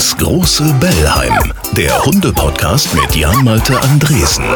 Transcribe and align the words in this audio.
Das 0.00 0.16
große 0.16 0.64
Bellheim, 0.80 1.52
der 1.76 2.02
Hunde-Podcast 2.06 2.88
mit 2.94 3.14
Jan-Malte 3.14 3.78
Andresen. 3.82 4.46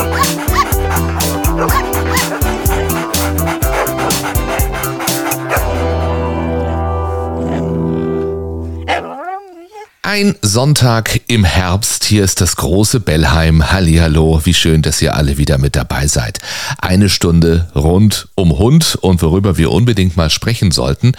Ein 10.03 10.35
Sonntag 10.41 11.21
im 11.27 11.45
Herbst. 11.45 12.05
Hier 12.05 12.25
ist 12.25 12.41
das 12.41 12.57
große 12.57 13.01
Bellheim. 13.01 13.71
Hallihallo. 13.71 14.41
Wie 14.45 14.55
schön, 14.55 14.81
dass 14.81 15.03
ihr 15.03 15.15
alle 15.15 15.37
wieder 15.37 15.59
mit 15.59 15.77
dabei 15.77 16.07
seid. 16.07 16.39
Eine 16.79 17.11
Stunde 17.11 17.69
rund 17.75 18.29
um 18.35 18.59
Hund 18.59 18.97
und 19.03 19.21
worüber 19.21 19.59
wir 19.59 19.71
unbedingt 19.71 20.17
mal 20.17 20.31
sprechen 20.31 20.71
sollten. 20.71 21.13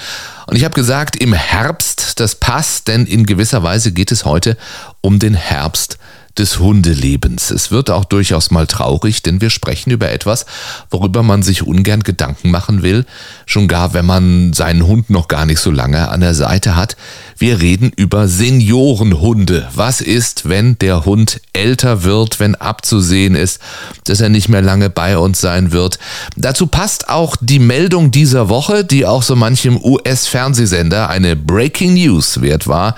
Und 0.48 0.55
ich 0.55 0.63
habe 0.63 0.76
gesagt, 0.76 1.16
im 1.16 1.34
Herbst, 1.34 2.20
das 2.20 2.35
passt, 2.35 2.88
denn 2.88 3.05
in 3.05 3.26
gewisser 3.26 3.63
Weise 3.63 3.91
geht 3.91 4.12
es 4.12 4.26
heute 4.26 4.58
um 5.02 5.20
den 5.20 5.34
Herbst 5.34 5.98
des 6.38 6.59
Hundelebens. 6.59 7.52
Es 7.52 7.71
wird 7.71 7.89
auch 7.89 8.05
durchaus 8.05 8.52
mal 8.52 8.67
traurig, 8.67 9.23
denn 9.23 9.41
wir 9.41 9.49
sprechen 9.49 9.91
über 9.91 10.12
etwas, 10.12 10.45
worüber 10.89 11.23
man 11.23 11.43
sich 11.43 11.63
ungern 11.63 12.03
Gedanken 12.03 12.52
machen 12.52 12.84
will, 12.84 13.05
schon 13.45 13.67
gar 13.67 13.93
wenn 13.93 14.05
man 14.05 14.53
seinen 14.53 14.85
Hund 14.85 15.09
noch 15.09 15.27
gar 15.27 15.45
nicht 15.45 15.59
so 15.59 15.71
lange 15.71 16.09
an 16.09 16.20
der 16.20 16.34
Seite 16.34 16.76
hat. 16.76 16.98
Wir 17.38 17.62
reden 17.62 17.91
über 17.95 18.27
Seniorenhunde. 18.27 19.67
Was 19.73 20.02
ist, 20.02 20.48
wenn 20.49 20.77
der 20.79 21.05
Hund 21.05 21.41
älter 21.53 22.03
wird, 22.03 22.40
wenn 22.40 22.55
abzusehen 22.55 23.35
ist, 23.35 23.59
dass 24.05 24.21
er 24.21 24.29
nicht 24.29 24.49
mehr 24.49 24.62
lange 24.62 24.90
bei 24.90 25.17
uns 25.17 25.41
sein 25.41 25.71
wird? 25.71 25.99
Dazu 26.35 26.67
passt 26.67 27.09
auch 27.09 27.35
die 27.40 27.59
Meldung 27.59 28.12
dieser 28.12 28.49
Woche, 28.49 28.84
die 28.84 29.05
auch 29.05 29.23
so 29.23 29.35
manchem 29.35 29.77
US-Fernsehsender 29.81 31.09
eine 31.09 31.35
Breaking 31.35 31.93
News 31.93 32.41
wert 32.41 32.67
war. 32.67 32.95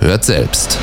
Hört 0.00 0.24
selbst. 0.24 0.78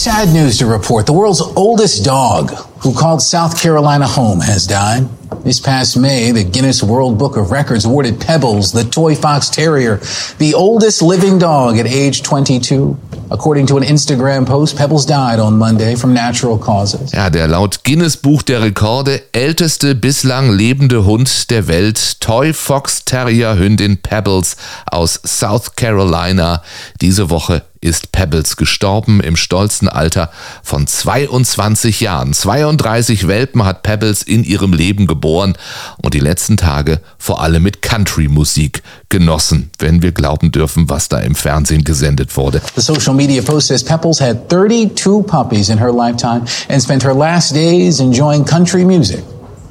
Sad 0.00 0.32
news 0.32 0.56
to 0.60 0.66
report. 0.66 1.04
The 1.04 1.12
world's 1.12 1.42
oldest 1.42 2.06
dog, 2.06 2.52
who 2.82 2.94
called 2.94 3.20
South 3.20 3.60
Carolina 3.60 4.06
home, 4.06 4.40
has 4.40 4.66
died. 4.66 5.06
This 5.44 5.60
past 5.60 5.94
May, 5.94 6.32
the 6.32 6.42
Guinness 6.42 6.82
World 6.82 7.18
Book 7.18 7.36
of 7.36 7.50
Records 7.50 7.84
awarded 7.84 8.18
Pebbles, 8.18 8.72
the 8.72 8.84
toy 8.84 9.14
fox 9.14 9.50
terrier, 9.50 10.00
the 10.38 10.54
oldest 10.54 11.02
living 11.02 11.38
dog 11.38 11.76
at 11.76 11.86
age 11.86 12.22
22. 12.22 12.96
According 13.30 13.66
to 13.66 13.76
an 13.76 13.82
Instagram 13.82 14.46
post, 14.46 14.74
Pebbles 14.74 15.04
died 15.04 15.38
on 15.38 15.58
Monday 15.58 15.94
from 15.96 16.14
natural 16.14 16.56
causes. 16.56 17.12
Ja, 17.12 17.28
der 17.28 17.46
laut 17.46 17.84
Guinness 17.84 18.16
Buch 18.16 18.42
der 18.42 18.62
Rekorde 18.62 19.20
älteste 19.32 19.94
bislang 19.94 20.50
lebende 20.50 21.04
Hund 21.04 21.50
der 21.50 21.68
Welt, 21.68 22.20
Toy 22.20 22.54
Fox 22.54 23.04
Terrier 23.04 23.58
Hündin 23.58 23.98
Pebbles 24.00 24.56
aus 24.90 25.20
South 25.26 25.76
Carolina, 25.76 26.62
diese 27.02 27.28
Woche 27.28 27.64
ist 27.80 28.12
Pebbles 28.12 28.56
gestorben 28.56 29.20
im 29.20 29.36
stolzen 29.36 29.88
Alter 29.88 30.30
von 30.62 30.86
22 30.86 32.00
Jahren. 32.00 32.32
32 32.32 33.26
Welpen 33.26 33.64
hat 33.64 33.82
Pebbles 33.82 34.22
in 34.22 34.44
ihrem 34.44 34.72
Leben 34.72 35.06
geboren 35.06 35.54
und 36.02 36.14
die 36.14 36.20
letzten 36.20 36.56
Tage 36.56 37.00
vor 37.18 37.42
allem 37.42 37.62
mit 37.62 37.80
Country-Musik 37.80 38.82
genossen, 39.08 39.70
wenn 39.78 40.02
wir 40.02 40.12
glauben 40.12 40.52
dürfen, 40.52 40.90
was 40.90 41.08
da 41.08 41.18
im 41.20 41.34
Fernsehen 41.34 41.84
gesendet 41.84 42.36
wurde. 42.36 42.60
The 42.74 42.82
social 42.82 43.14
media 43.14 43.42
post 43.42 43.68
says 43.68 43.82
Pebbles 43.82 44.20
had 44.20 44.48
32 44.50 45.26
puppies 45.26 45.68
in 45.70 45.78
her 45.78 45.92
lifetime 45.92 46.42
and 46.68 46.82
spent 46.82 47.02
her 47.02 47.14
last 47.14 47.54
days 47.54 48.00
enjoying 48.00 48.44
country 48.44 48.84
music 48.84 49.24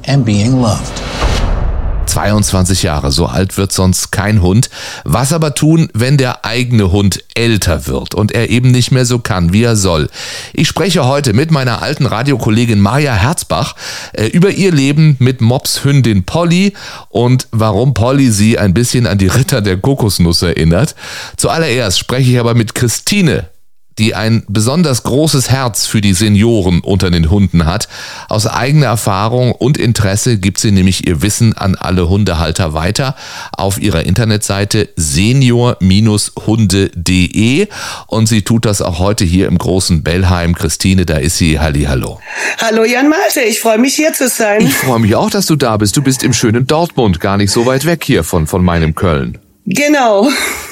and 0.07 0.25
being 0.25 0.61
loved. 0.61 0.98
22 2.09 2.83
Jahre, 2.83 3.11
so 3.11 3.27
alt 3.27 3.57
wird 3.57 3.71
sonst 3.71 4.11
kein 4.11 4.41
Hund. 4.41 4.69
Was 5.03 5.31
aber 5.31 5.53
tun, 5.53 5.89
wenn 5.93 6.17
der 6.17 6.43
eigene 6.43 6.91
Hund 6.91 7.23
älter 7.35 7.87
wird 7.87 8.15
und 8.15 8.31
er 8.31 8.49
eben 8.49 8.71
nicht 8.71 8.91
mehr 8.91 9.05
so 9.05 9.19
kann, 9.19 9.53
wie 9.53 9.63
er 9.63 9.75
soll? 9.75 10.09
Ich 10.53 10.67
spreche 10.67 11.05
heute 11.05 11.33
mit 11.33 11.51
meiner 11.51 11.81
alten 11.81 12.05
Radiokollegin 12.05 12.79
Maja 12.79 13.13
Herzbach 13.13 13.75
äh, 14.13 14.25
über 14.25 14.49
ihr 14.49 14.71
Leben 14.71 15.17
mit 15.19 15.41
Mopshündin 15.41 16.23
Polly 16.23 16.73
und 17.09 17.47
warum 17.51 17.93
Polly 17.93 18.31
sie 18.31 18.57
ein 18.57 18.73
bisschen 18.73 19.05
an 19.05 19.17
die 19.17 19.27
Ritter 19.27 19.61
der 19.61 19.77
Kokosnuss 19.77 20.41
erinnert. 20.41 20.95
Zuallererst 21.37 21.99
spreche 21.99 22.31
ich 22.31 22.39
aber 22.39 22.55
mit 22.55 22.73
Christine 22.73 23.49
die 23.99 24.15
ein 24.15 24.43
besonders 24.47 25.03
großes 25.03 25.51
Herz 25.51 25.85
für 25.85 26.01
die 26.01 26.13
Senioren 26.13 26.79
unter 26.79 27.11
den 27.11 27.29
Hunden 27.29 27.65
hat. 27.65 27.87
Aus 28.29 28.47
eigener 28.47 28.87
Erfahrung 28.87 29.51
und 29.51 29.77
Interesse 29.77 30.37
gibt 30.37 30.57
sie 30.59 30.71
nämlich 30.71 31.05
ihr 31.07 31.21
Wissen 31.21 31.55
an 31.55 31.75
alle 31.75 32.09
Hundehalter 32.09 32.73
weiter 32.73 33.15
auf 33.51 33.79
ihrer 33.79 34.05
Internetseite 34.05 34.89
senior-hunde.de 34.95 37.67
und 38.07 38.27
sie 38.27 38.41
tut 38.41 38.65
das 38.65 38.81
auch 38.81 38.97
heute 38.99 39.25
hier 39.25 39.47
im 39.47 39.57
großen 39.57 40.01
Bellheim. 40.01 40.55
Christine, 40.55 41.05
da 41.05 41.17
ist 41.17 41.37
sie. 41.37 41.59
Halli, 41.59 41.83
hallo. 41.83 42.21
Hallo 42.59 42.85
Jan 42.85 43.09
Malte, 43.09 43.41
ich 43.41 43.59
freue 43.59 43.77
mich 43.77 43.95
hier 43.95 44.13
zu 44.13 44.29
sein. 44.29 44.61
Ich 44.61 44.73
freue 44.73 44.99
mich 44.99 45.15
auch, 45.15 45.29
dass 45.29 45.45
du 45.45 45.57
da 45.57 45.75
bist. 45.77 45.97
Du 45.97 46.01
bist 46.01 46.23
im 46.23 46.31
schönen 46.33 46.65
Dortmund, 46.65 47.19
gar 47.19 47.35
nicht 47.37 47.51
so 47.51 47.65
weit 47.65 47.83
weg 47.85 48.05
hier 48.05 48.23
von, 48.23 48.47
von 48.47 48.63
meinem 48.63 48.95
Köln. 48.95 49.37
Genau. 49.71 50.27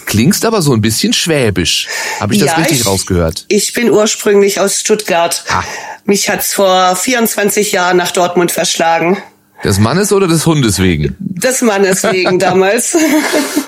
Klingst 0.07 0.43
aber 0.43 0.63
so 0.63 0.73
ein 0.73 0.81
bisschen 0.81 1.13
schwäbisch. 1.13 1.87
Habe 2.19 2.33
ich 2.33 2.39
das 2.39 2.49
ja, 2.49 2.55
richtig 2.55 2.79
ich, 2.79 2.85
rausgehört? 2.87 3.45
Ich 3.47 3.73
bin 3.73 3.91
ursprünglich 3.91 4.59
aus 4.59 4.79
Stuttgart. 4.79 5.43
Ah. 5.49 5.63
Mich 6.05 6.29
hat's 6.29 6.53
vor 6.53 6.95
24 6.95 7.73
Jahren 7.73 7.97
nach 7.97 8.09
Dortmund 8.09 8.51
verschlagen. 8.51 9.17
Des 9.63 9.79
Mannes 9.79 10.11
oder 10.13 10.27
des 10.27 10.45
Hundes 10.45 10.79
wegen? 10.79 11.15
Des 11.19 11.61
Mannes 11.61 12.03
wegen 12.03 12.37
damals. 12.39 12.95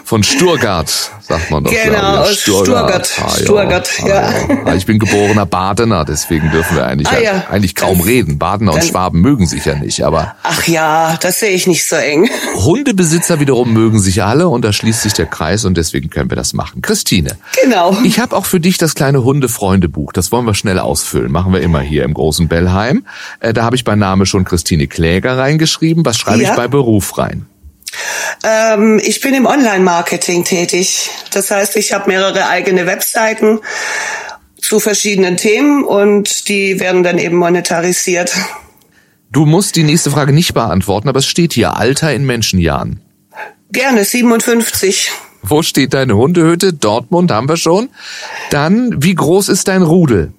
Von 0.03 0.23
Sturgart, 0.23 1.11
sagt 1.21 1.49
man 1.49 1.63
doch. 1.63 1.71
Genau, 1.71 2.17
aus 2.17 2.35
Sturgart. 2.35 3.07
Sturgart, 3.07 3.21
ah, 3.23 3.29
Sturgart 3.29 3.99
ja. 3.99 4.07
ja. 4.07 4.33
Ah, 4.65 4.75
ich 4.75 4.85
bin 4.85 4.99
geborener 4.99 5.47
Badener, 5.47 6.05
deswegen 6.05 6.51
dürfen 6.51 6.77
wir 6.77 6.85
eigentlich, 6.85 7.09
ah, 7.09 7.19
ja. 7.19 7.43
eigentlich 7.49 7.73
kaum 7.73 8.01
reden. 8.01 8.37
Badener 8.37 8.73
und 8.73 8.83
Schwaben 8.83 9.21
mögen 9.21 9.47
sich 9.47 9.65
ja 9.65 9.75
nicht, 9.75 10.03
aber. 10.03 10.35
Ach 10.43 10.67
ja, 10.67 11.17
das 11.21 11.39
sehe 11.39 11.51
ich 11.51 11.65
nicht 11.65 11.87
so 11.87 11.95
eng. 11.95 12.29
Hundebesitzer 12.55 13.39
wiederum 13.39 13.73
mögen 13.73 13.99
sich 13.99 14.23
alle 14.23 14.47
und 14.47 14.63
da 14.63 14.73
schließt 14.73 15.01
sich 15.01 15.13
der 15.13 15.25
Kreis 15.25 15.65
und 15.65 15.75
deswegen 15.75 16.11
können 16.11 16.29
wir 16.29 16.37
das 16.37 16.53
machen. 16.53 16.83
Christine. 16.83 17.37
Genau. 17.63 17.97
Ich 18.03 18.19
habe 18.19 18.35
auch 18.35 18.45
für 18.45 18.59
dich 18.59 18.77
das 18.77 18.93
kleine 18.93 19.23
Hundefreundebuch. 19.23 20.13
Das 20.13 20.31
wollen 20.31 20.45
wir 20.45 20.53
schnell 20.53 20.79
ausfüllen. 20.79 21.31
Machen 21.31 21.51
wir 21.51 21.61
immer 21.61 21.81
hier 21.81 22.03
im 22.03 22.13
großen 22.13 22.47
Bellheim. 22.47 23.05
Äh, 23.39 23.53
da 23.53 23.63
habe 23.63 23.75
ich 23.75 23.83
bei 23.83 23.95
Name 23.95 24.27
schon 24.27 24.45
Christine 24.45 24.87
Kläger 24.87 25.37
reingeschrieben. 25.37 25.78
Was 26.05 26.17
schreibe 26.17 26.43
ja. 26.43 26.51
ich 26.51 26.55
bei 26.55 26.67
Beruf 26.67 27.17
rein? 27.17 27.45
Ähm, 28.43 29.01
ich 29.03 29.21
bin 29.21 29.33
im 29.33 29.45
Online-Marketing 29.45 30.43
tätig. 30.43 31.09
Das 31.33 31.51
heißt, 31.51 31.75
ich 31.75 31.93
habe 31.93 32.09
mehrere 32.09 32.47
eigene 32.47 32.85
Webseiten 32.85 33.59
zu 34.61 34.79
verschiedenen 34.79 35.37
Themen 35.37 35.83
und 35.83 36.47
die 36.49 36.79
werden 36.79 37.03
dann 37.03 37.17
eben 37.17 37.37
monetarisiert. 37.37 38.35
Du 39.31 39.45
musst 39.45 39.75
die 39.75 39.83
nächste 39.83 40.11
Frage 40.11 40.33
nicht 40.33 40.53
beantworten, 40.53 41.07
aber 41.07 41.19
es 41.19 41.27
steht 41.27 41.53
hier 41.53 41.75
Alter 41.75 42.13
in 42.13 42.25
Menschenjahren. 42.25 43.01
Gerne, 43.71 44.03
57. 44.03 45.11
Wo 45.41 45.61
steht 45.61 45.93
deine 45.93 46.15
Hundehütte? 46.15 46.73
Dortmund 46.73 47.31
haben 47.31 47.47
wir 47.47 47.57
schon. 47.57 47.89
Dann, 48.49 49.01
wie 49.03 49.15
groß 49.15 49.49
ist 49.49 49.67
dein 49.67 49.83
Rudel? 49.83 50.33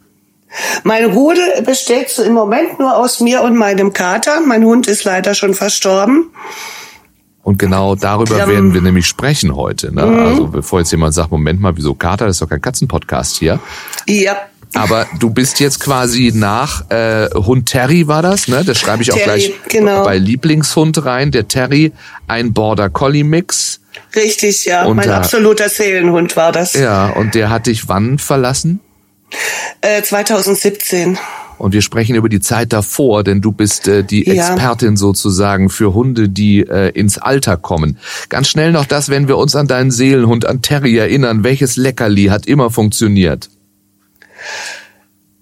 Mein 0.82 1.04
Rudel 1.04 1.62
besteht 1.64 2.18
im 2.18 2.32
Moment 2.32 2.78
nur 2.78 2.96
aus 2.96 3.20
mir 3.20 3.42
und 3.42 3.56
meinem 3.56 3.92
Kater. 3.92 4.40
Mein 4.40 4.64
Hund 4.64 4.86
ist 4.86 5.04
leider 5.04 5.34
schon 5.34 5.54
verstorben. 5.54 6.30
Und 7.42 7.58
genau 7.58 7.94
darüber 7.94 8.38
ja. 8.38 8.48
werden 8.48 8.74
wir 8.74 8.80
nämlich 8.80 9.06
sprechen 9.06 9.56
heute. 9.56 9.94
Ne? 9.94 10.04
Mhm. 10.04 10.18
Also 10.18 10.46
bevor 10.48 10.80
jetzt 10.80 10.90
jemand 10.90 11.14
sagt, 11.14 11.30
Moment 11.30 11.60
mal, 11.60 11.76
wieso 11.76 11.94
Kater? 11.94 12.26
Das 12.26 12.36
ist 12.36 12.42
doch 12.42 12.48
kein 12.48 12.60
Katzenpodcast 12.60 13.38
hier. 13.38 13.60
Ja. 14.06 14.36
Aber 14.74 15.06
du 15.18 15.30
bist 15.30 15.58
jetzt 15.58 15.80
quasi 15.80 16.32
nach 16.34 16.88
äh, 16.90 17.28
Hund 17.34 17.68
Terry 17.68 18.06
war 18.06 18.22
das, 18.22 18.46
ne? 18.46 18.62
Das 18.64 18.78
schreibe 18.78 19.02
ich 19.02 19.12
auch 19.12 19.16
Terry, 19.16 19.26
gleich 19.26 19.52
genau. 19.68 20.04
bei 20.04 20.16
Lieblingshund 20.16 21.04
rein. 21.04 21.32
Der 21.32 21.48
Terry, 21.48 21.92
ein 22.28 22.52
Border 22.52 22.88
Collie 22.88 23.24
Mix. 23.24 23.80
Richtig, 24.14 24.66
ja. 24.66 24.84
Und 24.84 24.96
mein 24.96 25.08
der, 25.08 25.16
absoluter 25.16 25.68
Seelenhund 25.68 26.36
war 26.36 26.52
das. 26.52 26.74
Ja, 26.74 27.08
und 27.08 27.34
der 27.34 27.50
hat 27.50 27.66
dich 27.66 27.88
wann 27.88 28.18
verlassen? 28.18 28.78
Äh, 29.80 30.02
2017. 30.02 31.18
Und 31.58 31.74
wir 31.74 31.82
sprechen 31.82 32.16
über 32.16 32.30
die 32.30 32.40
Zeit 32.40 32.72
davor, 32.72 33.22
denn 33.22 33.42
du 33.42 33.52
bist 33.52 33.86
äh, 33.86 34.02
die 34.02 34.26
ja. 34.26 34.32
Expertin 34.32 34.96
sozusagen 34.96 35.68
für 35.68 35.92
Hunde, 35.92 36.30
die 36.30 36.60
äh, 36.60 36.88
ins 36.90 37.18
Alter 37.18 37.58
kommen. 37.58 37.98
Ganz 38.30 38.48
schnell 38.48 38.72
noch 38.72 38.86
das, 38.86 39.10
wenn 39.10 39.28
wir 39.28 39.36
uns 39.36 39.54
an 39.54 39.66
deinen 39.66 39.90
Seelenhund, 39.90 40.46
an 40.46 40.62
Terry 40.62 40.96
erinnern, 40.96 41.44
welches 41.44 41.76
Leckerli 41.76 42.26
hat 42.26 42.46
immer 42.46 42.70
funktioniert? 42.70 43.50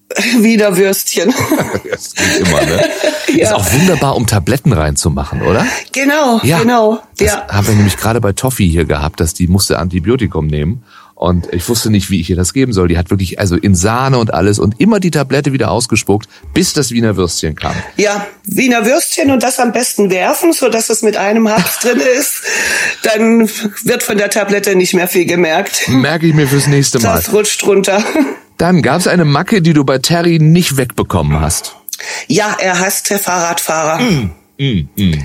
Wieder 0.40 0.76
Würstchen. 0.76 1.32
das 1.90 2.14
geht 2.14 2.48
immer, 2.48 2.62
ne? 2.64 2.80
ja. 3.36 3.44
Ist 3.44 3.52
auch 3.52 3.72
wunderbar, 3.72 4.16
um 4.16 4.26
Tabletten 4.26 4.72
reinzumachen, 4.72 5.42
oder? 5.42 5.64
Genau, 5.92 6.40
ja. 6.42 6.58
genau. 6.58 7.00
Das 7.16 7.28
ja. 7.28 7.46
haben 7.48 7.68
wir 7.68 7.74
nämlich 7.74 7.96
gerade 7.96 8.20
bei 8.20 8.32
Toffee 8.32 8.66
hier 8.66 8.86
gehabt, 8.86 9.20
dass 9.20 9.34
die 9.34 9.46
musste 9.46 9.78
Antibiotikum 9.78 10.46
nehmen. 10.46 10.82
Und 11.18 11.52
ich 11.52 11.68
wusste 11.68 11.90
nicht, 11.90 12.10
wie 12.10 12.20
ich 12.20 12.30
ihr 12.30 12.36
das 12.36 12.52
geben 12.52 12.72
soll. 12.72 12.86
Die 12.86 12.96
hat 12.96 13.10
wirklich 13.10 13.40
also 13.40 13.56
in 13.56 13.74
Sahne 13.74 14.18
und 14.18 14.32
alles 14.32 14.60
und 14.60 14.80
immer 14.80 15.00
die 15.00 15.10
Tablette 15.10 15.52
wieder 15.52 15.72
ausgespuckt, 15.72 16.28
bis 16.54 16.74
das 16.74 16.92
Wiener 16.92 17.16
Würstchen 17.16 17.56
kam. 17.56 17.74
Ja, 17.96 18.24
Wiener 18.44 18.86
Würstchen 18.86 19.32
und 19.32 19.42
das 19.42 19.58
am 19.58 19.72
besten 19.72 20.12
werfen, 20.12 20.52
so 20.52 20.68
dass 20.68 20.90
es 20.90 21.02
mit 21.02 21.16
einem 21.16 21.48
Haps 21.48 21.78
drin 21.82 21.98
ist. 21.98 22.42
Dann 23.02 23.50
wird 23.82 24.04
von 24.04 24.16
der 24.16 24.30
Tablette 24.30 24.76
nicht 24.76 24.94
mehr 24.94 25.08
viel 25.08 25.26
gemerkt. 25.26 25.88
Merke 25.88 26.28
ich 26.28 26.34
mir 26.34 26.46
fürs 26.46 26.68
nächste 26.68 27.00
Mal. 27.00 27.16
Das 27.16 27.32
rutscht 27.32 27.66
runter. 27.66 28.00
Dann 28.56 28.82
gab 28.82 29.00
es 29.00 29.08
eine 29.08 29.24
Macke, 29.24 29.60
die 29.60 29.72
du 29.72 29.82
bei 29.82 29.98
Terry 29.98 30.38
nicht 30.38 30.76
wegbekommen 30.76 31.40
hast. 31.40 31.74
Ja, 32.28 32.56
er 32.60 32.78
hasste 32.78 33.18
Fahrradfahrer. 33.18 33.98
Mm, 33.98 34.88
mm. 34.96 35.22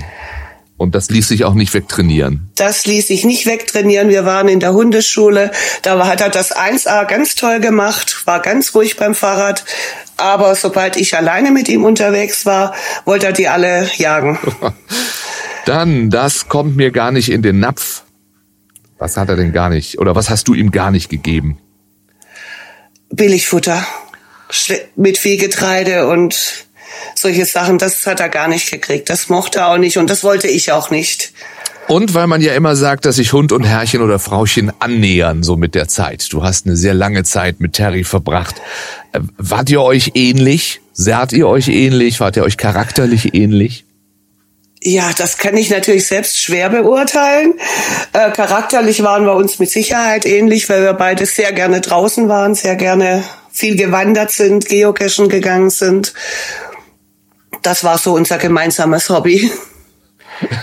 Und 0.76 0.94
das 0.94 1.08
ließ 1.08 1.28
sich 1.28 1.44
auch 1.44 1.54
nicht 1.54 1.72
wegtrainieren. 1.72 2.50
Das 2.56 2.84
ließ 2.84 3.06
sich 3.08 3.24
nicht 3.24 3.46
wegtrainieren. 3.46 4.08
Wir 4.08 4.24
waren 4.24 4.48
in 4.48 4.58
der 4.58 4.72
Hundeschule. 4.72 5.52
Da 5.82 6.06
hat 6.06 6.20
er 6.20 6.30
das 6.30 6.54
1A 6.54 7.06
ganz 7.06 7.36
toll 7.36 7.60
gemacht, 7.60 8.22
war 8.24 8.40
ganz 8.40 8.74
ruhig 8.74 8.96
beim 8.96 9.14
Fahrrad. 9.14 9.64
Aber 10.16 10.54
sobald 10.54 10.96
ich 10.96 11.16
alleine 11.16 11.52
mit 11.52 11.68
ihm 11.68 11.84
unterwegs 11.84 12.44
war, 12.44 12.74
wollte 13.04 13.26
er 13.26 13.32
die 13.32 13.48
alle 13.48 13.88
jagen. 13.96 14.38
Dann, 15.64 16.10
das 16.10 16.48
kommt 16.48 16.76
mir 16.76 16.90
gar 16.90 17.12
nicht 17.12 17.30
in 17.30 17.42
den 17.42 17.60
Napf. 17.60 18.02
Was 18.98 19.16
hat 19.16 19.28
er 19.28 19.36
denn 19.36 19.52
gar 19.52 19.70
nicht? 19.70 19.98
Oder 19.98 20.14
was 20.14 20.28
hast 20.28 20.48
du 20.48 20.54
ihm 20.54 20.70
gar 20.70 20.90
nicht 20.90 21.08
gegeben? 21.08 21.58
Billigfutter. 23.10 23.84
Mit 24.94 25.18
viel 25.18 25.38
Getreide 25.38 26.06
und 26.08 26.66
solche 27.14 27.44
Sachen, 27.44 27.78
das 27.78 28.06
hat 28.06 28.20
er 28.20 28.28
gar 28.28 28.48
nicht 28.48 28.70
gekriegt. 28.70 29.10
Das 29.10 29.28
mochte 29.28 29.60
er 29.60 29.68
auch 29.68 29.78
nicht 29.78 29.98
und 29.98 30.10
das 30.10 30.24
wollte 30.24 30.48
ich 30.48 30.72
auch 30.72 30.90
nicht. 30.90 31.32
Und 31.86 32.14
weil 32.14 32.26
man 32.26 32.40
ja 32.40 32.54
immer 32.54 32.76
sagt, 32.76 33.04
dass 33.04 33.16
sich 33.16 33.32
Hund 33.32 33.52
und 33.52 33.64
Herrchen 33.64 34.00
oder 34.00 34.18
Frauchen 34.18 34.72
annähern, 34.78 35.42
so 35.42 35.56
mit 35.56 35.74
der 35.74 35.86
Zeit. 35.88 36.32
Du 36.32 36.42
hast 36.42 36.66
eine 36.66 36.76
sehr 36.76 36.94
lange 36.94 37.24
Zeit 37.24 37.60
mit 37.60 37.74
Terry 37.74 38.04
verbracht. 38.04 38.56
Äh, 39.12 39.20
wart 39.36 39.70
ihr 39.70 39.82
euch 39.82 40.12
ähnlich? 40.14 40.80
Seht 40.92 41.32
ihr 41.32 41.48
euch 41.48 41.68
ähnlich? 41.68 42.20
Wart 42.20 42.36
ihr 42.36 42.44
euch 42.44 42.56
charakterlich 42.56 43.34
ähnlich? 43.34 43.84
Ja, 44.86 45.10
das 45.16 45.38
kann 45.38 45.56
ich 45.56 45.70
natürlich 45.70 46.06
selbst 46.06 46.40
schwer 46.40 46.68
beurteilen. 46.68 47.54
Äh, 48.12 48.30
charakterlich 48.32 49.02
waren 49.02 49.24
wir 49.24 49.34
uns 49.34 49.58
mit 49.58 49.70
Sicherheit 49.70 50.26
ähnlich, 50.26 50.68
weil 50.68 50.82
wir 50.82 50.92
beide 50.92 51.24
sehr 51.24 51.52
gerne 51.52 51.80
draußen 51.80 52.28
waren, 52.28 52.54
sehr 52.54 52.76
gerne 52.76 53.24
viel 53.50 53.76
gewandert 53.76 54.30
sind, 54.30 54.66
geocachen 54.66 55.28
gegangen 55.28 55.70
sind. 55.70 56.12
Das 57.62 57.84
war 57.84 57.98
so 57.98 58.14
unser 58.14 58.38
gemeinsames 58.38 59.08
Hobby. 59.10 59.50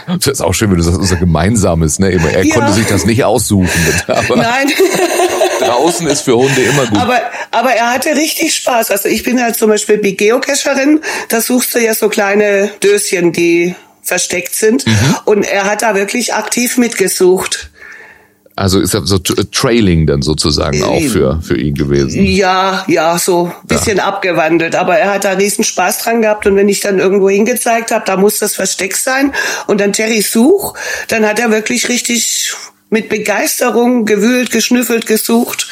Das 0.07 0.27
ist 0.27 0.41
auch 0.41 0.53
schön, 0.53 0.69
wenn 0.69 0.77
du 0.77 0.83
sagst, 0.83 0.99
unser 0.99 1.15
gemeinsames, 1.15 1.99
ne? 1.99 2.11
Er 2.11 2.43
ja. 2.43 2.53
konnte 2.53 2.73
sich 2.73 2.87
das 2.87 3.05
nicht 3.05 3.23
aussuchen. 3.23 3.69
Aber 4.07 4.35
Nein. 4.35 4.71
draußen 5.59 6.07
ist 6.07 6.21
für 6.21 6.35
Hunde 6.35 6.61
immer 6.61 6.87
gut. 6.87 6.97
Aber, 6.97 7.19
aber 7.51 7.71
er 7.71 7.91
hatte 7.91 8.15
richtig 8.15 8.55
Spaß. 8.55 8.91
Also 8.91 9.07
ich 9.07 9.23
bin 9.23 9.41
halt 9.41 9.55
zum 9.55 9.69
Beispiel 9.69 9.99
die 9.99 10.17
Geocacherin. 10.17 11.01
Da 11.29 11.39
suchst 11.39 11.75
du 11.75 11.79
ja 11.79 11.93
so 11.93 12.09
kleine 12.09 12.71
Döschen, 12.83 13.31
die 13.31 13.75
versteckt 14.01 14.55
sind. 14.55 14.85
Mhm. 14.85 15.17
Und 15.25 15.43
er 15.43 15.65
hat 15.65 15.83
da 15.83 15.95
wirklich 15.95 16.33
aktiv 16.33 16.77
mitgesucht. 16.77 17.70
Also 18.55 18.79
ist 18.79 18.93
er 18.93 19.05
so 19.05 19.17
Trailing 19.17 20.05
dann 20.07 20.21
sozusagen 20.21 20.83
auch 20.83 21.01
für, 21.01 21.41
für 21.41 21.57
ihn 21.57 21.73
gewesen? 21.73 22.25
Ja, 22.25 22.83
ja, 22.87 23.17
so 23.17 23.51
bisschen 23.65 23.97
ja. 23.97 24.05
abgewandelt. 24.05 24.75
Aber 24.75 24.97
er 24.97 25.13
hat 25.13 25.25
da 25.25 25.31
riesen 25.31 25.63
Spaß 25.63 25.99
dran 25.99 26.21
gehabt 26.21 26.45
und 26.47 26.55
wenn 26.55 26.69
ich 26.69 26.81
dann 26.81 26.99
irgendwo 26.99 27.29
hingezeigt 27.29 27.91
habe, 27.91 28.03
da 28.05 28.17
muss 28.17 28.39
das 28.39 28.55
Versteck 28.55 28.95
sein 28.95 29.33
und 29.67 29.79
dann 29.79 29.93
Terry 29.93 30.21
such, 30.21 30.73
dann 31.07 31.25
hat 31.25 31.39
er 31.39 31.51
wirklich 31.51 31.87
richtig 31.89 32.53
mit 32.91 33.07
Begeisterung 33.07 34.05
gewühlt, 34.05 34.51
geschnüffelt, 34.51 35.05
gesucht 35.05 35.69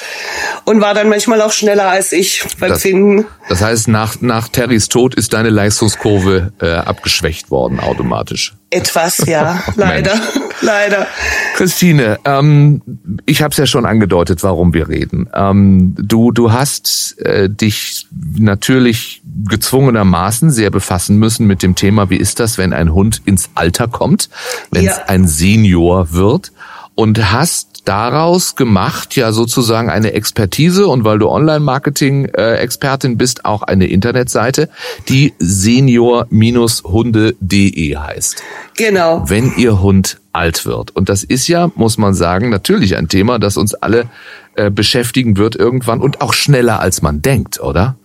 und 0.63 0.79
war 0.79 0.93
dann 0.93 1.09
manchmal 1.09 1.41
auch 1.41 1.51
schneller 1.51 1.89
als 1.89 2.13
ich 2.13 2.45
beim 2.59 2.69
das, 2.69 2.81
Finden. 2.81 3.25
Das 3.49 3.61
heißt, 3.61 3.89
nach, 3.89 4.21
nach 4.21 4.47
Terrys 4.47 4.87
Tod 4.87 5.15
ist 5.15 5.33
deine 5.33 5.49
Leistungskurve 5.49 6.53
äh, 6.61 6.71
abgeschwächt 6.71 7.51
worden 7.51 7.81
automatisch. 7.81 8.55
Etwas, 8.69 9.17
ja, 9.27 9.61
leider, 9.75 10.13
leider. 10.61 11.07
Christine, 11.55 12.19
ähm, 12.23 12.81
ich 13.25 13.41
habe 13.41 13.51
es 13.51 13.57
ja 13.57 13.65
schon 13.65 13.85
angedeutet, 13.85 14.41
warum 14.41 14.73
wir 14.73 14.87
reden. 14.87 15.29
Ähm, 15.33 15.95
du, 15.99 16.31
du 16.31 16.53
hast 16.53 17.19
äh, 17.19 17.49
dich 17.49 18.07
natürlich 18.37 19.21
gezwungenermaßen 19.49 20.51
sehr 20.51 20.71
befassen 20.71 21.17
müssen 21.17 21.47
mit 21.47 21.63
dem 21.63 21.75
Thema, 21.75 22.09
wie 22.09 22.17
ist 22.17 22.39
das, 22.39 22.57
wenn 22.57 22.71
ein 22.71 22.93
Hund 22.93 23.21
ins 23.25 23.49
Alter 23.55 23.89
kommt, 23.89 24.29
wenn 24.71 24.87
es 24.87 24.97
ja. 24.97 25.03
ein 25.07 25.27
Senior 25.27 26.13
wird 26.13 26.53
und 26.99 27.31
hast 27.31 27.83
daraus 27.85 28.57
gemacht 28.57 29.15
ja 29.15 29.31
sozusagen 29.31 29.89
eine 29.89 30.11
Expertise 30.11 30.85
und 30.85 31.05
weil 31.05 31.17
du 31.17 31.29
Online-Marketing-Expertin 31.29 33.17
bist, 33.17 33.45
auch 33.45 33.61
eine 33.61 33.87
Internetseite, 33.87 34.67
die 35.07 35.33
senior-hunde.de 35.39 37.95
heißt. 37.95 38.43
Genau. 38.75 39.23
Wenn 39.29 39.53
ihr 39.55 39.81
Hund 39.81 40.19
alt 40.33 40.65
wird. 40.65 40.93
Und 40.93 41.07
das 41.07 41.23
ist 41.23 41.47
ja, 41.47 41.71
muss 41.75 41.97
man 41.97 42.13
sagen, 42.13 42.49
natürlich 42.49 42.97
ein 42.97 43.07
Thema, 43.07 43.39
das 43.39 43.55
uns 43.55 43.75
alle 43.75 44.09
äh, 44.55 44.69
beschäftigen 44.69 45.37
wird 45.37 45.55
irgendwann 45.55 46.01
und 46.01 46.19
auch 46.19 46.33
schneller 46.33 46.81
als 46.81 47.01
man 47.01 47.21
denkt, 47.21 47.61
oder? 47.61 47.95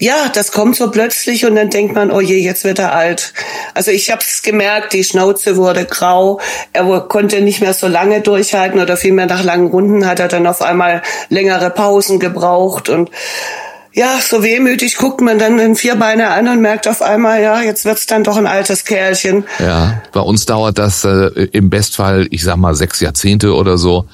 Ja, 0.00 0.28
das 0.32 0.50
kommt 0.50 0.76
so 0.76 0.90
plötzlich 0.90 1.46
und 1.46 1.54
dann 1.54 1.70
denkt 1.70 1.94
man, 1.94 2.10
oh 2.10 2.20
je, 2.20 2.38
jetzt 2.38 2.64
wird 2.64 2.78
er 2.78 2.94
alt. 2.94 3.32
Also 3.74 3.90
ich 3.90 4.10
habe 4.10 4.22
es 4.22 4.42
gemerkt, 4.42 4.92
die 4.92 5.04
Schnauze 5.04 5.56
wurde 5.56 5.84
grau, 5.84 6.40
er 6.72 7.00
konnte 7.08 7.40
nicht 7.40 7.60
mehr 7.60 7.74
so 7.74 7.86
lange 7.86 8.20
durchhalten 8.20 8.80
oder 8.80 8.96
vielmehr 8.96 9.26
nach 9.26 9.44
langen 9.44 9.68
Runden 9.68 10.06
hat 10.06 10.18
er 10.18 10.28
dann 10.28 10.46
auf 10.46 10.62
einmal 10.62 11.02
längere 11.28 11.70
Pausen 11.70 12.18
gebraucht 12.18 12.88
und 12.88 13.10
ja, 13.96 14.18
so 14.20 14.42
wehmütig 14.42 14.96
guckt 14.96 15.20
man 15.20 15.38
dann 15.38 15.56
den 15.56 15.76
Vierbeiner 15.76 16.30
an 16.30 16.48
und 16.48 16.60
merkt 16.60 16.88
auf 16.88 17.00
einmal, 17.00 17.40
ja, 17.40 17.62
jetzt 17.62 17.84
wird's 17.84 18.06
dann 18.06 18.24
doch 18.24 18.36
ein 18.36 18.48
altes 18.48 18.84
Kerlchen. 18.84 19.44
Ja, 19.60 20.02
bei 20.12 20.20
uns 20.20 20.46
dauert 20.46 20.78
das 20.78 21.04
äh, 21.04 21.28
im 21.52 21.70
Bestfall, 21.70 22.26
ich 22.30 22.42
sag 22.42 22.56
mal, 22.56 22.74
sechs 22.74 22.98
Jahrzehnte 22.98 23.54
oder 23.54 23.78
so. 23.78 24.06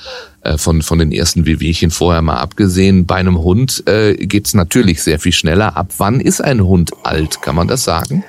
Äh, 0.50 0.58
von, 0.58 0.82
von 0.82 0.98
den 0.98 1.12
ersten 1.12 1.46
Wehwehchen 1.46 1.90
vorher 1.90 2.22
mal 2.22 2.38
abgesehen. 2.38 3.06
Bei 3.06 3.16
einem 3.16 3.38
Hund 3.38 3.84
äh, 3.86 4.14
geht's 4.14 4.54
natürlich 4.54 5.02
sehr 5.02 5.18
viel 5.18 5.32
schneller. 5.32 5.76
Ab 5.76 5.92
wann 5.98 6.20
ist 6.20 6.40
ein 6.40 6.64
Hund 6.64 6.90
alt? 7.02 7.42
Kann 7.42 7.54
man 7.54 7.68
das 7.68 7.84
sagen? 7.84 8.24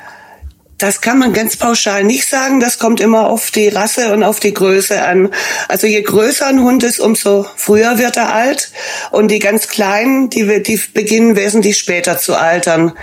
Das 0.78 1.02
kann 1.02 1.20
man 1.20 1.32
ganz 1.32 1.58
pauschal 1.58 2.04
nicht 2.04 2.28
sagen. 2.28 2.60
Das 2.60 2.80
kommt 2.80 3.00
immer 3.00 3.28
auf 3.28 3.52
die 3.52 3.68
Rasse 3.68 4.14
und 4.14 4.24
auf 4.24 4.40
die 4.40 4.54
Größe 4.54 5.04
an. 5.04 5.30
Also 5.68 5.86
je 5.86 6.02
größer 6.02 6.48
ein 6.48 6.62
Hund 6.62 6.84
ist, 6.84 7.00
umso 7.00 7.46
früher 7.56 8.00
wird 8.00 8.18
er 8.18 8.34
alt. 8.34 8.72
Und 9.12 9.30
die 9.30 9.38
ganz 9.38 9.68
kleinen, 9.68 10.32
die, 10.32 10.64
die 10.64 10.82
beginnen 10.94 11.36
wesentlich 11.36 11.78
später 11.78 12.18
zu 12.18 12.36
altern. 12.36 12.94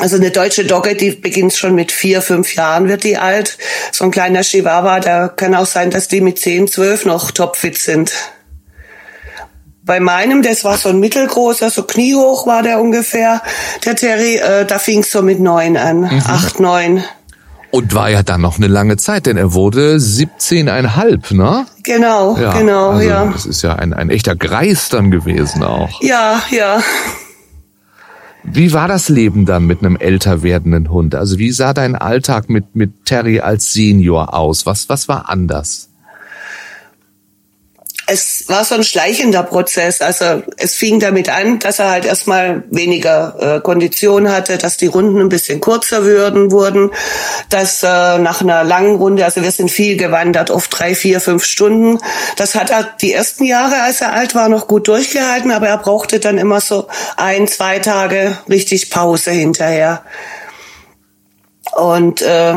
Also 0.00 0.16
eine 0.16 0.30
deutsche 0.30 0.64
Dogge, 0.64 0.94
die 0.94 1.10
beginnt 1.10 1.54
schon 1.54 1.74
mit 1.74 1.90
vier, 1.90 2.22
fünf 2.22 2.54
Jahren, 2.54 2.88
wird 2.88 3.02
die 3.02 3.18
alt. 3.18 3.58
So 3.90 4.04
ein 4.04 4.12
kleiner 4.12 4.42
Chihuahua, 4.42 5.00
da 5.00 5.28
kann 5.28 5.54
auch 5.54 5.66
sein, 5.66 5.90
dass 5.90 6.06
die 6.06 6.20
mit 6.20 6.38
zehn, 6.38 6.68
zwölf 6.68 7.04
noch 7.04 7.32
topfit 7.32 7.78
sind. 7.78 8.12
Bei 9.82 10.00
meinem, 10.00 10.42
das 10.42 10.64
war 10.64 10.76
so 10.76 10.90
ein 10.90 11.00
mittelgroßer, 11.00 11.70
so 11.70 11.82
kniehoch 11.82 12.46
war 12.46 12.62
der 12.62 12.80
ungefähr, 12.80 13.42
der 13.84 13.96
Terry, 13.96 14.36
äh, 14.36 14.66
da 14.66 14.78
fing 14.78 15.00
es 15.00 15.10
so 15.10 15.22
mit 15.22 15.40
neun 15.40 15.76
an, 15.76 16.00
mhm. 16.00 16.22
acht, 16.26 16.60
neun. 16.60 17.02
Und 17.70 17.94
war 17.94 18.08
ja 18.10 18.22
dann 18.22 18.40
noch 18.40 18.58
eine 18.58 18.68
lange 18.68 18.98
Zeit, 18.98 19.26
denn 19.26 19.36
er 19.36 19.52
wurde 19.52 19.96
17,5, 19.96 21.34
ne? 21.34 21.66
Genau, 21.82 22.36
ja, 22.36 22.52
genau, 22.52 22.90
also 22.90 23.08
ja. 23.08 23.24
Das 23.26 23.46
ist 23.46 23.62
ja 23.62 23.74
ein, 23.76 23.92
ein 23.92 24.10
echter 24.10 24.36
Greis 24.36 24.90
dann 24.90 25.10
gewesen 25.10 25.62
auch. 25.64 26.02
Ja, 26.02 26.42
ja. 26.50 26.82
Wie 28.50 28.72
war 28.72 28.88
das 28.88 29.08
Leben 29.08 29.44
dann 29.44 29.66
mit 29.66 29.80
einem 29.80 29.96
älter 29.96 30.42
werdenden 30.42 30.90
Hund? 30.90 31.14
Also 31.14 31.38
wie 31.38 31.50
sah 31.50 31.74
dein 31.74 31.94
Alltag 31.94 32.48
mit, 32.48 32.74
mit 32.74 33.04
Terry 33.04 33.40
als 33.40 33.72
Senior 33.72 34.34
aus? 34.34 34.64
Was, 34.64 34.88
was 34.88 35.06
war 35.08 35.28
anders? 35.28 35.90
Es 38.10 38.48
war 38.48 38.64
so 38.64 38.74
ein 38.74 38.84
schleichender 38.84 39.42
Prozess. 39.42 40.00
Also 40.00 40.42
es 40.56 40.74
fing 40.74 40.98
damit 40.98 41.28
an, 41.28 41.58
dass 41.58 41.78
er 41.78 41.90
halt 41.90 42.06
erstmal 42.06 42.64
weniger 42.70 43.56
äh, 43.56 43.60
Kondition 43.60 44.30
hatte, 44.30 44.56
dass 44.56 44.78
die 44.78 44.86
Runden 44.86 45.20
ein 45.20 45.28
bisschen 45.28 45.60
kurzer 45.60 46.04
würden, 46.04 46.50
wurden, 46.50 46.90
dass 47.50 47.82
äh, 47.82 48.18
nach 48.18 48.40
einer 48.40 48.64
langen 48.64 48.96
Runde, 48.96 49.26
also 49.26 49.42
wir 49.42 49.50
sind 49.52 49.70
viel 49.70 49.98
gewandert, 49.98 50.50
oft 50.50 50.70
drei, 50.76 50.94
vier, 50.94 51.20
fünf 51.20 51.44
Stunden. 51.44 51.98
Das 52.36 52.54
hat 52.54 52.70
er 52.70 52.84
die 52.98 53.12
ersten 53.12 53.44
Jahre, 53.44 53.82
als 53.82 54.00
er 54.00 54.14
alt 54.14 54.34
war, 54.34 54.48
noch 54.48 54.68
gut 54.68 54.88
durchgehalten, 54.88 55.52
aber 55.52 55.68
er 55.68 55.78
brauchte 55.78 56.18
dann 56.18 56.38
immer 56.38 56.62
so 56.62 56.88
ein, 57.18 57.46
zwei 57.46 57.78
Tage 57.78 58.38
richtig 58.48 58.88
Pause 58.88 59.32
hinterher. 59.32 60.02
Und 61.76 62.22
äh, 62.22 62.54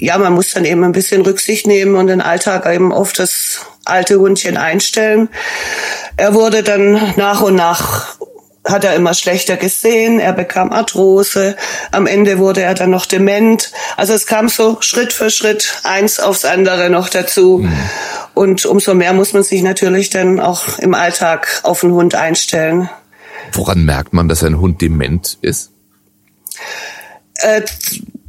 ja, 0.00 0.18
man 0.18 0.32
muss 0.32 0.52
dann 0.52 0.64
eben 0.64 0.82
ein 0.82 0.92
bisschen 0.92 1.22
Rücksicht 1.22 1.68
nehmen 1.68 1.94
und 1.94 2.08
den 2.08 2.20
Alltag 2.20 2.66
eben 2.66 2.92
auf 2.92 3.12
das 3.12 3.60
alte 3.88 4.18
Hundchen 4.18 4.56
einstellen. 4.56 5.28
Er 6.16 6.34
wurde 6.34 6.62
dann 6.62 7.14
nach 7.16 7.40
und 7.40 7.54
nach 7.54 8.16
hat 8.64 8.84
er 8.84 8.94
immer 8.94 9.14
schlechter 9.14 9.56
gesehen, 9.56 10.20
er 10.20 10.32
bekam 10.32 10.72
Arthrose, 10.72 11.56
am 11.90 12.06
Ende 12.06 12.38
wurde 12.38 12.62
er 12.62 12.74
dann 12.74 12.90
noch 12.90 13.06
dement. 13.06 13.72
Also 13.96 14.12
es 14.12 14.26
kam 14.26 14.48
so 14.48 14.78
Schritt 14.80 15.12
für 15.12 15.30
Schritt 15.30 15.80
eins 15.84 16.20
aufs 16.20 16.44
andere 16.44 16.90
noch 16.90 17.08
dazu. 17.08 17.58
Mhm. 17.58 17.72
Und 18.34 18.66
umso 18.66 18.94
mehr 18.94 19.12
muss 19.14 19.32
man 19.32 19.42
sich 19.42 19.62
natürlich 19.62 20.10
dann 20.10 20.38
auch 20.38 20.78
im 20.78 20.94
Alltag 20.94 21.60
auf 21.62 21.80
den 21.80 21.92
Hund 21.92 22.14
einstellen. 22.14 22.90
Woran 23.52 23.84
merkt 23.84 24.12
man, 24.12 24.28
dass 24.28 24.44
ein 24.44 24.60
Hund 24.60 24.82
dement 24.82 25.38
ist? 25.40 25.72
Äh, 27.34 27.62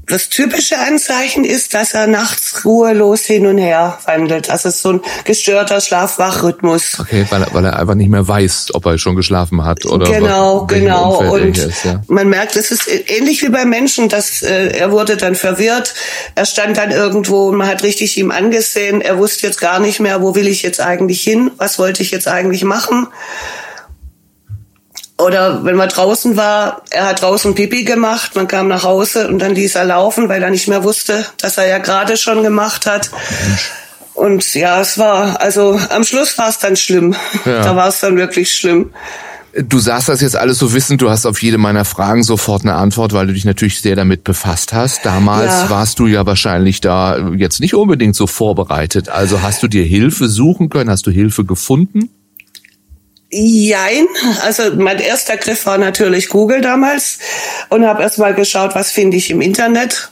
das 0.10 0.30
typische 0.30 0.78
Anzeichen 0.80 1.46
ist, 1.46 1.74
dass 1.74 1.94
er 1.94 2.08
nachts 2.08 2.66
ruhelos 2.66 3.22
hin 3.22 3.46
und 3.46 3.58
her 3.58 4.00
wandelt. 4.06 4.50
Also 4.50 4.70
so 4.70 4.94
ein 4.94 5.01
gestörter 5.24 5.80
Schlaf-Wach-Rhythmus. 5.80 7.00
Okay, 7.00 7.25
weil 7.30 7.44
er, 7.44 7.54
weil 7.54 7.66
er 7.66 7.80
einfach 7.80 7.96
nicht 7.96 8.10
mehr 8.10 8.28
weiß, 8.28 8.70
ob 8.74 8.86
er 8.86 8.98
schon 8.98 9.16
geschlafen 9.16 9.63
hat 9.63 9.86
oder 9.86 10.12
genau, 10.12 10.66
genau. 10.66 11.32
Und 11.32 11.58
ist, 11.58 11.86
ja. 11.86 12.01
man 12.08 12.28
merkt, 12.28 12.56
es 12.56 12.72
ist 12.72 12.88
ähnlich 12.88 13.42
wie 13.44 13.50
beim 13.50 13.70
Menschen, 13.70 14.10
dass 14.10 14.42
äh, 14.42 14.70
er 14.78 14.92
wurde 14.92 15.16
dann 15.16 15.36
verwirrt. 15.36 15.94
Er 16.36 16.46
stand 16.46 16.78
dann 16.78 16.92
irgendwo 16.92 17.50
und 17.50 17.58
man 17.58 17.68
hat 17.68 17.84
richtig 17.84 18.18
ihm 18.18 18.32
angesehen. 18.32 19.01
Er 19.01 19.18
wusste 19.20 19.48
jetzt 19.48 19.62
gar 19.62 19.80
nicht 19.80 20.00
mehr, 20.00 20.22
wo 20.22 20.36
will 20.36 20.48
ich 20.48 20.63
jetzt 20.63 20.82
eigentlich 20.82 21.22
hin? 21.22 21.51
Was 21.58 21.78
wollte 21.78 22.01
ich 22.01 22.12
jetzt 22.12 22.28
eigentlich 22.28 22.63
machen? 22.63 23.08
Oder 25.20 25.66
wenn 25.66 25.76
man 25.76 25.90
draußen 25.90 26.38
war, 26.38 26.82
er 26.92 27.08
hat 27.08 27.22
draußen 27.22 27.54
Pipi 27.54 27.84
gemacht, 27.84 28.36
man 28.36 28.48
kam 28.48 28.70
nach 28.70 28.84
Hause 28.84 29.28
und 29.28 29.40
dann 29.40 29.54
ließ 29.54 29.76
er 29.76 29.84
laufen, 29.84 30.30
weil 30.30 30.42
er 30.42 30.50
nicht 30.50 30.70
mehr 30.70 30.86
wusste, 30.86 31.26
dass 31.38 31.58
er 31.58 31.68
ja 31.68 31.78
gerade 31.80 32.16
schon 32.16 32.42
gemacht 32.42 32.86
hat. 32.86 33.12
Und 34.14 34.54
ja, 34.54 34.80
es 34.80 34.98
war, 34.98 35.42
also 35.42 35.78
am 35.90 36.06
Schluss 36.06 36.38
war 36.38 36.48
es 36.48 36.60
dann 36.60 36.78
schlimm. 36.78 37.16
Ja. 37.46 37.64
Da 37.64 37.76
war 37.76 37.90
es 37.90 38.00
dann 38.00 38.16
wirklich 38.16 38.56
schlimm. 38.56 38.92
Du 39.54 39.80
sagst 39.80 40.08
das 40.08 40.22
jetzt 40.22 40.38
alles 40.38 40.58
so 40.58 40.74
wissend, 40.74 41.02
du 41.02 41.10
hast 41.10 41.26
auf 41.26 41.42
jede 41.42 41.58
meiner 41.58 41.84
Fragen 41.84 42.24
sofort 42.24 42.62
eine 42.62 42.76
Antwort, 42.76 43.12
weil 43.12 43.28
du 43.28 43.34
dich 43.34 43.46
natürlich 43.46 43.82
sehr 43.82 43.98
damit 43.98 44.24
befasst 44.24 44.72
hast. 44.72 45.06
Damals 45.06 45.52
ja. 45.52 45.70
warst 45.70 46.00
du 46.00 46.08
ja 46.08 46.26
wahrscheinlich 46.26 46.80
da 46.80 47.18
jetzt 47.36 47.60
nicht 47.60 47.74
unbedingt 47.74 48.16
so 48.16 48.26
vorbereitet. 48.26 49.10
Also 49.10 49.42
hast 49.42 49.64
du 49.64 49.68
dir 49.68 49.84
Hilfe 49.84 50.30
suchen 50.30 50.70
können? 50.70 50.90
Hast 50.90 51.08
du 51.08 51.12
Hilfe 51.12 51.44
gefunden? 51.44 52.10
Jein, 53.31 54.07
also 54.41 54.75
mein 54.75 54.98
erster 54.98 55.38
Griff 55.38 55.67
war 55.67 55.77
natürlich 55.77 56.29
Google 56.29 56.62
damals 56.62 57.19
und 57.69 57.86
habe 57.86 58.01
erstmal 58.01 58.33
geschaut, 58.33 58.74
was 58.74 58.91
finde 58.91 59.17
ich 59.17 59.29
im 59.29 59.41
Internet. 59.41 60.09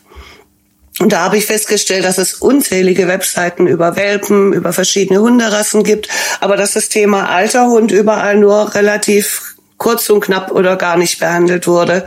Und 1.00 1.13
da 1.13 1.24
habe 1.24 1.38
ich 1.38 1.45
festgestellt, 1.45 2.05
dass 2.05 2.17
es 2.17 2.36
unzählige 2.36 3.07
Webseiten 3.07 3.67
über 3.67 3.95
Welpen, 3.95 4.53
über 4.53 4.74
verschiedene 4.74 5.19
Hunderassen 5.19 5.83
gibt, 5.83 6.09
aber 6.41 6.57
dass 6.57 6.74
das 6.74 6.89
Thema 6.89 7.29
alter 7.29 7.67
Hund 7.67 7.91
überall 7.91 8.38
nur 8.38 8.75
relativ 8.75 9.55
kurz 9.77 10.09
und 10.09 10.21
knapp 10.21 10.51
oder 10.51 10.75
gar 10.75 10.97
nicht 10.97 11.19
behandelt 11.19 11.67
wurde. 11.67 12.05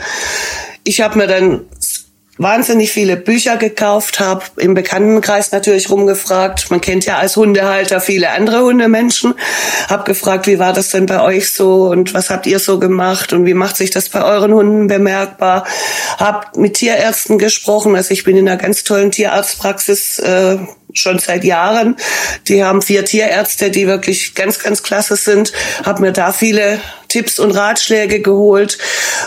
Ich 0.85 1.01
habe 1.01 1.19
mir 1.19 1.27
dann 1.27 1.67
wahnsinnig 2.41 2.91
viele 2.91 3.19
Bücher 3.19 3.59
gekauft, 3.59 4.19
habe 4.19 4.43
im 4.57 4.73
Bekanntenkreis 4.73 5.53
natürlich 5.53 5.91
rumgefragt. 5.91 6.71
Man 6.71 6.81
kennt 6.81 7.05
ja 7.05 7.19
als 7.19 7.37
Hundehalter 7.37 8.01
viele 8.01 8.31
andere 8.31 8.63
Hundemenschen. 8.63 9.35
Habe 9.89 10.05
gefragt, 10.05 10.47
wie 10.47 10.59
war 10.59 10.73
das 10.73 10.89
denn 10.89 11.05
bei 11.05 11.21
euch 11.21 11.53
so 11.53 11.91
und 11.91 12.15
was 12.15 12.31
habt 12.31 12.47
ihr 12.47 12.59
so 12.59 12.79
gemacht 12.79 13.35
und 13.35 13.45
wie 13.45 13.53
macht 13.53 13.77
sich 13.77 13.91
das 13.91 14.09
bei 14.09 14.25
euren 14.25 14.55
Hunden 14.55 14.87
bemerkbar? 14.87 15.67
Hab 16.17 16.57
mit 16.57 16.75
Tierärzten 16.75 17.39
gesprochen. 17.39 17.95
Also 17.95 18.13
ich 18.13 18.25
bin 18.25 18.39
in 18.39 18.49
einer 18.49 18.57
ganz 18.57 18.85
tollen 18.85 19.11
Tierarztpraxis 19.11 20.19
äh, 20.21 20.57
schon 20.95 21.19
seit 21.19 21.45
Jahren. 21.45 21.97
Die 22.49 22.65
haben 22.65 22.83
vier 22.83 23.05
Tierärzte, 23.05 23.71
die 23.71 23.87
wirklich 23.87 24.35
ganz, 24.35 24.59
ganz 24.59 24.83
klasse 24.83 25.17
sind. 25.17 25.53
Hab 25.85 26.01
mir 26.01 26.13
da 26.13 26.33
viele 26.33 26.81
Tipps 27.09 27.39
und 27.39 27.51
Ratschläge 27.51 28.21
geholt, 28.21 28.79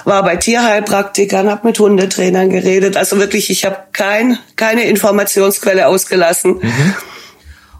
war 0.05 0.23
bei 0.23 0.37
Tierheilpraktikern, 0.37 1.49
habe 1.49 1.67
mit 1.67 1.79
Hundetrainern 1.79 2.49
geredet. 2.49 2.95
Also 2.95 3.17
wirklich, 3.19 3.49
ich 3.49 3.65
habe 3.65 3.77
kein, 3.91 4.39
keine 4.55 4.85
Informationsquelle 4.85 5.87
ausgelassen. 5.87 6.59
Mhm 6.61 6.95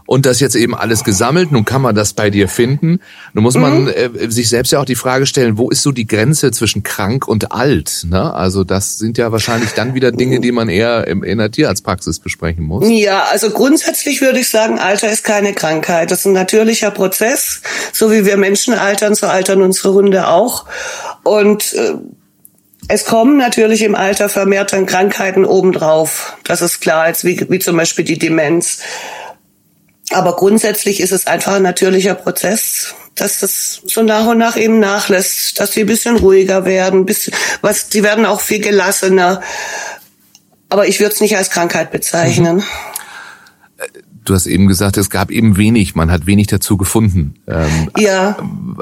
und 0.06 0.26
das 0.26 0.40
jetzt 0.40 0.54
eben 0.54 0.74
alles 0.74 1.04
gesammelt. 1.04 1.50
Nun 1.52 1.64
kann 1.64 1.82
man 1.82 1.94
das 1.94 2.12
bei 2.12 2.30
dir 2.30 2.48
finden. 2.48 3.00
Nun 3.32 3.42
muss 3.42 3.54
man 3.54 3.84
mhm. 3.84 3.88
äh, 3.88 4.30
sich 4.30 4.48
selbst 4.48 4.72
ja 4.72 4.80
auch 4.80 4.84
die 4.84 4.94
Frage 4.94 5.26
stellen, 5.26 5.56
wo 5.56 5.70
ist 5.70 5.82
so 5.82 5.92
die 5.92 6.06
Grenze 6.06 6.50
zwischen 6.50 6.82
krank 6.82 7.26
und 7.26 7.52
alt? 7.52 8.06
Ne? 8.08 8.34
Also 8.34 8.64
das 8.64 8.98
sind 8.98 9.16
ja 9.18 9.32
wahrscheinlich 9.32 9.70
dann 9.70 9.94
wieder 9.94 10.12
Dinge, 10.12 10.40
die 10.40 10.52
man 10.52 10.68
eher 10.68 11.06
in, 11.06 11.22
in 11.22 11.38
der 11.38 11.50
Tierarztpraxis 11.50 12.20
besprechen 12.20 12.64
muss. 12.64 12.86
Ja, 12.88 13.24
also 13.30 13.50
grundsätzlich 13.50 14.20
würde 14.20 14.40
ich 14.40 14.48
sagen, 14.48 14.78
Alter 14.78 15.10
ist 15.10 15.24
keine 15.24 15.54
Krankheit. 15.54 16.10
Das 16.10 16.20
ist 16.20 16.26
ein 16.26 16.32
natürlicher 16.32 16.90
Prozess. 16.90 17.62
So 17.92 18.10
wie 18.10 18.26
wir 18.26 18.36
Menschen 18.36 18.74
altern, 18.74 19.14
so 19.14 19.26
altern 19.26 19.62
unsere 19.62 19.94
Hunde 19.94 20.28
auch. 20.28 20.66
Und 21.22 21.72
äh, 21.74 21.94
es 22.88 23.06
kommen 23.06 23.38
natürlich 23.38 23.82
im 23.82 23.94
Alter 23.94 24.28
vermehrt 24.28 24.72
dann 24.74 24.84
Krankheiten 24.84 25.46
obendrauf. 25.46 26.36
Das 26.44 26.60
ist 26.60 26.80
klar, 26.80 27.08
jetzt 27.08 27.24
wie, 27.24 27.46
wie 27.48 27.58
zum 27.58 27.76
Beispiel 27.76 28.04
die 28.04 28.18
Demenz. 28.18 28.80
Aber 30.12 30.36
grundsätzlich 30.36 31.00
ist 31.00 31.12
es 31.12 31.26
einfach 31.26 31.54
ein 31.54 31.62
natürlicher 31.62 32.14
Prozess, 32.14 32.94
dass 33.14 33.40
das 33.40 33.82
so 33.86 34.02
nach 34.02 34.26
und 34.26 34.38
nach 34.38 34.56
eben 34.56 34.80
nachlässt, 34.80 35.58
dass 35.58 35.72
sie 35.72 35.80
ein 35.80 35.86
bisschen 35.86 36.16
ruhiger 36.16 36.64
werden, 36.64 37.06
bisschen, 37.06 37.34
was, 37.62 37.88
die 37.88 38.02
werden 38.02 38.26
auch 38.26 38.40
viel 38.40 38.60
gelassener. 38.60 39.40
Aber 40.68 40.86
ich 40.88 41.00
würde 41.00 41.14
es 41.14 41.20
nicht 41.20 41.36
als 41.36 41.50
Krankheit 41.50 41.90
bezeichnen. 41.90 42.56
Mhm 42.56 42.64
du 44.24 44.34
hast 44.34 44.46
eben 44.46 44.66
gesagt, 44.66 44.96
es 44.96 45.10
gab 45.10 45.30
eben 45.30 45.56
wenig, 45.56 45.94
man 45.94 46.10
hat 46.10 46.26
wenig 46.26 46.46
dazu 46.46 46.76
gefunden. 46.76 47.34
Ähm, 47.46 47.90
ja. 47.98 48.36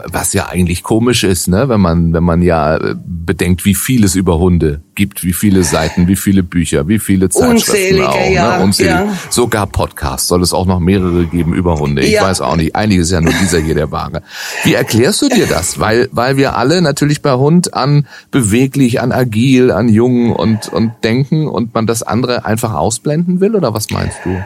Was 0.07 0.33
ja 0.33 0.47
eigentlich 0.47 0.83
komisch 0.83 1.25
ist, 1.25 1.49
ne? 1.49 1.69
wenn 1.69 1.81
man, 1.81 2.13
wenn 2.13 2.23
man 2.23 2.43
ja 2.43 2.77
äh, 2.77 2.95
bedenkt, 3.05 3.65
wie 3.65 3.75
viel 3.75 4.05
es 4.05 4.15
über 4.15 4.39
Hunde 4.39 4.83
gibt, 4.95 5.25
wie 5.25 5.33
viele 5.33 5.65
Seiten, 5.65 6.07
wie 6.09 6.17
viele 6.17 6.43
Bücher, 6.43 6.89
wie 6.89 6.99
viele 6.99 7.29
Zeitschriften 7.29 8.01
Unzählige, 8.01 8.09
auch. 8.09 8.15
Ne? 8.17 8.35
Ja, 8.35 8.59
ne? 8.59 8.65
Unzählige. 8.65 8.95
Ja. 8.95 9.19
Sogar 9.31 9.67
Podcasts 9.67 10.29
soll 10.29 10.43
es 10.43 10.53
auch 10.53 10.67
noch 10.67 10.81
mehrere 10.81 11.27
geben 11.27 11.55
über 11.55 11.79
Hunde. 11.79 12.03
Ich 12.03 12.13
ja. 12.13 12.23
weiß 12.23 12.41
auch 12.41 12.57
nicht, 12.57 12.77
einiges 12.77 13.07
ist 13.07 13.13
ja 13.13 13.21
nur 13.21 13.33
dieser 13.33 13.59
hier 13.59 13.75
der 13.75 13.91
wahre. 13.91 14.23
Wie 14.65 14.75
erklärst 14.75 15.23
du 15.23 15.29
dir 15.29 15.47
das? 15.47 15.81
Weil, 15.81 16.09
weil 16.13 16.37
wir 16.37 16.57
alle 16.57 16.83
natürlich 16.83 17.23
bei 17.23 17.33
Hund 17.33 17.75
an 17.75 18.07
beweglich, 18.31 19.01
an 19.01 19.13
agil, 19.13 19.71
an 19.71 19.89
jung 19.89 20.33
und, 20.33 20.69
und 20.69 20.93
denken 21.03 21.49
und 21.49 21.75
man 21.75 21.87
das 21.87 22.03
andere 22.03 22.45
einfach 22.45 22.75
ausblenden 22.75 23.41
will, 23.41 23.57
oder 23.57 23.75
was 23.75 23.91
meinst 23.91 24.19
du? 24.25 24.43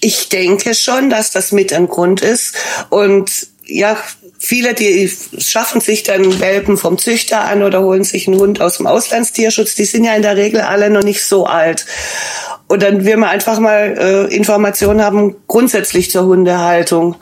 Ich 0.00 0.28
denke 0.28 0.74
schon, 0.74 1.10
dass 1.10 1.30
das 1.30 1.52
mit 1.52 1.72
ein 1.72 1.88
Grund 1.88 2.20
ist. 2.20 2.54
Und 2.90 3.48
ja, 3.64 3.96
viele, 4.38 4.74
die 4.74 5.10
schaffen 5.38 5.80
sich 5.80 6.02
dann 6.02 6.40
Welpen 6.40 6.76
vom 6.76 6.98
Züchter 6.98 7.40
an 7.40 7.62
oder 7.62 7.82
holen 7.82 8.04
sich 8.04 8.28
einen 8.28 8.38
Hund 8.38 8.60
aus 8.60 8.76
dem 8.76 8.86
Auslandstierschutz, 8.86 9.74
die 9.74 9.84
sind 9.84 10.04
ja 10.04 10.14
in 10.14 10.22
der 10.22 10.36
Regel 10.36 10.60
alle 10.60 10.90
noch 10.90 11.02
nicht 11.02 11.24
so 11.24 11.46
alt. 11.46 11.86
Und 12.68 12.82
dann 12.82 13.04
will 13.04 13.16
man 13.16 13.30
einfach 13.30 13.58
mal 13.58 13.96
äh, 14.30 14.34
Informationen 14.34 15.02
haben 15.02 15.36
grundsätzlich 15.46 16.10
zur 16.10 16.24
Hundehaltung. 16.24 17.16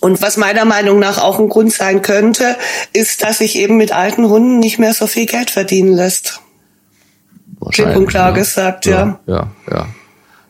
Und 0.00 0.22
was 0.22 0.36
meiner 0.36 0.64
Meinung 0.64 0.98
nach 0.98 1.22
auch 1.22 1.38
ein 1.38 1.48
Grund 1.48 1.72
sein 1.72 2.02
könnte, 2.02 2.56
ist, 2.92 3.22
dass 3.22 3.38
sich 3.38 3.56
eben 3.56 3.76
mit 3.76 3.92
alten 3.92 4.28
Hunden 4.28 4.58
nicht 4.58 4.78
mehr 4.78 4.94
so 4.94 5.06
viel 5.06 5.26
Geld 5.26 5.50
verdienen 5.50 5.92
lässt. 5.92 6.40
Klipp 7.72 7.96
und 7.96 8.06
klar 8.06 8.28
ja. 8.28 8.34
gesagt, 8.34 8.86
ja. 8.86 9.20
Ja, 9.26 9.34
ja, 9.34 9.50
ja. 9.70 9.86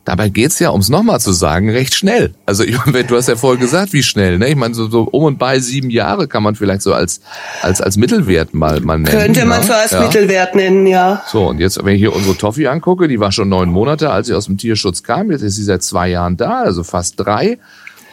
Dabei 0.07 0.29
geht's 0.29 0.61
ja, 0.61 0.71
ums 0.71 0.89
nochmal 0.89 1.19
zu 1.21 1.33
sagen, 1.33 1.69
recht 1.69 1.93
schnell. 1.97 2.33
Also 2.47 2.63
ich 2.63 2.79
meine, 2.87 3.03
du 3.03 3.17
hast 3.17 3.29
ja 3.29 3.35
vorher 3.35 3.61
gesagt, 3.61 3.93
wie 3.93 4.05
schnell. 4.05 4.39
Ne? 4.39 4.49
Ich 4.49 4.57
meine, 4.57 4.73
so, 4.73 4.89
so 4.89 5.03
um 5.03 5.25
und 5.25 5.39
bei 5.39 5.59
sieben 5.59 5.91
Jahre 5.91 6.29
kann 6.29 6.45
man 6.45 6.55
vielleicht 6.55 6.83
so 6.83 6.95
als 6.95 7.21
als 7.61 7.81
als 7.81 7.97
Mittelwert 7.97 8.55
mal 8.55 8.81
mal 8.81 9.01
nennen. 9.01 9.19
Könnte 9.19 9.45
man 9.45 9.61
ne? 9.61 9.67
so 9.67 9.73
als 9.73 9.91
ja. 9.91 10.01
Mittelwert 10.03 10.55
nennen, 10.55 10.87
ja. 10.87 11.25
So 11.27 11.49
und 11.49 11.59
jetzt, 11.59 11.85
wenn 11.85 11.97
ich 11.97 12.01
hier 12.01 12.15
unsere 12.15 12.37
Toffee 12.37 12.69
angucke, 12.69 13.09
die 13.09 13.19
war 13.19 13.33
schon 13.33 13.49
neun 13.49 13.69
Monate, 13.69 14.11
als 14.11 14.29
sie 14.29 14.35
aus 14.35 14.47
dem 14.47 14.59
Tierschutz 14.59 15.03
kam. 15.03 15.33
Jetzt 15.33 15.43
ist 15.43 15.57
sie 15.57 15.65
seit 15.65 15.83
zwei 15.83 16.09
Jahren 16.09 16.37
da, 16.37 16.63
also 16.63 16.85
fast 16.85 17.19
drei. 17.19 17.59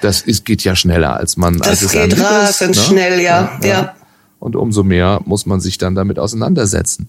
Das 0.02 0.22
ist, 0.22 0.46
geht 0.46 0.64
ja 0.64 0.76
schneller, 0.76 1.16
als 1.16 1.38
man 1.38 1.60
das 1.60 1.68
als 1.68 1.82
es 1.84 1.92
geht 1.92 2.20
rasend 2.20 2.76
ne? 2.76 2.82
schnell, 2.82 3.22
ja. 3.22 3.52
ja. 3.62 3.68
ja. 3.68 3.94
Und 4.40 4.56
umso 4.56 4.84
mehr 4.84 5.22
muss 5.26 5.46
man 5.46 5.62
sich 5.62 5.78
dann 5.78 5.94
damit 5.94 6.18
auseinandersetzen. 6.18 7.08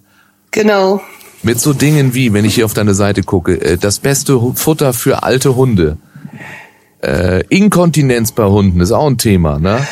Genau. 0.50 1.00
Mit 1.44 1.60
so 1.60 1.74
Dingen 1.74 2.14
wie, 2.14 2.32
wenn 2.32 2.46
ich 2.46 2.54
hier 2.54 2.64
auf 2.64 2.72
deine 2.72 2.94
Seite 2.94 3.22
gucke, 3.22 3.60
äh, 3.60 3.76
das 3.76 3.98
beste 3.98 4.40
Futter 4.54 4.94
für 4.94 5.22
alte 5.22 5.56
Hunde. 5.56 5.98
Äh, 7.02 7.44
Inkontinenz 7.48 8.32
bei 8.32 8.44
Hunden 8.44 8.80
ist 8.80 8.92
auch 8.92 9.06
ein 9.06 9.18
Thema, 9.18 9.58
ne? 9.58 9.86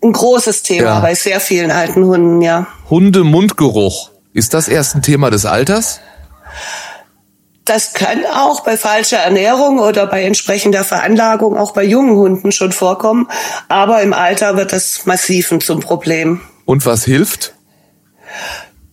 Ein 0.00 0.12
großes 0.12 0.62
Thema 0.62 0.84
ja. 0.84 1.00
bei 1.00 1.16
sehr 1.16 1.40
vielen 1.40 1.72
alten 1.72 2.04
Hunden, 2.04 2.40
ja. 2.40 2.68
Hunde-Mundgeruch. 2.88 4.10
Ist 4.32 4.54
das 4.54 4.68
erst 4.68 4.94
ein 4.94 5.02
Thema 5.02 5.30
des 5.30 5.44
Alters? 5.44 6.00
Das 7.64 7.94
kann 7.94 8.24
auch 8.24 8.60
bei 8.60 8.76
falscher 8.76 9.18
Ernährung 9.18 9.80
oder 9.80 10.06
bei 10.06 10.22
entsprechender 10.22 10.84
Veranlagung 10.84 11.56
auch 11.56 11.72
bei 11.72 11.84
jungen 11.84 12.16
Hunden 12.16 12.52
schon 12.52 12.70
vorkommen. 12.70 13.28
Aber 13.68 14.02
im 14.02 14.12
Alter 14.12 14.56
wird 14.56 14.72
das 14.72 15.04
massiv 15.04 15.52
zum 15.60 15.80
Problem. 15.80 16.40
Und 16.64 16.86
was 16.86 17.04
hilft? 17.04 17.54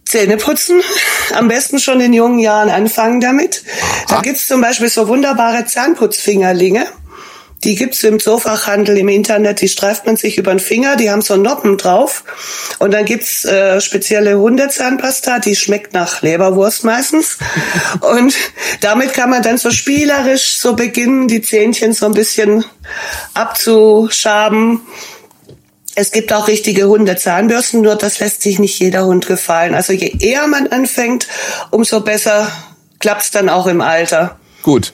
Zähne 0.10 0.38
putzen, 0.38 0.82
am 1.36 1.48
besten 1.50 1.78
schon 1.78 2.02
in 2.02 2.14
jungen 2.14 2.40
Jahren 2.40 2.72
anfangen 2.72 3.22
damit. 3.22 3.64
Da 4.08 4.22
gibt's 4.22 4.48
zum 4.48 4.60
Beispiel 4.60 4.90
so 4.90 5.08
wunderbare 5.08 5.66
Zahnputzfingerlinge. 5.66 6.88
Die 7.64 7.76
gibt's 7.76 8.04
im 8.04 8.20
Zoofachhandel 8.20 8.98
im 8.98 9.08
Internet, 9.08 9.62
die 9.62 9.70
streift 9.70 10.08
man 10.08 10.18
sich 10.18 10.40
über 10.40 10.50
den 10.52 10.60
Finger, 10.60 10.96
die 10.96 11.12
haben 11.12 11.22
so 11.22 11.36
Noppen 11.36 11.78
drauf. 11.78 12.24
Und 12.80 12.92
dann 12.92 13.06
gibt's 13.06 13.46
äh, 13.46 13.80
spezielle 13.82 14.40
Hundezahnpasta, 14.40 15.38
die 15.38 15.56
schmeckt 15.56 15.94
nach 15.94 16.24
Leberwurst 16.24 16.86
meistens. 16.86 17.38
Und 18.02 18.34
damit 18.82 19.14
kann 19.14 19.30
man 19.30 19.44
dann 19.44 19.60
so 19.60 19.70
spielerisch 19.70 20.58
so 20.58 20.74
beginnen, 20.74 21.28
die 21.28 21.44
Zähnchen 21.44 21.94
so 21.94 22.08
ein 22.08 22.14
bisschen 22.14 22.66
abzuschaben 23.36 24.82
es 25.96 26.12
gibt 26.12 26.32
auch 26.34 26.48
richtige 26.48 26.88
Hundezahnbürsten, 26.88 27.82
nur 27.82 27.96
das 27.96 28.20
lässt 28.20 28.42
sich 28.42 28.60
nicht 28.60 28.80
jeder 28.80 29.06
Hund 29.06 29.28
gefallen. 29.28 29.74
Also 29.74 29.94
je 29.94 30.14
eher 30.20 30.48
man 30.48 30.68
anfängt, 30.68 31.28
umso 31.72 32.02
besser 32.02 32.48
klappt's 33.00 33.32
dann 33.32 33.50
auch 33.50 33.68
im 33.68 33.82
Alter. 33.82 34.38
Gut. 34.62 34.94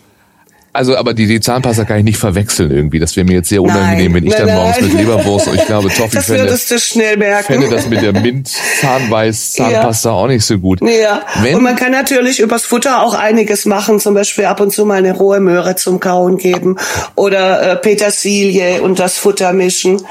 Also, 0.73 0.97
aber 0.97 1.13
die, 1.13 1.25
die 1.25 1.39
Zahnpasta 1.39 1.85
kann 1.85 1.99
ich 1.99 2.03
nicht 2.03 2.17
verwechseln 2.17 2.69
irgendwie. 2.69 2.99
Das 2.99 3.15
wäre 3.15 3.25
mir 3.25 3.35
jetzt 3.35 3.47
sehr 3.47 3.61
unangenehm, 3.61 4.11
Nein, 4.11 4.15
wenn 4.15 4.27
ich 4.27 4.37
nein, 4.37 4.47
dann 4.47 4.57
morgens 4.57 4.81
nein. 4.81 4.89
mit 4.89 4.99
Leberwurst 4.99 5.47
und 5.47 5.55
ich 5.55 5.65
glaube, 5.65 5.87
Toffi 5.95 6.15
Das 6.17 6.25
fände, 6.25 6.43
würdest 6.43 6.69
du 6.69 6.79
schnell 6.79 7.15
merken. 7.15 7.45
fände 7.45 7.69
das 7.69 7.87
mit 7.87 8.01
der 8.01 8.11
Mint-Zahnbeiß-Zahnpasta 8.11 10.11
auch 10.11 10.27
nicht 10.27 10.43
so 10.43 10.59
gut. 10.59 10.81
Ja, 10.81 11.21
Wenn, 11.41 11.55
und 11.55 11.63
man 11.63 11.77
kann 11.77 11.93
natürlich 11.93 12.41
übers 12.41 12.65
Futter 12.65 13.01
auch 13.03 13.13
einiges 13.13 13.63
machen, 13.65 14.01
zum 14.01 14.15
Beispiel 14.15 14.43
ab 14.45 14.59
und 14.59 14.71
zu 14.71 14.85
mal 14.85 14.97
eine 14.97 15.13
rohe 15.13 15.39
Möhre 15.39 15.77
zum 15.77 16.01
Kauen 16.01 16.37
geben 16.37 16.75
oder 17.15 17.71
äh, 17.71 17.75
Petersilie 17.77 18.81
und 18.81 18.99
das 18.99 19.17
Futter 19.17 19.53
mischen. 19.53 20.01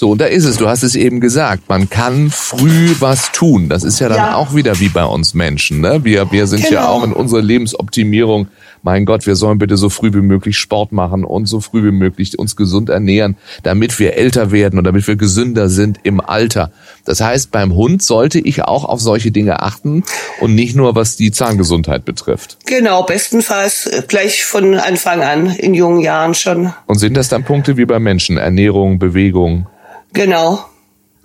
So, 0.00 0.12
und 0.12 0.18
da 0.22 0.24
ist 0.24 0.46
es, 0.46 0.56
du 0.56 0.66
hast 0.66 0.82
es 0.82 0.94
eben 0.94 1.20
gesagt, 1.20 1.68
man 1.68 1.90
kann 1.90 2.30
früh 2.30 2.94
was 3.00 3.32
tun. 3.32 3.68
Das 3.68 3.84
ist 3.84 4.00
ja 4.00 4.08
dann 4.08 4.16
Ja. 4.16 4.34
auch 4.36 4.54
wieder 4.54 4.80
wie 4.80 4.88
bei 4.88 5.04
uns 5.04 5.34
Menschen. 5.34 5.82
Ne? 5.82 6.00
Wir, 6.04 6.32
wir 6.32 6.46
sind 6.46 6.62
ja 6.70 6.80
Genau. 6.80 6.86
auch 6.92 7.04
in 7.04 7.12
unserer 7.12 7.42
Lebensoptimierung, 7.42 8.48
mein 8.82 9.04
Gott, 9.04 9.26
wir 9.26 9.36
sollen 9.36 9.58
bitte 9.58 9.76
so 9.76 9.90
früh 9.90 10.10
wie 10.14 10.22
möglich 10.22 10.56
Sport 10.56 10.92
machen 10.92 11.22
und 11.22 11.44
so 11.44 11.60
früh 11.60 11.84
wie 11.84 11.90
möglich 11.92 12.38
uns 12.38 12.56
gesund 12.56 12.88
ernähren, 12.88 13.36
damit 13.62 13.98
wir 13.98 14.14
älter 14.14 14.52
werden 14.52 14.78
und 14.78 14.84
damit 14.86 15.06
wir 15.06 15.16
gesünder 15.16 15.68
sind 15.68 15.98
im 16.02 16.18
Alter. 16.22 16.72
Das 17.04 17.20
heißt, 17.20 17.50
beim 17.50 17.74
Hund 17.74 18.02
sollte 18.02 18.38
ich 18.40 18.62
auch 18.64 18.86
auf 18.86 19.02
solche 19.02 19.32
Dinge 19.32 19.60
achten 19.60 20.02
und 20.40 20.54
nicht 20.54 20.74
nur 20.76 20.94
was 20.94 21.16
die 21.16 21.30
Zahngesundheit 21.30 22.06
betrifft. 22.06 22.56
Genau, 22.64 23.02
bestenfalls 23.02 23.90
gleich 24.08 24.46
von 24.46 24.76
Anfang 24.76 25.20
an, 25.22 25.50
in 25.50 25.74
jungen 25.74 26.00
Jahren 26.00 26.32
schon. 26.32 26.72
Und 26.86 26.98
sind 26.98 27.18
das 27.18 27.28
dann 27.28 27.44
Punkte 27.44 27.76
wie 27.76 27.84
beim 27.84 28.02
Menschen? 28.02 28.38
Ernährung, 28.38 28.98
Bewegung? 28.98 29.66
Genau. 30.12 30.70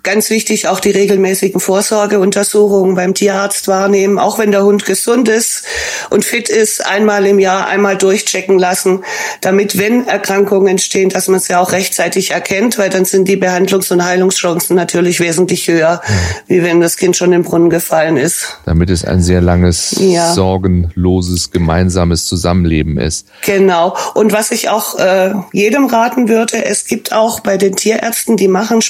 Ganz 0.06 0.30
wichtig 0.30 0.68
auch 0.68 0.78
die 0.78 0.92
regelmäßigen 0.92 1.58
Vorsorgeuntersuchungen 1.58 2.94
beim 2.94 3.12
Tierarzt 3.12 3.66
wahrnehmen, 3.66 4.20
auch 4.20 4.38
wenn 4.38 4.52
der 4.52 4.62
Hund 4.62 4.84
gesund 4.86 5.28
ist 5.28 5.64
und 6.10 6.24
fit 6.24 6.48
ist, 6.48 6.86
einmal 6.86 7.26
im 7.26 7.40
Jahr 7.40 7.66
einmal 7.66 7.96
durchchecken 7.96 8.56
lassen, 8.56 9.02
damit 9.40 9.78
wenn 9.78 10.06
Erkrankungen 10.06 10.68
entstehen, 10.68 11.08
dass 11.08 11.26
man 11.26 11.38
es 11.38 11.48
ja 11.48 11.58
auch 11.60 11.72
rechtzeitig 11.72 12.30
erkennt, 12.30 12.78
weil 12.78 12.88
dann 12.88 13.04
sind 13.04 13.26
die 13.26 13.36
Behandlungs- 13.36 13.92
und 13.92 14.04
Heilungschancen 14.04 14.76
natürlich 14.76 15.18
wesentlich 15.18 15.66
höher, 15.66 16.00
wie 16.46 16.62
wenn 16.62 16.80
das 16.80 16.96
Kind 16.96 17.16
schon 17.16 17.32
im 17.32 17.42
Brunnen 17.42 17.68
gefallen 17.68 18.16
ist. 18.16 18.58
Damit 18.64 18.90
es 18.90 19.04
ein 19.04 19.20
sehr 19.22 19.40
langes, 19.40 19.96
Ja. 19.98 20.32
sorgenloses, 20.32 21.50
gemeinsames 21.50 22.26
Zusammenleben 22.26 22.96
ist. 22.96 23.26
Genau. 23.44 23.96
Und 24.14 24.32
was 24.32 24.52
ich 24.52 24.68
auch 24.68 24.96
äh, 25.00 25.32
jedem 25.52 25.86
raten 25.86 26.28
würde, 26.28 26.64
es 26.64 26.84
gibt 26.84 27.12
auch 27.12 27.40
bei 27.40 27.56
den 27.56 27.74
Tierärzten, 27.74 28.36
die 28.36 28.46
machen 28.46 28.82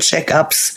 spezielle 0.00 0.24
Senioren-Check-ups. 0.24 0.76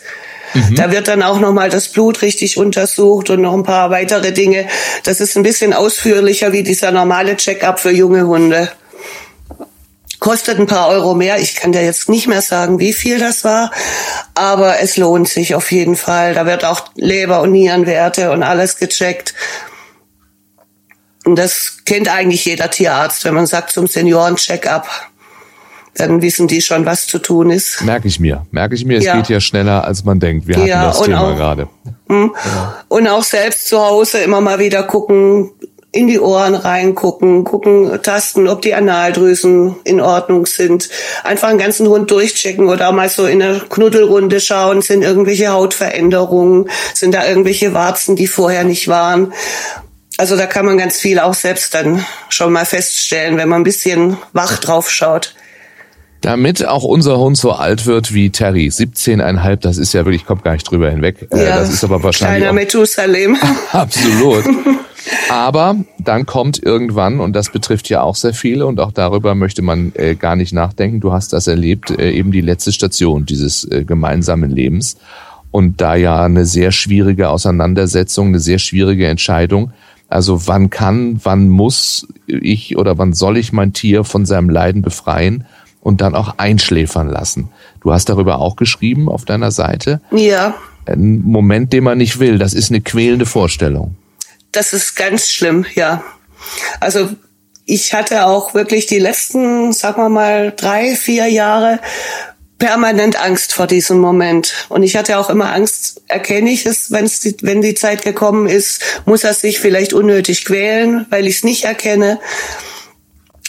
Da 0.74 0.90
wird 0.90 1.08
dann 1.08 1.22
auch 1.22 1.40
nochmal 1.40 1.68
das 1.68 1.88
Blut 1.88 2.22
richtig 2.22 2.56
untersucht 2.56 3.28
und 3.28 3.42
noch 3.42 3.52
ein 3.52 3.64
paar 3.64 3.90
weitere 3.90 4.32
Dinge. 4.32 4.66
Das 5.04 5.20
ist 5.20 5.36
ein 5.36 5.42
bisschen 5.42 5.74
ausführlicher 5.74 6.52
wie 6.52 6.62
dieser 6.62 6.90
normale 6.90 7.36
Check-up 7.36 7.78
für 7.80 7.90
junge 7.90 8.26
Hunde. 8.26 8.70
Kostet 10.20 10.58
ein 10.58 10.66
paar 10.66 10.88
Euro 10.88 11.14
mehr. 11.14 11.38
Ich 11.38 11.54
kann 11.54 11.72
dir 11.72 11.84
jetzt 11.84 12.08
nicht 12.08 12.26
mehr 12.26 12.42
sagen, 12.42 12.80
wie 12.80 12.92
viel 12.92 13.18
das 13.18 13.44
war, 13.44 13.70
aber 14.34 14.80
es 14.80 14.96
lohnt 14.96 15.28
sich 15.28 15.54
auf 15.54 15.70
jeden 15.70 15.96
Fall. 15.96 16.34
Da 16.34 16.46
wird 16.46 16.64
auch 16.64 16.88
Leber- 16.96 17.42
und 17.42 17.52
Nierenwerte 17.52 18.32
und 18.32 18.42
alles 18.42 18.78
gecheckt. 18.78 19.34
Und 21.24 21.36
das 21.36 21.76
kennt 21.84 22.08
eigentlich 22.08 22.46
jeder 22.46 22.70
Tierarzt, 22.70 23.24
wenn 23.24 23.34
man 23.34 23.46
sagt 23.46 23.70
zum 23.70 23.86
Senioren-Check-up. 23.86 24.88
Dann 25.98 26.22
wissen 26.22 26.48
die 26.48 26.62
schon, 26.62 26.86
was 26.86 27.06
zu 27.06 27.18
tun 27.18 27.50
ist. 27.50 27.82
Merke 27.82 28.08
ich 28.08 28.20
mir. 28.20 28.46
Merke 28.50 28.74
ich 28.74 28.84
mir, 28.84 28.98
es 28.98 29.04
Ja. 29.04 29.16
geht 29.16 29.28
ja 29.28 29.40
schneller, 29.40 29.84
als 29.84 30.04
man 30.04 30.20
denkt. 30.20 30.46
Wir 30.46 30.56
hatten 30.56 30.66
Ja, 30.66 30.86
das 30.86 30.98
und 31.00 31.06
Thema 31.06 31.32
auch- 31.32 31.36
gerade. 31.36 31.68
Und 32.88 33.08
auch 33.08 33.22
selbst 33.24 33.68
zu 33.68 33.78
Hause 33.80 34.18
immer 34.18 34.40
mal 34.40 34.58
wieder 34.58 34.82
gucken, 34.84 35.50
in 35.90 36.06
die 36.06 36.20
Ohren 36.20 36.54
reingucken, 36.54 37.44
gucken, 37.44 37.98
tasten, 38.02 38.46
ob 38.46 38.60
die 38.62 38.74
Analdrüsen 38.74 39.76
in 39.84 40.00
Ordnung 40.02 40.44
sind. 40.46 40.88
Einfach 41.24 41.48
einen 41.48 41.58
ganzen 41.58 41.88
Hund 41.88 42.10
durchchecken 42.10 42.68
oder 42.68 42.92
mal 42.92 43.08
so 43.08 43.26
in 43.26 43.42
eine 43.42 43.60
Knuddelrunde 43.60 44.38
schauen, 44.40 44.82
sind 44.82 45.02
irgendwelche 45.02 45.48
Hautveränderungen, 45.48 46.68
sind 46.94 47.14
da 47.14 47.26
irgendwelche 47.26 47.72
Warzen, 47.72 48.16
die 48.16 48.26
vorher 48.26 48.64
nicht 48.64 48.88
waren. 48.88 49.32
Also 50.18 50.36
da 50.36 50.46
kann 50.46 50.66
man 50.66 50.76
ganz 50.78 50.98
viel 50.98 51.18
auch 51.20 51.34
selbst 51.34 51.72
dann 51.74 52.04
schon 52.28 52.52
mal 52.52 52.66
feststellen, 52.66 53.38
wenn 53.38 53.48
man 53.48 53.62
ein 53.62 53.64
bisschen 53.64 54.18
wach 54.34 54.58
drauf 54.58 54.90
schaut. 54.90 55.34
Damit 56.20 56.66
auch 56.66 56.82
unser 56.82 57.18
Hund 57.18 57.36
so 57.36 57.52
alt 57.52 57.86
wird 57.86 58.12
wie 58.12 58.30
Terry, 58.30 58.68
17,5, 58.68 59.56
das 59.56 59.78
ist 59.78 59.92
ja 59.92 60.04
wirklich, 60.04 60.26
kommt 60.26 60.42
gar 60.42 60.52
nicht 60.52 60.68
drüber 60.68 60.90
hinweg. 60.90 61.28
Äh, 61.30 61.46
das 61.46 61.72
ist 61.72 61.84
aber 61.84 62.02
wahrscheinlich 62.02 62.38
Kleiner 62.38 62.52
Methusalem. 62.52 63.36
Absolut. 63.72 64.44
Aber 65.30 65.76
dann 65.98 66.26
kommt 66.26 66.62
irgendwann, 66.62 67.20
und 67.20 67.34
das 67.34 67.50
betrifft 67.50 67.88
ja 67.88 68.02
auch 68.02 68.16
sehr 68.16 68.34
viele, 68.34 68.66
und 68.66 68.80
auch 68.80 68.92
darüber 68.92 69.34
möchte 69.34 69.62
man 69.62 69.92
äh, 69.94 70.14
gar 70.14 70.36
nicht 70.36 70.52
nachdenken, 70.52 71.00
du 71.00 71.12
hast 71.12 71.32
das 71.32 71.46
erlebt, 71.46 71.90
äh, 71.90 72.10
eben 72.10 72.32
die 72.32 72.40
letzte 72.40 72.72
Station 72.72 73.24
dieses 73.24 73.64
äh, 73.70 73.84
gemeinsamen 73.84 74.50
Lebens. 74.50 74.96
Und 75.50 75.80
da 75.80 75.94
ja 75.94 76.24
eine 76.24 76.44
sehr 76.44 76.72
schwierige 76.72 77.30
Auseinandersetzung, 77.30 78.28
eine 78.28 78.40
sehr 78.40 78.58
schwierige 78.58 79.06
Entscheidung. 79.06 79.72
Also 80.08 80.46
wann 80.46 80.70
kann, 80.70 81.20
wann 81.22 81.48
muss 81.48 82.06
ich 82.26 82.76
oder 82.76 82.98
wann 82.98 83.12
soll 83.12 83.38
ich 83.38 83.52
mein 83.52 83.72
Tier 83.72 84.04
von 84.04 84.26
seinem 84.26 84.50
Leiden 84.50 84.82
befreien 84.82 85.46
und 85.80 86.00
dann 86.00 86.14
auch 86.14 86.34
einschläfern 86.38 87.08
lassen? 87.08 87.50
Du 87.80 87.92
hast 87.92 88.08
darüber 88.08 88.40
auch 88.40 88.56
geschrieben 88.56 89.08
auf 89.08 89.24
deiner 89.24 89.50
Seite. 89.50 90.00
ja. 90.10 90.54
Ein 90.86 91.20
Moment, 91.20 91.74
den 91.74 91.84
man 91.84 91.98
nicht 91.98 92.18
will, 92.18 92.38
das 92.38 92.54
ist 92.54 92.70
eine 92.70 92.80
quälende 92.80 93.26
Vorstellung. 93.26 93.96
Das 94.52 94.72
ist 94.72 94.96
ganz 94.96 95.28
schlimm, 95.28 95.66
ja. 95.74 96.02
Also 96.80 97.10
ich 97.66 97.92
hatte 97.92 98.24
auch 98.24 98.54
wirklich 98.54 98.86
die 98.86 98.98
letzten, 98.98 99.74
sagen 99.74 100.00
wir 100.00 100.08
mal, 100.08 100.54
drei, 100.56 100.96
vier 100.96 101.26
Jahre 101.26 101.80
permanent 102.58 103.20
Angst 103.20 103.52
vor 103.52 103.66
diesem 103.66 103.98
Moment. 103.98 104.66
Und 104.68 104.82
ich 104.82 104.96
hatte 104.96 105.18
auch 105.18 105.30
immer 105.30 105.52
Angst, 105.52 106.02
erkenne 106.08 106.50
ich 106.50 106.66
es, 106.66 106.90
wenn's 106.90 107.20
die, 107.20 107.36
wenn 107.42 107.62
die 107.62 107.74
Zeit 107.74 108.02
gekommen 108.02 108.48
ist, 108.48 108.82
muss 109.04 109.24
er 109.24 109.34
sich 109.34 109.60
vielleicht 109.60 109.92
unnötig 109.92 110.44
quälen, 110.44 111.06
weil 111.10 111.26
ich 111.26 111.36
es 111.36 111.44
nicht 111.44 111.64
erkenne. 111.64 112.18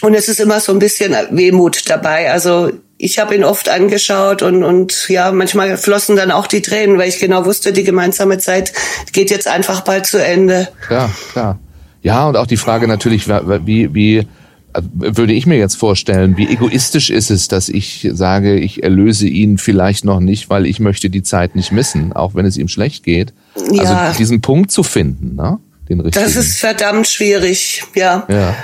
Und 0.00 0.14
es 0.14 0.28
ist 0.28 0.40
immer 0.40 0.60
so 0.60 0.72
ein 0.72 0.78
bisschen 0.78 1.14
Wehmut 1.30 1.88
dabei. 1.88 2.30
Also 2.32 2.70
ich 2.96 3.18
habe 3.18 3.34
ihn 3.34 3.44
oft 3.44 3.68
angeschaut 3.68 4.42
und, 4.42 4.62
und 4.62 5.08
ja, 5.08 5.32
manchmal 5.32 5.76
flossen 5.76 6.16
dann 6.16 6.30
auch 6.30 6.46
die 6.46 6.62
Tränen, 6.62 6.98
weil 6.98 7.08
ich 7.08 7.18
genau 7.18 7.44
wusste, 7.46 7.72
die 7.72 7.84
gemeinsame 7.84 8.38
Zeit 8.38 8.72
geht 9.12 9.30
jetzt 9.30 9.48
einfach 9.48 9.80
bald 9.80 10.06
zu 10.06 10.22
Ende. 10.22 10.68
Ja, 10.90 11.10
klar. 11.32 11.58
Ja, 12.02 12.28
und 12.28 12.36
auch 12.36 12.46
die 12.46 12.56
Frage 12.56 12.88
natürlich, 12.88 13.28
wie, 13.28 13.94
wie 13.94 14.26
also 14.72 14.88
würde 14.94 15.32
ich 15.32 15.46
mir 15.46 15.58
jetzt 15.58 15.74
vorstellen, 15.74 16.36
wie 16.36 16.48
egoistisch 16.48 17.10
ist 17.10 17.30
es, 17.30 17.48
dass 17.48 17.68
ich 17.68 18.08
sage, 18.12 18.56
ich 18.56 18.82
erlöse 18.82 19.26
ihn 19.26 19.58
vielleicht 19.58 20.04
noch 20.04 20.20
nicht, 20.20 20.48
weil 20.48 20.66
ich 20.66 20.80
möchte 20.80 21.10
die 21.10 21.22
Zeit 21.22 21.56
nicht 21.56 21.72
missen, 21.72 22.12
auch 22.12 22.34
wenn 22.34 22.46
es 22.46 22.56
ihm 22.56 22.68
schlecht 22.68 23.02
geht. 23.02 23.32
Ja. 23.72 23.82
Also 23.82 24.18
diesen 24.18 24.40
Punkt 24.40 24.70
zu 24.70 24.82
finden, 24.82 25.34
ne? 25.34 25.58
Den 25.88 26.00
richtigen. 26.00 26.24
Das 26.24 26.36
ist 26.36 26.58
verdammt 26.58 27.08
schwierig, 27.08 27.82
ja. 27.94 28.26
ja. 28.28 28.54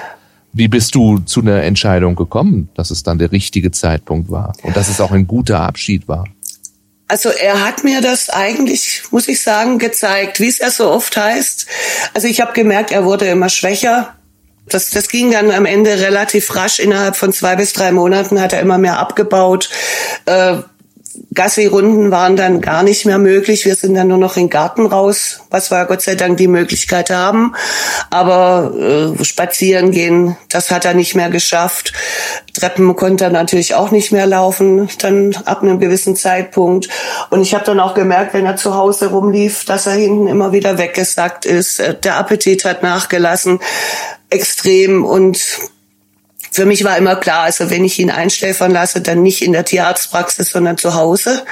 Wie 0.57 0.69
bist 0.69 0.95
du 0.95 1.19
zu 1.19 1.43
einer 1.43 1.65
Entscheidung 1.65 2.17
gekommen, 2.17 2.71
dass 2.75 2.91
es 2.91 3.03
dann 3.03 3.19
der 3.19 3.31
richtige 3.31 3.73
Zeitpunkt 3.73 4.31
war 4.31 4.55
und 4.63 4.75
dass 4.75 4.89
es 4.89 5.03
auch 5.03 5.11
ein 5.13 5.27
guter 5.27 5.61
Abschied 5.61 6.09
war? 6.09 6.25
Also 7.09 7.29
er 7.29 7.63
hat 7.63 7.85
mir 7.85 8.01
das 8.01 8.31
eigentlich, 8.31 9.03
muss 9.11 9.29
ich 9.29 9.43
sagen, 9.43 9.79
gezeigt, 9.79 10.41
wie 10.41 10.49
es 10.49 10.57
ja 10.57 10.71
so 10.71 10.91
oft 10.91 11.15
heißt. 11.15 11.67
Also 12.15 12.27
ich 12.27 12.41
habe 12.41 12.55
gemerkt, 12.55 12.91
er 12.91 13.05
wurde 13.05 13.27
immer 13.27 13.51
schwächer. 13.51 14.15
Das, 14.67 14.89
das 14.89 15.09
ging 15.09 15.31
dann 15.31 15.51
am 15.51 15.67
Ende 15.67 15.91
relativ 16.01 16.57
rasch. 16.57 16.79
Innerhalb 16.79 17.17
von 17.17 17.35
zwei 17.35 17.57
bis 17.57 17.75
drei 17.75 17.93
Monaten 17.93 18.41
hat 18.41 18.55
er 18.55 18.61
immer 18.61 18.79
mehr 18.79 18.99
abgebaut. 18.99 19.69
Äh, 20.25 20.57
Gassi-Runden 21.35 22.11
waren 22.11 22.37
dann 22.37 22.61
gar 22.61 22.83
nicht 22.83 23.07
mehr 23.07 23.19
möglich. 23.19 23.65
Wir 23.65 23.75
sind 23.75 23.95
dann 23.95 24.09
nur 24.09 24.19
noch 24.19 24.37
in 24.37 24.45
den 24.45 24.51
Garten 24.51 24.87
raus, 24.87 25.41
was 25.51 25.71
wir 25.71 25.85
Gott 25.85 26.03
sei 26.03 26.15
Dank 26.15 26.37
die 26.39 26.49
Möglichkeit 26.49 27.11
haben. 27.11 27.55
Aber 28.11 28.73
äh, 29.19 29.25
spazieren 29.25 29.91
gehen, 29.91 30.37
das 30.49 30.71
hat 30.71 30.85
er 30.85 30.95
nicht 30.95 31.15
mehr 31.15 31.31
geschafft. 31.31 31.93
Treppen 32.55 32.97
konnte 32.97 33.25
er 33.25 33.31
natürlich 33.31 33.75
auch 33.75 33.91
nicht 33.91 34.13
mehr 34.13 34.27
laufen, 34.27 34.89
dann 34.99 35.37
ab 35.45 35.63
einem 35.63 35.79
gewissen 35.79 36.17
Zeitpunkt. 36.17 36.89
Und 37.31 37.43
ich 37.43 37.55
habe 37.55 37.65
dann 37.65 37.81
auch 37.81 37.95
gemerkt, 37.95 38.35
wenn 38.35 38.47
er 38.47 38.57
zu 38.57 38.75
Hause 38.75 39.09
rumlief, 39.09 39.65
dass 39.65 39.87
er 39.87 39.95
hinten 39.95 40.27
immer 40.27 40.53
wieder 40.53 40.79
weggesackt 40.79 41.45
ist. 41.45 41.81
Äh, 41.81 41.95
Der 41.95 42.17
Appetit 42.17 42.65
hat 42.65 42.83
nachgelassen, 42.83 43.61
extrem. 44.31 45.05
Und 45.05 45.39
für 46.57 46.67
mich 46.67 46.85
war 46.85 46.97
immer 46.97 47.17
klar, 47.17 47.43
also 47.43 47.71
wenn 47.71 47.85
ich 47.85 47.99
ihn 47.99 48.11
einschläfern 48.11 48.73
lasse, 48.73 49.01
dann 49.01 49.23
nicht 49.23 49.43
in 49.43 49.53
der 49.53 49.65
Tierarztpraxis, 49.65 50.51
sondern 50.51 50.79
zu 50.79 50.95
Hause, 50.95 51.45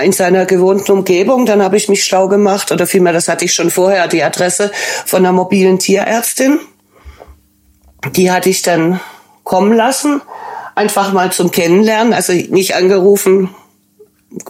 in 0.00 0.12
seiner 0.12 0.46
gewohnten 0.46 0.92
Umgebung. 0.92 1.44
Dann 1.44 1.60
habe 1.60 1.76
ich 1.76 1.88
mich 1.88 2.04
schlau 2.04 2.28
gemacht, 2.28 2.70
oder 2.72 2.86
vielmehr, 2.86 3.12
das 3.12 3.28
hatte 3.28 3.44
ich 3.44 3.52
schon 3.52 3.70
vorher, 3.70 4.06
die 4.08 4.22
Adresse 4.22 4.70
von 5.04 5.26
einer 5.26 5.32
mobilen 5.32 5.78
Tierärztin. 5.78 6.60
Die 8.12 8.30
hatte 8.30 8.48
ich 8.48 8.62
dann 8.62 9.00
kommen 9.42 9.72
lassen, 9.72 10.22
einfach 10.76 11.12
mal 11.12 11.32
zum 11.32 11.50
Kennenlernen, 11.50 12.12
also 12.12 12.32
nicht 12.32 12.76
angerufen, 12.76 13.54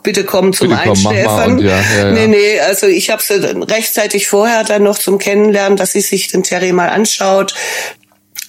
bitte 0.03 0.25
komm 0.25 0.53
zum 0.53 0.69
Bitte 0.69 0.81
komm, 0.83 0.93
Einschläfern. 0.93 1.59
ja, 1.59 1.69
ja, 1.69 2.07
ja. 2.07 2.13
Nee, 2.13 2.27
nee, 2.27 2.61
also 2.61 2.87
ich 2.87 3.11
habe 3.11 3.23
sie 3.23 3.41
dann 3.41 3.63
rechtzeitig 3.63 4.29
vorher 4.29 4.65
dann 4.65 4.83
noch 4.83 4.99
zum 4.99 5.19
Kennenlernen, 5.19 5.77
dass 5.77 5.93
sie 5.93 6.01
sich 6.01 6.29
den 6.29 6.43
Terry 6.43 6.73
mal 6.73 6.89
anschaut. 6.89 7.55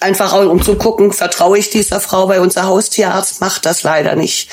Einfach 0.00 0.32
auch, 0.32 0.46
um 0.46 0.62
zu 0.62 0.76
gucken, 0.76 1.12
vertraue 1.12 1.58
ich 1.58 1.70
dieser 1.70 2.00
Frau, 2.00 2.28
weil 2.28 2.40
unser 2.40 2.66
Haustierarzt 2.66 3.40
macht 3.40 3.66
das 3.66 3.82
leider 3.82 4.14
nicht. 4.14 4.50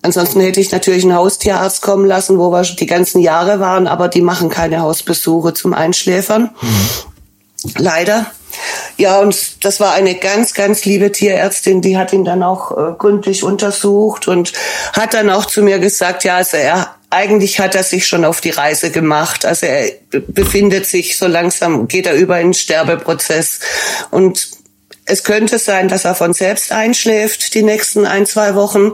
Ansonsten 0.00 0.40
hätte 0.40 0.60
ich 0.60 0.70
natürlich 0.70 1.02
einen 1.02 1.16
Haustierarzt 1.16 1.82
kommen 1.82 2.06
lassen, 2.06 2.38
wo 2.38 2.50
wir 2.50 2.64
schon 2.64 2.76
die 2.76 2.86
ganzen 2.86 3.20
Jahre 3.20 3.60
waren, 3.60 3.86
aber 3.86 4.08
die 4.08 4.22
machen 4.22 4.48
keine 4.48 4.80
Hausbesuche 4.80 5.54
zum 5.54 5.74
Einschläfern. 5.74 6.50
Leider. 7.76 8.26
Ja, 8.96 9.20
und 9.20 9.64
das 9.64 9.80
war 9.80 9.92
eine 9.92 10.14
ganz, 10.14 10.54
ganz 10.54 10.84
liebe 10.84 11.12
Tierärztin, 11.12 11.80
die 11.80 11.96
hat 11.96 12.12
ihn 12.12 12.24
dann 12.24 12.42
auch 12.42 12.72
äh, 12.76 12.92
gründlich 12.96 13.44
untersucht 13.44 14.28
und 14.28 14.52
hat 14.92 15.14
dann 15.14 15.30
auch 15.30 15.46
zu 15.46 15.62
mir 15.62 15.78
gesagt, 15.78 16.24
ja, 16.24 16.36
also 16.36 16.56
er, 16.56 16.94
eigentlich 17.10 17.58
hat 17.58 17.74
er 17.74 17.82
sich 17.82 18.06
schon 18.06 18.24
auf 18.24 18.40
die 18.40 18.50
Reise 18.50 18.90
gemacht. 18.90 19.46
Also 19.46 19.66
er 19.66 19.90
be- 20.10 20.20
befindet 20.20 20.86
sich 20.86 21.16
so 21.16 21.26
langsam, 21.26 21.88
geht 21.88 22.06
er 22.06 22.14
über 22.14 22.38
in 22.38 22.48
den 22.48 22.54
Sterbeprozess. 22.54 23.60
Und 24.10 24.48
es 25.06 25.24
könnte 25.24 25.58
sein, 25.58 25.88
dass 25.88 26.04
er 26.04 26.14
von 26.14 26.34
selbst 26.34 26.70
einschläft 26.70 27.54
die 27.54 27.62
nächsten 27.62 28.04
ein, 28.04 28.26
zwei 28.26 28.54
Wochen. 28.54 28.92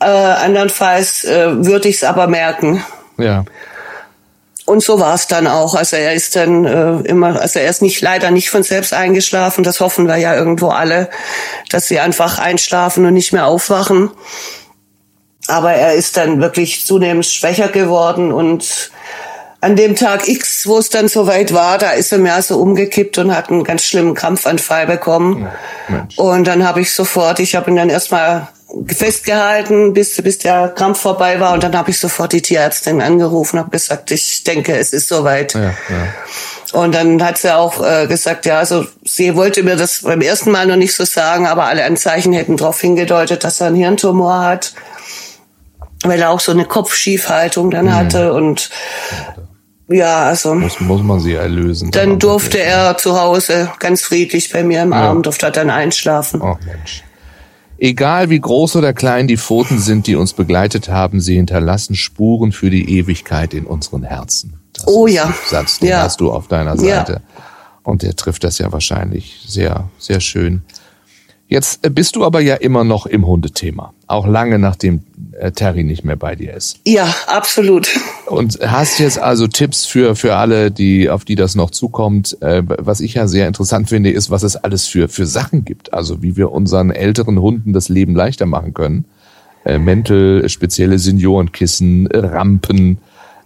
Äh, 0.00 0.06
andernfalls 0.06 1.24
äh, 1.24 1.64
würde 1.64 1.88
ich 1.88 1.96
es 1.96 2.04
aber 2.04 2.26
merken. 2.26 2.82
Ja. 3.18 3.44
Und 4.64 4.82
so 4.82 4.98
war 4.98 5.14
es 5.14 5.26
dann 5.26 5.46
auch. 5.46 5.74
Also 5.74 5.96
er 5.96 6.14
ist 6.14 6.36
dann 6.36 6.64
äh, 6.64 7.06
immer, 7.08 7.38
also 7.38 7.58
er 7.58 7.68
ist 7.68 7.82
nicht 7.82 8.00
leider 8.00 8.30
nicht 8.30 8.48
von 8.48 8.62
selbst 8.62 8.94
eingeschlafen. 8.94 9.64
Das 9.64 9.80
hoffen 9.80 10.06
wir 10.06 10.16
ja 10.16 10.34
irgendwo 10.34 10.68
alle, 10.68 11.10
dass 11.68 11.88
sie 11.88 12.00
einfach 12.00 12.38
einschlafen 12.38 13.04
und 13.04 13.12
nicht 13.12 13.32
mehr 13.32 13.46
aufwachen. 13.46 14.10
Aber 15.48 15.72
er 15.72 15.94
ist 15.94 16.16
dann 16.16 16.40
wirklich 16.40 16.86
zunehmend 16.86 17.26
schwächer 17.26 17.68
geworden 17.68 18.32
und 18.32 18.90
an 19.60 19.76
dem 19.76 19.94
Tag 19.94 20.28
X, 20.28 20.66
wo 20.66 20.78
es 20.78 20.90
dann 20.90 21.06
soweit 21.06 21.54
war, 21.54 21.78
da 21.78 21.92
ist 21.92 22.10
er 22.10 22.18
mir 22.18 22.34
also 22.34 22.58
umgekippt 22.58 23.18
und 23.18 23.34
hat 23.34 23.48
einen 23.48 23.62
ganz 23.62 23.84
schlimmen 23.84 24.14
Krampfanfall 24.14 24.86
bekommen. 24.86 25.48
Mensch. 25.88 26.18
Und 26.18 26.48
dann 26.48 26.66
habe 26.66 26.80
ich 26.80 26.92
sofort, 26.92 27.38
ich 27.38 27.54
habe 27.54 27.70
ihn 27.70 27.76
dann 27.76 27.88
erstmal 27.88 28.48
festgehalten, 28.86 29.92
bis, 29.92 30.20
bis 30.20 30.38
der 30.38 30.68
Krampf 30.68 31.00
vorbei 31.00 31.38
war. 31.38 31.52
Und 31.52 31.62
dann 31.62 31.76
habe 31.76 31.90
ich 31.90 32.00
sofort 32.00 32.32
die 32.32 32.42
Tierärztin 32.42 33.00
angerufen, 33.00 33.58
habe 33.58 33.70
gesagt, 33.70 34.10
ich 34.10 34.42
denke, 34.42 34.76
es 34.76 34.92
ist 34.92 35.08
soweit. 35.08 35.54
Ja, 35.54 35.60
ja. 35.60 35.72
Und 36.72 36.94
dann 36.94 37.22
hat 37.22 37.38
sie 37.38 37.54
auch 37.54 37.84
äh, 37.84 38.06
gesagt, 38.06 38.46
ja, 38.46 38.58
also 38.58 38.86
sie 39.04 39.36
wollte 39.36 39.62
mir 39.62 39.76
das 39.76 40.02
beim 40.02 40.22
ersten 40.22 40.50
Mal 40.50 40.66
noch 40.66 40.76
nicht 40.76 40.96
so 40.96 41.04
sagen, 41.04 41.46
aber 41.46 41.66
alle 41.66 41.84
Anzeichen 41.84 42.32
hätten 42.32 42.56
darauf 42.56 42.80
hingedeutet, 42.80 43.44
dass 43.44 43.60
er 43.60 43.68
einen 43.68 43.76
Hirntumor 43.76 44.40
hat, 44.40 44.72
weil 46.04 46.20
er 46.20 46.30
auch 46.30 46.40
so 46.40 46.52
eine 46.52 46.64
Kopfschiefhaltung 46.64 47.70
dann 47.70 47.94
hatte 47.94 48.32
und 48.34 48.70
ja, 49.88 50.24
also 50.24 50.54
Muss, 50.54 50.80
muss 50.80 51.02
man 51.02 51.20
sie 51.20 51.34
erlösen. 51.34 51.90
dann 51.90 52.10
aber 52.10 52.18
durfte 52.18 52.58
er 52.62 52.96
zu 52.96 53.20
Hause 53.20 53.70
ganz 53.78 54.02
friedlich 54.02 54.50
bei 54.52 54.62
mir 54.62 54.82
im 54.82 54.92
Arm, 54.92 55.22
durfte 55.22 55.46
er 55.46 55.52
dann 55.52 55.70
einschlafen. 55.70 56.40
Oh 56.40 56.56
Mensch. 56.64 57.02
Egal 57.78 58.30
wie 58.30 58.40
groß 58.40 58.76
oder 58.76 58.92
klein 58.92 59.26
die 59.26 59.36
Pfoten 59.36 59.80
sind, 59.80 60.06
die 60.06 60.14
uns 60.14 60.32
begleitet 60.34 60.88
haben, 60.88 61.20
sie 61.20 61.34
hinterlassen 61.34 61.96
Spuren 61.96 62.52
für 62.52 62.70
die 62.70 62.96
Ewigkeit 62.96 63.52
in 63.54 63.66
unseren 63.66 64.04
Herzen. 64.04 64.54
Das 64.72 64.86
Oh 64.86 65.06
ja. 65.08 65.34
Satz, 65.50 65.80
den 65.80 65.88
Ja. 65.88 66.02
hast 66.02 66.20
du 66.20 66.30
auf 66.30 66.46
deiner 66.46 66.76
Ja. 66.76 67.04
Seite. 67.04 67.20
Und 67.82 68.02
der 68.02 68.14
trifft 68.14 68.44
das 68.44 68.58
ja 68.58 68.70
wahrscheinlich 68.70 69.40
sehr, 69.48 69.88
sehr 69.98 70.20
schön. 70.20 70.62
Jetzt 71.52 71.84
äh, 71.84 71.90
bist 71.90 72.16
du 72.16 72.24
aber 72.24 72.40
ja 72.40 72.54
immer 72.54 72.82
noch 72.82 73.04
im 73.04 73.26
Hundethema. 73.26 73.92
Auch 74.06 74.26
lange 74.26 74.58
nachdem 74.58 75.02
äh, 75.32 75.52
Terry 75.52 75.84
nicht 75.84 76.02
mehr 76.02 76.16
bei 76.16 76.34
dir 76.34 76.54
ist. 76.54 76.80
Ja, 76.86 77.14
absolut. 77.26 77.90
Und 78.26 78.58
hast 78.62 78.98
jetzt 78.98 79.18
also 79.18 79.46
Tipps 79.46 79.84
für, 79.84 80.16
für 80.16 80.36
alle, 80.36 80.70
die, 80.70 81.10
auf 81.10 81.26
die 81.26 81.34
das 81.34 81.54
noch 81.54 81.70
zukommt. 81.70 82.40
Äh, 82.40 82.62
was 82.66 83.00
ich 83.00 83.12
ja 83.14 83.28
sehr 83.28 83.48
interessant 83.48 83.90
finde, 83.90 84.10
ist, 84.10 84.30
was 84.30 84.44
es 84.44 84.56
alles 84.56 84.86
für, 84.86 85.08
für 85.08 85.26
Sachen 85.26 85.66
gibt. 85.66 85.92
Also 85.92 86.22
wie 86.22 86.38
wir 86.38 86.52
unseren 86.52 86.90
älteren 86.90 87.38
Hunden 87.38 87.74
das 87.74 87.90
Leben 87.90 88.14
leichter 88.14 88.46
machen 88.46 88.72
können. 88.72 89.04
Mäntel, 89.64 90.48
spezielle 90.48 90.98
Seniorenkissen, 90.98 92.08
Rampen. 92.08 92.98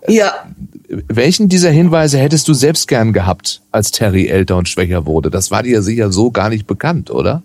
Ja, 0.09 0.33
Welchen 0.89 1.51
dieser 1.51 1.69
Hinweise 1.71 2.17
hättest 2.17 2.49
du 2.49 2.55
selbst 2.55 2.89
gern 2.89 3.13
gehabt, 3.13 3.61
als 3.71 3.91
Terry 3.91 4.29
älter 4.29 4.57
und 4.57 4.67
schwächer 4.67 5.05
wurde? 5.05 5.29
Das 5.29 5.51
war 5.51 5.63
dir 5.63 5.83
sicher 5.83 6.11
so 6.11 6.31
gar 6.31 6.49
nicht 6.49 6.67
bekannt, 6.67 7.11
oder? 7.11 7.43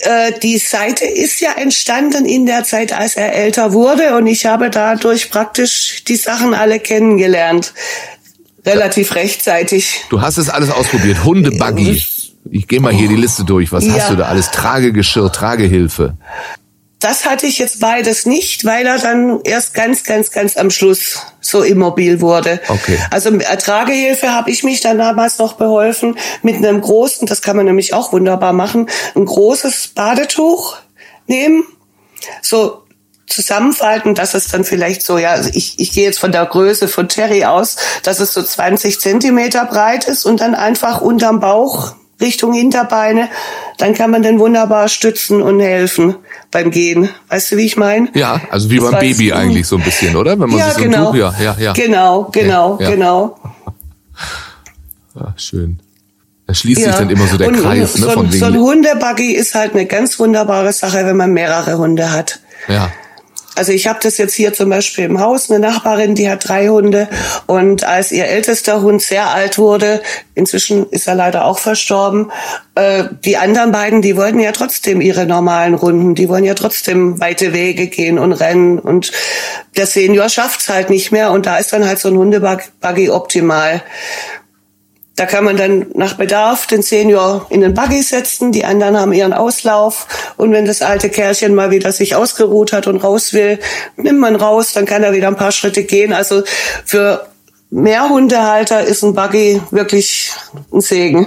Äh, 0.00 0.32
die 0.40 0.58
Seite 0.58 1.04
ist 1.04 1.40
ja 1.40 1.52
entstanden 1.52 2.26
in 2.26 2.46
der 2.46 2.64
Zeit, 2.64 2.92
als 2.92 3.16
er 3.16 3.32
älter 3.34 3.72
wurde 3.72 4.16
und 4.16 4.26
ich 4.26 4.46
habe 4.46 4.70
dadurch 4.70 5.30
praktisch 5.30 6.04
die 6.06 6.16
Sachen 6.16 6.54
alle 6.54 6.78
kennengelernt. 6.80 7.72
Relativ 8.64 9.14
rechtzeitig. 9.14 10.04
Du 10.10 10.20
hast 10.20 10.38
es 10.38 10.48
alles 10.48 10.70
ausprobiert. 10.70 11.24
Hundebuggy. 11.24 12.02
Ich 12.50 12.66
gehe 12.68 12.80
mal 12.80 12.92
hier 12.92 13.08
die 13.08 13.16
Liste 13.16 13.44
durch. 13.44 13.72
Was 13.72 13.88
hast 13.88 13.96
Ja. 13.96 14.08
du 14.10 14.16
da 14.16 14.24
alles? 14.26 14.50
Tragegeschirr, 14.50 15.32
Tragehilfe. 15.32 16.16
Das 16.98 17.26
hatte 17.26 17.46
ich 17.46 17.58
jetzt 17.58 17.80
beides 17.80 18.24
nicht, 18.24 18.64
weil 18.64 18.86
er 18.86 18.98
dann 18.98 19.40
erst 19.44 19.74
ganz, 19.74 20.02
ganz, 20.02 20.30
ganz 20.30 20.56
am 20.56 20.70
Schluss 20.70 21.18
so 21.40 21.62
immobil 21.62 22.22
wurde. 22.22 22.60
Okay. 22.68 22.98
Also 23.10 23.30
mit 23.30 23.46
Ertragehilfe 23.46 24.32
habe 24.32 24.50
ich 24.50 24.64
mich 24.64 24.80
dann 24.80 24.96
damals 24.96 25.38
noch 25.38 25.54
beholfen 25.54 26.18
mit 26.42 26.56
einem 26.56 26.80
großen, 26.80 27.26
das 27.26 27.42
kann 27.42 27.56
man 27.56 27.66
nämlich 27.66 27.92
auch 27.92 28.12
wunderbar 28.12 28.54
machen, 28.54 28.88
ein 29.14 29.26
großes 29.26 29.88
Badetuch 29.88 30.76
nehmen, 31.26 31.64
so 32.40 32.82
zusammenfalten, 33.26 34.14
dass 34.14 34.34
es 34.34 34.48
dann 34.48 34.64
vielleicht 34.64 35.02
so, 35.02 35.18
ja, 35.18 35.32
also 35.32 35.50
ich, 35.52 35.78
ich 35.78 35.92
gehe 35.92 36.04
jetzt 36.04 36.18
von 36.18 36.32
der 36.32 36.46
Größe 36.46 36.88
von 36.88 37.08
Terry 37.08 37.44
aus, 37.44 37.76
dass 38.02 38.20
es 38.20 38.32
so 38.32 38.42
20 38.42 39.00
Zentimeter 39.00 39.66
breit 39.66 40.06
ist 40.06 40.24
und 40.24 40.40
dann 40.40 40.54
einfach 40.54 41.00
unterm 41.02 41.40
Bauch 41.40 41.94
Richtung 42.20 42.52
Hinterbeine, 42.54 43.28
dann 43.78 43.94
kann 43.94 44.10
man 44.10 44.22
den 44.22 44.38
wunderbar 44.38 44.88
stützen 44.88 45.42
und 45.42 45.60
helfen 45.60 46.16
beim 46.50 46.70
Gehen. 46.70 47.10
Weißt 47.28 47.52
du, 47.52 47.56
wie 47.56 47.66
ich 47.66 47.76
meine? 47.76 48.08
Ja, 48.14 48.40
also 48.50 48.70
wie 48.70 48.78
Das 48.78 48.90
beim 48.90 49.00
Baby 49.00 49.32
eigentlich 49.32 49.66
so 49.66 49.76
ein 49.76 49.82
bisschen, 49.82 50.16
oder? 50.16 50.32
Wenn 50.32 50.48
man 50.48 50.58
ja, 50.58 50.66
sich 50.70 50.74
so 50.74 50.82
genau. 50.82 51.10
Tuch, 51.10 51.16
ja, 51.16 51.34
ja, 51.40 51.56
ja. 51.58 51.72
Genau, 51.72 52.24
genau, 52.32 52.78
Ja, 52.80 52.84
ja. 52.84 52.94
genau. 52.94 53.38
Ah, 55.18 55.32
schön. 55.36 55.80
Da 56.46 56.52
schließt 56.52 56.82
sich 56.82 56.94
dann 56.94 57.08
immer 57.08 57.26
so 57.26 57.38
der 57.38 57.48
und, 57.48 57.56
Kreis, 57.56 57.94
und 57.94 58.00
ne, 58.02 58.06
so, 58.06 58.12
von 58.12 58.26
wegen. 58.30 58.38
so 58.38 58.44
ein 58.44 58.58
Hundebuggy 58.58 59.32
ist 59.32 59.54
halt 59.54 59.72
eine 59.72 59.86
ganz 59.86 60.18
wunderbare 60.18 60.74
Sache, 60.74 61.06
wenn 61.06 61.16
man 61.16 61.32
mehrere 61.32 61.78
Hunde 61.78 62.12
hat. 62.12 62.40
ja. 62.68 62.90
Also 63.56 63.72
ich 63.72 63.86
habe 63.86 63.98
das 64.02 64.18
jetzt 64.18 64.34
hier 64.34 64.52
zum 64.52 64.70
Beispiel 64.70 65.04
im 65.04 65.20
Haus, 65.20 65.50
eine 65.50 65.58
Nachbarin, 65.58 66.14
die 66.14 66.28
hat 66.28 66.48
drei 66.48 66.68
Hunde. 66.68 67.08
Und 67.46 67.84
als 67.84 68.12
ihr 68.12 68.26
ältester 68.26 68.82
Hund 68.82 69.02
sehr 69.02 69.30
alt 69.30 69.58
wurde, 69.58 70.02
inzwischen 70.34 70.86
ist 70.90 71.08
er 71.08 71.14
leider 71.14 71.46
auch 71.46 71.58
verstorben, 71.58 72.30
äh, 72.74 73.04
die 73.24 73.38
anderen 73.38 73.72
beiden, 73.72 74.02
die 74.02 74.16
wollten 74.16 74.38
ja 74.38 74.52
trotzdem 74.52 75.00
ihre 75.00 75.26
normalen 75.26 75.74
Runden, 75.74 76.14
die 76.14 76.28
wollen 76.28 76.44
ja 76.44 76.54
trotzdem 76.54 77.18
weite 77.18 77.54
Wege 77.54 77.86
gehen 77.86 78.18
und 78.18 78.32
rennen. 78.32 78.78
Und 78.78 79.12
der 79.76 79.86
Senior 79.86 80.28
schafft's 80.28 80.68
halt 80.68 80.90
nicht 80.90 81.10
mehr. 81.10 81.30
Und 81.30 81.46
da 81.46 81.56
ist 81.56 81.72
dann 81.72 81.86
halt 81.86 81.98
so 81.98 82.08
ein 82.08 82.18
Hundebuggy 82.18 83.10
optimal. 83.10 83.82
Da 85.16 85.24
kann 85.24 85.44
man 85.44 85.56
dann 85.56 85.86
nach 85.94 86.14
Bedarf 86.14 86.66
den 86.66 86.82
Senior 86.82 87.46
in 87.48 87.62
den 87.62 87.72
Buggy 87.72 88.02
setzen, 88.02 88.52
die 88.52 88.66
anderen 88.66 88.98
haben 88.98 89.14
ihren 89.14 89.32
Auslauf 89.32 90.06
und 90.36 90.52
wenn 90.52 90.66
das 90.66 90.82
alte 90.82 91.08
Kerlchen 91.08 91.54
mal 91.54 91.70
wieder 91.70 91.90
sich 91.90 92.14
ausgeruht 92.14 92.74
hat 92.74 92.86
und 92.86 93.02
raus 93.02 93.32
will, 93.32 93.58
nimmt 93.96 94.20
man 94.20 94.36
raus, 94.36 94.74
dann 94.74 94.84
kann 94.84 95.02
er 95.02 95.14
wieder 95.14 95.28
ein 95.28 95.36
paar 95.36 95.52
Schritte 95.52 95.84
gehen. 95.84 96.12
Also 96.12 96.42
für 96.84 97.26
mehr 97.70 98.10
Hundehalter 98.10 98.82
ist 98.82 99.02
ein 99.02 99.14
Buggy 99.14 99.62
wirklich 99.70 100.32
ein 100.70 100.82
Segen. 100.82 101.26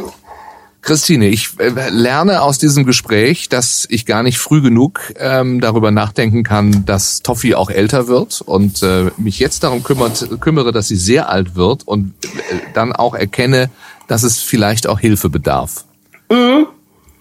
Christine, 0.82 1.28
ich 1.28 1.60
äh, 1.60 1.90
lerne 1.90 2.42
aus 2.42 2.58
diesem 2.58 2.86
Gespräch, 2.86 3.50
dass 3.50 3.86
ich 3.90 4.06
gar 4.06 4.24
nicht 4.24 4.38
früh 4.38 4.62
genug 4.62 5.14
ähm, 5.18 5.60
darüber 5.60 5.92
nachdenken 5.92 6.44
kann, 6.44 6.86
dass 6.86 7.22
Toffi 7.22 7.54
auch 7.56 7.70
älter 7.70 8.08
wird 8.08 8.42
und 8.42 8.82
äh, 8.82 9.12
mich 9.18 9.40
jetzt 9.40 9.64
darum 9.64 9.84
kümmert, 9.84 10.28
kümmere, 10.40 10.72
dass 10.72 10.88
sie 10.88 10.96
sehr 10.96 11.30
alt 11.30 11.56
wird 11.56 11.86
und 11.88 12.14
äh, 12.24 12.28
dann 12.74 12.94
auch 12.94 13.14
erkenne, 13.14 13.70
dass 14.08 14.24
es 14.24 14.40
vielleicht 14.40 14.88
auch 14.88 15.00
Hilfe 15.00 15.30
bedarf. 15.30 15.86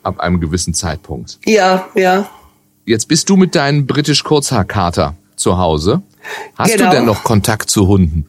Ab 0.02 0.20
einem 0.20 0.40
gewissen 0.40 0.74
Zeitpunkt. 0.74 1.38
Ja, 1.44 1.88
ja. 1.94 2.28
Jetzt 2.86 3.08
bist 3.08 3.28
du 3.28 3.36
mit 3.36 3.54
deinem 3.54 3.86
britisch 3.86 4.22
Kurzhaarkater 4.24 5.14
zu 5.36 5.58
Hause. 5.58 6.02
Hast 6.56 6.72
Genau. 6.76 6.90
du 6.90 6.96
denn 6.96 7.04
noch 7.06 7.24
Kontakt 7.24 7.70
zu 7.70 7.86
Hunden? 7.88 8.26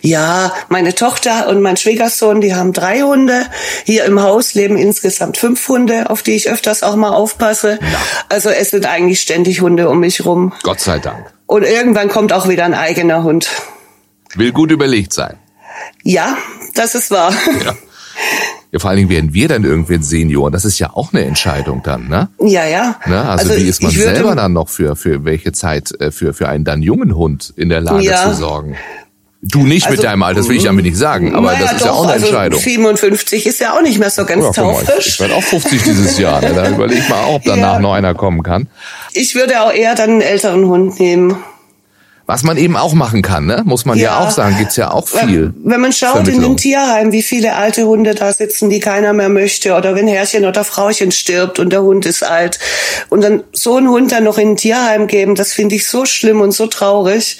Ja, 0.00 0.52
meine 0.68 0.94
Tochter 0.94 1.48
und 1.48 1.60
mein 1.60 1.76
Schwiegersohn, 1.76 2.40
die 2.40 2.54
haben 2.54 2.72
drei 2.72 3.00
Hunde. 3.02 3.42
Hier 3.84 4.04
im 4.04 4.20
Haus 4.22 4.54
leben 4.54 4.76
insgesamt 4.76 5.36
fünf 5.38 5.66
Hunde, 5.68 6.10
auf 6.10 6.22
die 6.22 6.32
ich 6.32 6.50
öfters 6.50 6.82
auch 6.82 6.96
mal 6.96 7.10
aufpasse. 7.10 7.78
Also 8.28 8.50
es 8.50 8.70
sind 8.70 8.86
eigentlich 8.86 9.20
ständig 9.20 9.60
Hunde 9.60 9.88
um 9.88 10.00
mich 10.00 10.24
rum. 10.24 10.52
Gott 10.62 10.80
sei 10.80 10.98
Dank. 10.98 11.32
Und 11.46 11.62
irgendwann 11.62 12.08
kommt 12.08 12.32
auch 12.32 12.48
wieder 12.48 12.64
ein 12.64 12.74
eigener 12.74 13.22
Hund. 13.22 13.48
Will 14.34 14.52
gut 14.52 14.70
überlegt 14.70 15.12
sein. 15.12 15.36
Ja, 16.02 16.36
das 16.74 16.94
ist 16.94 17.10
wahr. 17.10 17.32
Ja. 17.64 17.74
Ja, 18.72 18.80
vor 18.80 18.90
allen 18.90 18.96
Dingen 18.96 19.10
werden 19.10 19.32
wir 19.32 19.46
dann 19.46 19.64
irgendwann 19.64 20.02
Senior. 20.02 20.50
Das 20.50 20.64
ist 20.64 20.78
ja 20.78 20.90
auch 20.92 21.12
eine 21.12 21.24
Entscheidung 21.24 21.82
dann, 21.84 22.08
ne? 22.08 22.28
Ja, 22.40 22.66
ja. 22.66 22.96
Ne? 23.06 23.22
Also, 23.22 23.56
wie 23.56 23.68
ist 23.68 23.80
man 23.82 23.92
selber 23.92 24.34
dann 24.34 24.52
noch 24.52 24.68
für, 24.68 24.96
für 24.96 25.24
welche 25.24 25.52
Zeit 25.52 25.92
äh, 26.00 26.10
für, 26.10 26.34
für 26.34 26.48
einen 26.48 26.64
dann 26.64 26.82
jungen 26.82 27.14
Hund 27.14 27.52
in 27.56 27.68
der 27.68 27.80
Lage 27.80 28.02
Ja. 28.04 28.28
zu 28.28 28.34
sorgen? 28.34 28.76
Du 29.42 29.64
nicht 29.64 29.84
mit 29.88 29.98
Also, 29.98 30.02
deinem 30.08 30.22
Alter, 30.22 30.40
das 30.40 30.48
will 30.48 30.56
ich 30.56 30.64
damit 30.64 30.84
nicht 30.84 30.96
sagen, 30.96 31.34
aber 31.34 31.52
naja, 31.52 31.60
das 31.62 31.72
ist 31.74 31.80
ja 31.82 31.88
doch, 31.88 31.96
auch 31.98 32.02
eine 32.04 32.12
also 32.14 32.26
Entscheidung. 32.26 32.58
57 32.60 33.46
ist 33.46 33.60
ja 33.60 33.76
auch 33.76 33.82
nicht 33.82 33.98
mehr 33.98 34.10
so 34.10 34.24
ganz 34.24 34.44
Ja, 34.44 34.50
taufrisch. 34.52 35.06
ich 35.06 35.20
werde 35.20 35.34
auch 35.34 35.42
50 35.42 35.82
dieses 35.82 36.18
Jahr. 36.18 36.40
Ne? 36.40 36.52
Da 36.54 36.68
überleg 36.70 36.98
ich 36.98 37.08
mal 37.08 37.22
auch, 37.24 37.34
ob 37.34 37.42
danach 37.44 37.74
Ja. 37.74 37.78
noch 37.80 37.92
einer 37.92 38.14
kommen 38.14 38.42
kann. 38.42 38.66
Ich 39.12 39.34
würde 39.34 39.62
auch 39.62 39.72
eher 39.72 39.94
dann 39.94 40.10
einen 40.10 40.20
älteren 40.22 40.66
Hund 40.66 40.98
nehmen. 40.98 41.36
Was 42.28 42.42
man 42.42 42.56
eben 42.56 42.76
auch 42.76 42.92
machen 42.92 43.22
kann, 43.22 43.46
ne? 43.46 43.62
muss 43.66 43.84
man 43.84 43.98
ja, 43.98 44.04
Ja. 44.04 44.18
auch 44.18 44.30
sagen, 44.32 44.56
gibt's 44.58 44.74
ja 44.74 44.90
auch 44.90 45.06
viel. 45.06 45.54
Wenn 45.62 45.80
man 45.80 45.92
schaut 45.92 46.26
in 46.26 46.40
den 46.40 46.56
Tierheim, 46.56 47.12
wie 47.12 47.22
viele 47.22 47.54
alte 47.54 47.86
Hunde 47.86 48.16
da 48.16 48.32
sitzen, 48.32 48.68
die 48.68 48.80
keiner 48.80 49.12
mehr 49.12 49.28
möchte, 49.28 49.74
oder 49.76 49.94
wenn 49.94 50.08
Herrchen 50.08 50.44
oder 50.44 50.64
Frauchen 50.64 51.12
stirbt 51.12 51.60
und 51.60 51.70
der 51.72 51.82
Hund 51.82 52.04
ist 52.04 52.24
alt. 52.24 52.58
Und 53.10 53.22
dann 53.22 53.44
so 53.52 53.76
einen 53.76 53.88
Hund 53.90 54.10
dann 54.10 54.24
noch 54.24 54.38
in 54.38 54.52
ein 54.52 54.56
Tierheim 54.56 55.06
geben, 55.06 55.36
das 55.36 55.52
finde 55.52 55.76
ich 55.76 55.86
so 55.86 56.04
schlimm 56.04 56.40
und 56.40 56.50
so 56.50 56.66
traurig. 56.66 57.38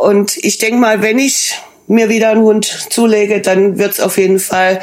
Und 0.00 0.38
ich 0.38 0.56
denke 0.56 0.78
mal, 0.80 1.02
wenn 1.02 1.18
ich 1.18 1.58
mir 1.86 2.08
wieder 2.08 2.30
einen 2.30 2.42
Hund 2.42 2.64
zulege, 2.64 3.42
dann 3.42 3.78
wird 3.78 3.92
es 3.92 4.00
auf 4.00 4.16
jeden 4.16 4.38
Fall 4.38 4.80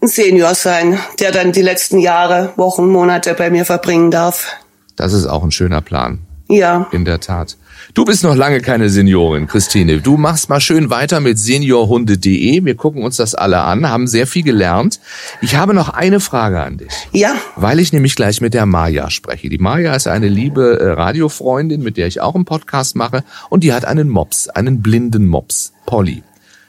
ein 0.00 0.06
Senior 0.06 0.54
sein, 0.54 1.00
der 1.18 1.32
dann 1.32 1.50
die 1.50 1.62
letzten 1.62 1.98
Jahre, 1.98 2.52
Wochen, 2.56 2.86
Monate 2.86 3.34
bei 3.34 3.50
mir 3.50 3.64
verbringen 3.64 4.12
darf. 4.12 4.46
Das 4.94 5.12
ist 5.12 5.26
auch 5.26 5.42
ein 5.42 5.50
schöner 5.50 5.80
Plan. 5.80 6.20
Ja. 6.48 6.86
In 6.92 7.04
der 7.04 7.18
Tat. 7.18 7.56
Du 7.94 8.04
bist 8.04 8.24
noch 8.24 8.34
lange 8.34 8.60
keine 8.60 8.90
Seniorin, 8.90 9.46
Christine. 9.46 10.00
Du 10.00 10.16
machst 10.16 10.48
mal 10.48 10.60
schön 10.60 10.90
weiter 10.90 11.20
mit 11.20 11.38
seniorhunde.de. 11.38 12.64
Wir 12.64 12.74
gucken 12.74 13.04
uns 13.04 13.18
das 13.18 13.36
alle 13.36 13.60
an, 13.60 13.88
haben 13.88 14.08
sehr 14.08 14.26
viel 14.26 14.42
gelernt. 14.42 14.98
Ich 15.40 15.54
habe 15.54 15.74
noch 15.74 15.90
eine 15.90 16.18
Frage 16.18 16.60
an 16.60 16.78
dich. 16.78 16.92
Ja. 17.12 17.36
Weil 17.54 17.78
ich 17.78 17.92
nämlich 17.92 18.16
gleich 18.16 18.40
mit 18.40 18.52
der 18.52 18.66
Maja 18.66 19.10
spreche. 19.10 19.48
Die 19.48 19.58
Maja 19.58 19.94
ist 19.94 20.08
eine 20.08 20.26
liebe 20.26 20.80
äh, 20.80 20.90
Radiofreundin, 20.90 21.84
mit 21.84 21.96
der 21.96 22.08
ich 22.08 22.20
auch 22.20 22.34
einen 22.34 22.44
Podcast 22.44 22.96
mache. 22.96 23.22
Und 23.48 23.62
die 23.62 23.72
hat 23.72 23.84
einen 23.84 24.08
Mops, 24.08 24.48
einen 24.48 24.82
blinden 24.82 25.28
Mops, 25.28 25.72
Polly. 25.86 26.24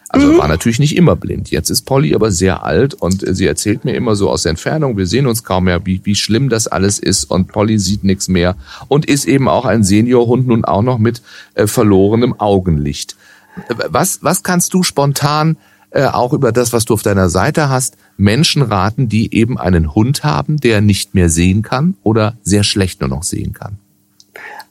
Also 0.09 0.37
war 0.37 0.47
natürlich 0.47 0.79
nicht 0.79 0.95
immer 0.95 1.15
blind. 1.15 1.49
Jetzt 1.49 1.69
ist 1.69 1.81
Polly 1.81 2.13
aber 2.13 2.31
sehr 2.31 2.63
alt 2.63 2.93
und 2.93 3.25
sie 3.27 3.45
erzählt 3.45 3.85
mir 3.85 3.95
immer 3.95 4.15
so 4.15 4.29
aus 4.29 4.43
der 4.43 4.51
Entfernung, 4.51 4.97
wir 4.97 5.07
sehen 5.07 5.25
uns 5.25 5.43
kaum 5.43 5.65
mehr, 5.65 5.85
wie, 5.85 5.99
wie 6.03 6.15
schlimm 6.15 6.49
das 6.49 6.67
alles 6.67 6.99
ist 6.99 7.25
und 7.25 7.47
Polly 7.47 7.79
sieht 7.79 8.03
nichts 8.03 8.27
mehr 8.27 8.55
und 8.87 9.05
ist 9.05 9.25
eben 9.25 9.49
auch 9.49 9.65
ein 9.65 9.83
Seniorhund 9.83 10.47
nun 10.47 10.63
auch 10.63 10.83
noch 10.83 10.99
mit 10.99 11.21
äh, 11.55 11.67
verlorenem 11.67 12.39
Augenlicht. 12.39 13.15
Was, 13.89 14.19
was 14.21 14.43
kannst 14.43 14.73
du 14.73 14.83
spontan 14.83 15.57
äh, 15.89 16.05
auch 16.05 16.33
über 16.33 16.51
das, 16.51 16.71
was 16.71 16.85
du 16.85 16.93
auf 16.93 17.01
deiner 17.01 17.29
Seite 17.29 17.69
hast, 17.69 17.97
Menschen 18.17 18.61
raten, 18.61 19.09
die 19.09 19.33
eben 19.33 19.57
einen 19.57 19.95
Hund 19.95 20.23
haben, 20.23 20.57
der 20.57 20.81
nicht 20.81 21.15
mehr 21.15 21.29
sehen 21.29 21.61
kann 21.61 21.95
oder 22.03 22.37
sehr 22.43 22.63
schlecht 22.63 23.01
nur 23.01 23.09
noch 23.09 23.23
sehen 23.23 23.53
kann? 23.53 23.79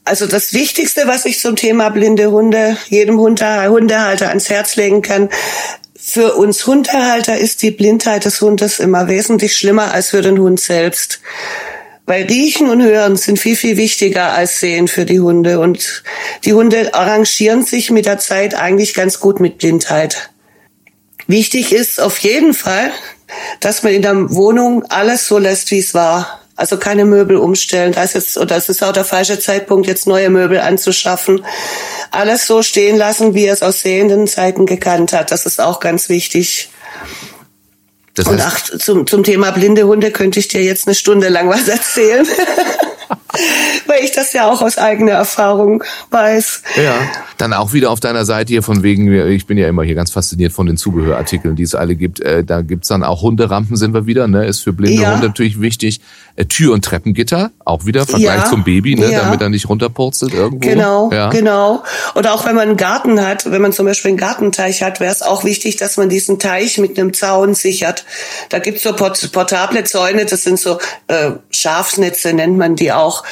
Also 0.05 0.27
das 0.27 0.53
Wichtigste, 0.53 1.07
was 1.07 1.25
ich 1.25 1.41
zum 1.41 1.57
Thema 1.57 1.89
blinde 1.89 2.31
Hunde 2.31 2.77
jedem 2.89 3.19
Hunde, 3.19 3.69
Hundehalter 3.69 4.29
ans 4.29 4.51
Herz 4.51 4.77
legen 4.77 5.01
kann, 5.01 5.31
für 5.99 6.35
uns 6.35 6.67
Hundehalter 6.67 7.39
ist 7.39 7.63
die 7.63 7.71
Blindheit 7.71 8.27
des 8.27 8.43
Hundes 8.43 8.79
immer 8.79 9.09
wesentlich 9.09 9.57
schlimmer 9.57 9.93
als 9.93 10.11
für 10.11 10.21
den 10.21 10.39
Hund 10.39 10.61
selbst. 10.61 11.21
Weil 12.05 12.25
Riechen 12.25 12.69
und 12.69 12.83
Hören 12.83 13.17
sind 13.17 13.39
viel, 13.39 13.57
viel 13.57 13.79
wichtiger 13.79 14.35
als 14.35 14.61
Sehen 14.61 14.89
für 14.89 15.07
die 15.07 15.21
Hunde. 15.21 15.59
Und 15.59 16.03
die 16.45 16.53
Hunde 16.53 16.93
arrangieren 16.93 17.65
sich 17.65 17.91
mit 17.91 18.05
der 18.05 18.19
Zeit 18.19 18.55
eigentlich 18.55 18.93
ganz 18.93 19.19
gut 19.19 19.41
mit 19.41 19.57
Blindheit. 19.57 20.29
Wichtig 21.27 21.73
ist 21.73 22.03
auf 22.03 22.19
jeden 22.19 22.53
Fall, 22.53 22.93
dass 23.61 23.83
man 23.83 23.95
in 23.95 24.03
der 24.03 24.31
Wohnung 24.35 24.85
alles 24.91 25.27
so 25.27 25.39
lässt, 25.39 25.71
wie 25.71 25.79
es 25.79 25.95
war. 25.95 26.44
Also 26.57 26.79
keine 26.79 27.05
Möbel 27.05 27.37
umstellen. 27.37 27.93
Das 27.93 28.15
ist 28.15 28.39
oder 28.39 28.57
es 28.57 28.69
ist 28.69 28.83
auch 28.85 28.93
der 28.93 29.05
falsche 29.05 29.39
Zeitpunkt, 29.39 29.87
jetzt 29.87 30.07
neue 30.07 30.31
Möbel 30.31 30.61
anzuschaffen. 30.61 31.45
Alles 32.11 32.47
so 32.47 32.63
stehen 32.63 32.97
lassen, 32.97 33.35
wie 33.35 33.47
er 33.47 33.55
es 33.55 33.63
aus 33.63 33.81
sehenden 33.81 34.27
Zeiten 34.29 34.67
gekannt 34.67 35.13
hat. 35.13 35.33
Das 35.33 35.47
ist 35.47 35.61
auch 35.61 35.81
ganz 35.81 36.09
wichtig. 36.09 36.71
Das 38.15 38.27
Und 38.27 38.41
ach, 38.41 38.61
zum, 38.61 39.07
zum 39.09 39.25
Thema 39.25 39.51
blinde 39.51 39.89
Hunde 39.89 40.13
könnte 40.13 40.39
ich 40.39 40.47
dir 40.47 40.63
jetzt 40.63 40.87
eine 40.87 40.95
Stunde 40.95 41.29
lang 41.29 41.49
was 41.49 41.67
erzählen. 41.67 42.27
Weil 43.87 44.03
ich 44.05 44.13
das 44.13 44.33
ja 44.33 44.49
auch 44.51 44.63
aus 44.63 44.79
eigener 44.79 45.13
Erfahrung 45.13 45.83
weiß. 46.11 46.63
Ja, 46.83 46.95
dann 47.39 47.53
auch 47.53 47.73
wieder 47.73 47.91
auf 47.91 48.01
deiner 48.01 48.25
Seite 48.25 48.53
hier 48.53 48.63
von 48.63 48.83
wegen, 48.83 49.13
ich 49.29 49.47
bin 49.47 49.59
ja 49.59 49.69
immer 49.69 49.83
hier 49.83 49.95
ganz 49.95 50.11
fasziniert 50.11 50.53
von 50.53 50.67
den 50.67 50.77
Zubehörartikeln, 50.77 51.57
die 51.57 51.63
es 51.63 51.75
alle 51.75 51.97
gibt. 51.97 52.21
Äh, 52.21 52.45
Da 52.45 52.63
gibt's 52.63 52.89
dann 52.89 53.03
auch 53.03 53.23
Hunderampen, 53.23 53.77
sind 53.77 53.95
wir 53.95 54.07
wieder, 54.07 54.29
ne? 54.29 54.47
Ist 54.47 54.61
für 54.61 54.73
blinde 54.73 55.03
Ja. 55.03 55.13
Hunde 55.13 55.27
natürlich 55.29 55.61
wichtig. 55.61 56.01
Äh, 56.37 56.47
Tür- 56.47 56.73
und 56.73 56.85
Treppengitter, 56.85 57.51
auch 57.65 57.87
wieder 57.87 58.07
Vergleich 58.07 58.43
Ja. 58.43 58.45
zum 58.47 58.65
Baby, 58.65 58.97
ne? 58.97 59.11
Ja. 59.11 59.21
Damit 59.23 59.41
er 59.41 59.49
nicht 59.49 59.69
runterpurzelt 59.69 60.35
irgendwo. 60.35 60.69
Genau, 60.69 61.11
ja. 61.13 61.31
genau. 61.31 61.83
Oder 62.15 62.35
auch 62.35 62.45
wenn 62.47 62.55
man 62.55 62.69
einen 62.69 62.77
Garten 62.77 63.25
hat, 63.25 63.51
wenn 63.51 63.63
man 63.63 63.73
zum 63.73 63.87
Beispiel 63.87 64.11
einen 64.11 64.19
Gartenteich 64.19 64.83
hat, 64.83 65.01
wäre 65.01 65.13
es 65.13 65.23
auch 65.23 65.45
wichtig, 65.45 65.77
dass 65.77 65.97
man 65.97 66.09
diesen 66.09 66.39
Teich 66.39 66.79
mit 66.79 66.99
einem 66.99 67.13
Zaun 67.15 67.55
sichert. 67.55 68.05
Da 68.51 68.59
gibt's 68.59 68.83
so 68.83 68.95
port 68.95 69.31
portable 69.33 69.85
Zäune, 69.85 70.25
das 70.27 70.43
sind 70.45 70.59
so 70.59 70.79
äh, 71.09 71.33
Schafsnetze, 71.51 72.33
nennt 72.33 72.57
man 72.59 72.77
die 72.77 72.93
auch. 72.93 73.24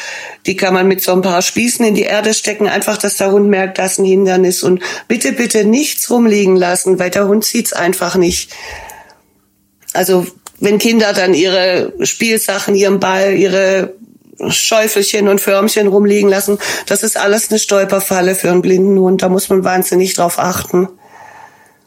Die 0.46 0.56
kann 0.56 0.74
man 0.74 0.88
mit 0.88 1.02
so 1.02 1.12
ein 1.12 1.22
paar 1.22 1.42
Spießen 1.42 1.84
in 1.84 1.94
die 1.94 2.02
Erde 2.02 2.34
stecken, 2.34 2.68
einfach, 2.68 2.96
dass 2.96 3.16
der 3.16 3.32
Hund 3.32 3.48
merkt, 3.48 3.78
das 3.78 3.92
ist 3.92 3.98
ein 3.98 4.04
Hindernis. 4.04 4.62
Und 4.62 4.82
bitte, 5.08 5.32
bitte 5.32 5.64
nichts 5.64 6.10
rumliegen 6.10 6.56
lassen, 6.56 6.98
weil 6.98 7.10
der 7.10 7.28
Hund 7.28 7.44
sieht's 7.44 7.72
einfach 7.72 8.16
nicht. 8.16 8.50
Also 9.92 10.26
wenn 10.60 10.78
Kinder 10.78 11.12
dann 11.12 11.34
ihre 11.34 11.92
Spielsachen, 12.02 12.74
ihren 12.74 13.00
Ball, 13.00 13.34
ihre 13.34 13.94
Schäufelchen 14.48 15.28
und 15.28 15.40
Förmchen 15.40 15.88
rumliegen 15.88 16.30
lassen, 16.30 16.58
das 16.86 17.02
ist 17.02 17.16
alles 17.16 17.50
eine 17.50 17.58
Stolperfalle 17.58 18.34
für 18.34 18.50
einen 18.50 18.62
blinden 18.62 18.98
Hund. 18.98 19.22
Da 19.22 19.28
muss 19.28 19.48
man 19.48 19.64
wahnsinnig 19.64 20.14
drauf 20.14 20.38
achten. 20.38 20.88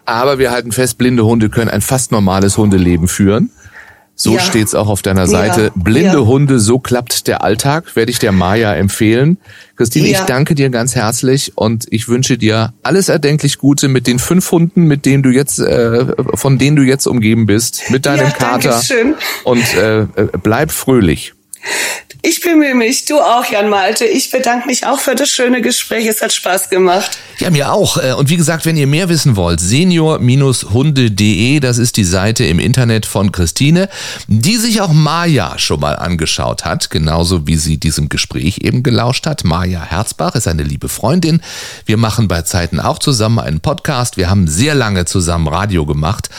Aber 0.05 0.37
wir 0.37 0.51
halten 0.51 0.71
fest, 0.71 0.97
blinde 0.97 1.25
Hunde 1.25 1.49
können 1.49 1.69
ein 1.69 1.81
fast 1.81 2.11
normales 2.11 2.57
Hundeleben 2.57 3.07
führen. 3.07 3.51
So 4.17 4.35
Ja. 4.35 4.39
steht's 4.39 4.73
auch 4.73 4.87
auf 4.87 5.01
deiner 5.01 5.27
Seite. 5.27 5.63
Ja. 5.65 5.71
Blinde 5.75 6.19
Ja. 6.19 6.25
Hunde, 6.25 6.59
so 6.59 6.79
klappt 6.79 7.27
der 7.27 7.43
Alltag, 7.43 7.95
werde 7.97 8.11
ich 8.11 8.19
der 8.19 8.31
Maja 8.31 8.73
empfehlen. 8.73 9.37
Christine, 9.75 10.07
ich 10.07 10.19
danke 10.21 10.55
dir 10.55 10.69
ganz 10.69 10.95
herzlich 10.95 11.51
und 11.55 11.85
ich 11.89 12.07
wünsche 12.07 12.37
dir 12.37 12.73
alles 12.81 13.09
erdenklich 13.09 13.57
Gute 13.57 13.89
mit 13.89 14.07
den 14.07 14.19
fünf 14.19 14.49
Hunden, 14.51 14.85
mit 14.85 15.05
denen 15.05 15.21
du 15.21 15.29
jetzt, 15.31 15.59
äh, 15.59 16.05
von 16.35 16.57
denen 16.57 16.77
du 16.77 16.83
jetzt 16.83 17.07
umgeben 17.07 17.45
bist, 17.45 17.83
mit 17.89 18.05
deinem 18.05 18.31
Kater. 18.31 18.69
danke 18.69 18.85
schön. 18.85 19.15
Und 19.43 19.73
äh, 19.75 20.01
äh, 20.03 20.07
bleib 20.41 20.71
fröhlich. 20.71 21.33
Ich 22.21 22.41
bemühe 22.41 22.73
mich, 22.73 23.05
du 23.05 23.19
auch, 23.19 23.45
Jan 23.45 23.69
Malte. 23.69 24.05
Ich 24.05 24.31
bedanke 24.31 24.65
mich 24.65 24.87
auch 24.87 24.99
für 24.99 25.13
das 25.13 25.29
schöne 25.29 25.61
Gespräch. 25.61 26.07
Es 26.07 26.23
hat 26.23 26.33
Spaß 26.33 26.69
gemacht. 26.69 27.19
Ja, 27.37 27.51
mir 27.51 27.71
auch. 27.71 27.97
Äh, 27.97 28.13
Und 28.13 28.29
wie 28.29 28.37
gesagt, 28.37 28.65
wenn 28.65 28.77
ihr 28.77 28.87
mehr 28.87 29.09
wissen 29.09 29.35
wollt, 29.35 29.59
senior-hunde.de, 29.59 31.59
das 31.59 31.77
ist 31.77 31.97
die 31.97 32.03
Seite 32.03 32.45
im 32.45 32.57
Internet 32.57 33.05
von 33.05 33.31
Christine, 33.31 33.89
die 34.27 34.55
sich 34.55 34.81
auch 34.81 34.91
Maja 34.91 35.59
schon 35.59 35.81
mal 35.81 35.97
angeschaut 35.97 36.65
hat, 36.65 36.89
genauso 36.89 37.45
wie 37.45 37.57
sie 37.57 37.77
diesem 37.77 38.09
Gespräch 38.09 38.59
eben 38.61 38.81
gelauscht 38.81 39.27
hat. 39.27 39.43
Maja 39.43 39.83
Herzbach 39.83 40.33
ist 40.33 40.47
eine 40.47 40.63
liebe 40.63 40.89
Freundin. 40.89 41.41
Wir 41.85 41.97
machen 41.97 42.27
bei 42.27 42.41
Zeiten 42.41 42.79
auch 42.79 42.97
zusammen 42.97 43.37
einen 43.37 43.59
Podcast. 43.59 44.17
Wir 44.17 44.31
haben 44.31 44.47
sehr 44.47 44.73
lange 44.73 45.05
zusammen 45.05 45.47
Radio 45.47 45.85
gemacht. 45.85 46.29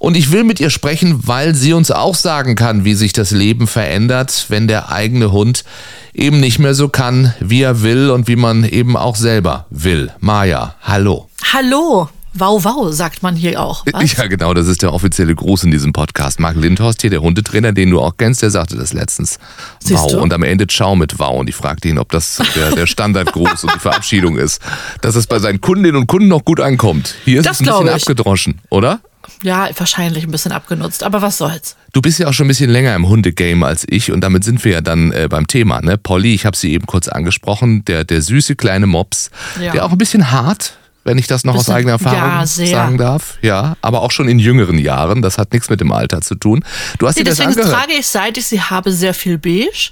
Und 0.00 0.16
ich 0.16 0.32
will 0.32 0.42
mit 0.44 0.58
ihr 0.58 0.70
sprechen, 0.70 1.20
weil 1.26 1.54
sie 1.54 1.72
uns 1.72 1.92
auch 1.92 2.16
sagen 2.16 2.56
kann, 2.56 2.84
wie 2.84 2.94
sich 2.94 3.12
das 3.12 3.30
Leben 3.30 3.68
verändert, 3.68 4.46
wenn 4.48 4.66
der 4.66 4.75
eigene 4.84 5.32
Hund 5.32 5.64
eben 6.12 6.40
nicht 6.40 6.58
mehr 6.58 6.74
so 6.74 6.88
kann, 6.88 7.34
wie 7.40 7.62
er 7.62 7.82
will 7.82 8.10
und 8.10 8.28
wie 8.28 8.36
man 8.36 8.64
eben 8.64 8.96
auch 8.96 9.16
selber 9.16 9.66
will. 9.70 10.12
Maja, 10.20 10.74
hallo. 10.82 11.28
Hallo. 11.52 12.08
Wow, 12.38 12.64
wow, 12.64 12.92
sagt 12.92 13.22
man 13.22 13.34
hier 13.34 13.62
auch. 13.62 13.86
Was? 13.92 14.14
Ja, 14.14 14.26
genau, 14.26 14.52
das 14.52 14.66
ist 14.66 14.82
der 14.82 14.92
offizielle 14.92 15.34
Gruß 15.34 15.64
in 15.64 15.70
diesem 15.70 15.94
Podcast. 15.94 16.38
Marc 16.38 16.56
Lindhorst 16.56 17.00
hier, 17.00 17.08
der 17.08 17.22
Hundetrainer, 17.22 17.72
den 17.72 17.88
du 17.90 17.98
auch 17.98 18.12
kennst, 18.18 18.42
der 18.42 18.50
sagte 18.50 18.76
das 18.76 18.92
letztens. 18.92 19.38
Siehst 19.82 20.02
wow. 20.02 20.12
du? 20.12 20.20
Und 20.20 20.34
am 20.34 20.42
Ende 20.42 20.66
Ciao 20.66 20.94
mit 20.96 21.18
Wow. 21.18 21.40
Und 21.40 21.48
ich 21.48 21.54
fragte 21.54 21.88
ihn, 21.88 21.98
ob 21.98 22.10
das 22.10 22.42
der, 22.54 22.72
der 22.72 22.86
Standardgruß 22.86 23.64
und 23.64 23.74
die 23.74 23.78
Verabschiedung 23.78 24.36
ist. 24.36 24.60
Dass 25.00 25.16
es 25.16 25.26
bei 25.26 25.38
seinen 25.38 25.62
Kundinnen 25.62 25.96
und 25.96 26.08
Kunden 26.08 26.28
noch 26.28 26.44
gut 26.44 26.60
ankommt. 26.60 27.14
Hier 27.24 27.40
ist 27.40 27.46
Das 27.46 27.60
es 27.60 27.66
ein 27.66 27.72
bisschen 27.72 27.86
ich. 27.86 28.02
abgedroschen, 28.02 28.60
oder? 28.68 29.00
Ja, 29.42 29.68
wahrscheinlich 29.76 30.24
ein 30.24 30.30
bisschen 30.30 30.52
abgenutzt, 30.52 31.02
aber 31.02 31.22
was 31.22 31.38
soll's. 31.38 31.76
Du 31.92 32.00
bist 32.02 32.18
ja 32.18 32.28
auch 32.28 32.32
schon 32.32 32.46
ein 32.46 32.48
bisschen 32.48 32.70
länger 32.70 32.94
im 32.94 33.08
Hundegame 33.08 33.66
als 33.66 33.84
ich 33.88 34.10
und 34.12 34.20
damit 34.22 34.44
sind 34.44 34.64
wir 34.64 34.72
ja 34.72 34.80
dann 34.80 35.12
äh, 35.12 35.28
beim 35.30 35.46
Thema. 35.46 35.80
Ne? 35.82 35.98
Polly, 35.98 36.34
ich 36.34 36.46
habe 36.46 36.56
sie 36.56 36.72
eben 36.72 36.86
kurz 36.86 37.08
angesprochen, 37.08 37.84
der, 37.84 38.04
der 38.04 38.22
süße 38.22 38.56
kleine 38.56 38.86
Mops, 38.86 39.30
Ja. 39.60 39.72
der 39.72 39.84
auch 39.84 39.92
ein 39.92 39.98
bisschen 39.98 40.30
hart 40.30 40.74
wenn 41.06 41.18
ich 41.18 41.28
das 41.28 41.44
noch 41.44 41.54
aus 41.54 41.70
eigener 41.70 41.92
Erfahrung 41.92 42.18
ja, 42.18 42.46
sagen 42.46 42.98
darf. 42.98 43.38
Ja, 43.40 43.76
aber 43.80 44.02
auch 44.02 44.10
schon 44.10 44.28
in 44.28 44.38
jüngeren 44.40 44.76
Jahren. 44.76 45.22
Das 45.22 45.38
hat 45.38 45.52
nichts 45.52 45.70
mit 45.70 45.80
dem 45.80 45.92
Alter 45.92 46.20
zu 46.20 46.34
tun. 46.34 46.64
Du 46.98 47.06
hast 47.06 47.16
Nee, 47.16 47.22
dir 47.22 47.30
das 47.30 47.38
deswegen 47.38 47.58
angehört. 47.60 47.80
trage 47.80 47.92
ich, 47.98 48.06
seit 48.08 48.36
ich 48.36 48.46
sie 48.46 48.60
habe, 48.60 48.90
sehr 48.92 49.14
viel 49.14 49.38
beige. 49.38 49.90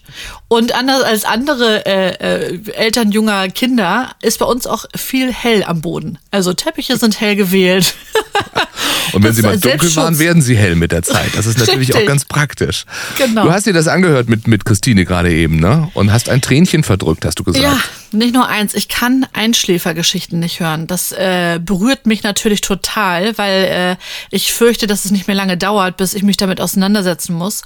Und 0.49 0.75
anders 0.75 1.03
als 1.05 1.25
andere 1.25 1.87
äh, 1.87 2.55
äh, 2.55 2.71
Eltern 2.73 3.13
junger 3.13 3.49
Kinder 3.49 4.11
ist 4.23 4.41
bei 4.41 4.45
uns 4.47 4.67
auch 4.67 4.87
viel 4.97 5.33
hell 5.33 5.63
am 5.65 5.81
Boden. 5.81 6.19
Also 6.33 6.53
Teppiche 6.53 6.97
sind 6.97 7.21
hell 7.21 7.37
gewählt. 7.37 7.95
Und 9.13 9.23
wenn 9.23 9.31
Das 9.31 9.37
sie 9.37 9.43
mal 9.43 9.59
dunkel 9.59 9.95
waren, 9.97 10.19
werden 10.19 10.43
sie 10.43 10.57
hell 10.57 10.75
mit 10.75 10.91
der 10.91 11.03
Zeit. 11.03 11.31
Das 11.37 11.47
ist 11.47 11.59
natürlich 11.59 11.91
auch 11.93 11.99
Richtig. 11.99 12.09
ganz 12.09 12.25
praktisch. 12.25 12.85
Genau. 13.19 13.45
Du 13.45 13.53
hast 13.53 13.67
dir 13.67 13.73
das 13.73 13.87
angehört 13.87 14.29
mit, 14.29 14.49
mit 14.49 14.65
Christine 14.65 15.05
gerade 15.05 15.33
eben, 15.33 15.61
ne? 15.61 15.89
Und 15.95 16.13
hast 16.13 16.29
ein 16.29 16.41
Tränchen 16.41 16.83
verdrückt, 16.83 17.25
hast 17.25 17.39
du 17.39 17.45
gesagt. 17.45 17.63
Ja, 17.63 17.79
nicht 18.15 18.35
nur 18.35 18.49
eins. 18.49 18.75
Ich 18.75 18.89
kann 18.89 19.27
Einschläfergeschichten 19.33 20.39
nicht 20.39 20.61
hören. 20.61 20.87
Das 20.87 21.13
äh, 21.13 21.61
berührt 21.63 22.07
mich 22.07 22.23
natürlich 22.23 22.61
total, 22.61 23.37
weil 23.39 23.65
äh, 23.65 23.97
ich 24.31 24.53
fürchte, 24.53 24.87
dass 24.87 25.05
es 25.05 25.11
nicht 25.11 25.27
mehr 25.27 25.37
lange 25.37 25.57
dauert, 25.57 25.97
bis 25.97 26.15
ich 26.15 26.23
mich 26.23 26.37
damit 26.37 26.61
auseinandersetzen 26.61 27.35
muss. 27.35 27.63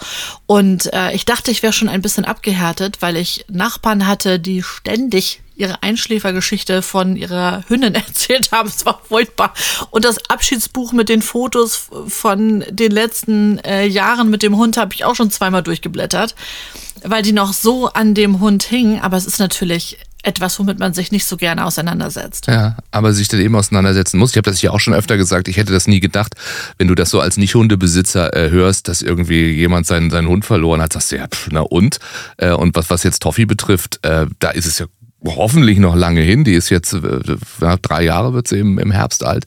Und 0.47 0.93
äh, 0.93 1.13
ich 1.13 1.25
dachte, 1.25 1.51
ich 1.51 1.63
wäre 1.63 1.73
schon 1.73 1.89
ein 1.89 2.03
bisschen 2.03 2.25
abgehärtet, 2.25 3.01
weil 3.01 3.17
ich 3.17 3.45
Nachbarn 3.49 4.07
hatte, 4.07 4.39
die 4.39 4.63
ständig 4.63 5.41
ihre 5.59 5.83
Einschläfergeschichte 5.83 6.83
von 6.83 7.17
ihrer 7.17 7.65
Hündin 7.69 7.95
erzählt 7.97 8.53
haben. 8.53 8.69
Es 8.69 8.87
war 8.87 9.01
furchtbar. 9.07 9.53
Und 9.91 10.05
das 10.05 10.31
Abschiedsbuch 10.31 10.93
mit 10.93 11.09
den 11.09 11.21
Fotos 11.21 11.89
von 12.07 12.65
den 12.71 12.93
letzten 12.93 13.59
äh, 13.59 13.85
Jahren 13.85 14.31
mit 14.31 14.43
dem 14.43 14.57
Hund 14.57 14.77
habe 14.77 14.95
ich 14.95 15.05
auch 15.05 15.17
schon 15.17 15.31
zweimal 15.31 15.63
durchgeblättert, 15.63 16.35
weil 17.03 17.23
die 17.23 17.33
noch 17.33 17.53
so 17.53 17.89
an 17.89 18.15
dem 18.15 18.41
Hund 18.41 18.63
hingen. 18.63 19.01
Aber 19.01 19.17
es 19.17 19.27
ist 19.27 19.41
natürlich 19.41 19.99
etwas, 20.29 20.59
womit 20.59 20.79
man 20.79 20.95
sich 20.95 21.11
nicht 21.11 21.25
so 21.25 21.37
gerne 21.37 21.65
auseinandersetzt. 21.65 22.47
Ja, 22.47 22.77
aber 22.91 23.13
sich 23.13 23.29
dann 23.29 23.41
eben 23.41 23.57
auseinandersetzen 23.57 24.19
muss. 24.19 24.31
Ich 24.31 24.37
habe 24.37 24.51
das 24.51 24.63
ja 24.63 24.71
auch 24.71 24.81
schon 24.81 24.95
öfter 24.95 25.17
gesagt. 25.17 25.49
Ich 25.49 25.57
hätte 25.57 25.73
das 25.73 25.89
nie 25.89 26.01
gedacht, 26.01 26.35
wenn 26.77 26.87
du 26.87 26.95
das 26.95 27.11
so 27.11 27.21
als 27.21 27.37
Nicht-Hundebesitzer 27.37 28.37
äh, 28.37 28.51
hörst, 28.51 28.89
dass 28.89 29.03
irgendwie 29.03 29.51
jemand 29.51 29.87
seinen, 29.87 30.11
seinen 30.11 30.29
Hund 30.29 30.45
verloren 30.45 30.81
hat. 30.81 30.93
Sagst 30.93 31.13
du 31.13 31.17
ja, 31.17 31.27
pff, 31.27 31.49
na 31.51 31.61
und? 31.61 31.99
Äh, 32.37 32.53
und 32.53 32.77
was, 32.77 32.91
was 32.91 33.03
jetzt 33.03 33.23
Toffi 33.23 33.47
betrifft, 33.47 33.99
äh, 34.03 34.27
da 34.39 34.51
ist 34.51 34.67
es 34.67 34.79
ja 34.79 34.87
hoffentlich 35.25 35.79
noch 35.79 35.97
lange 35.97 36.21
hin. 36.21 36.45
Die 36.45 36.55
ist 36.55 36.71
jetzt, 36.71 36.93
äh, 36.93 37.37
drei 37.83 38.05
Jahre 38.05 38.35
wird 38.35 38.47
sie 38.47 38.59
im, 38.59 38.79
im 38.79 38.91
Herbst 38.91 39.25
alt. 39.25 39.45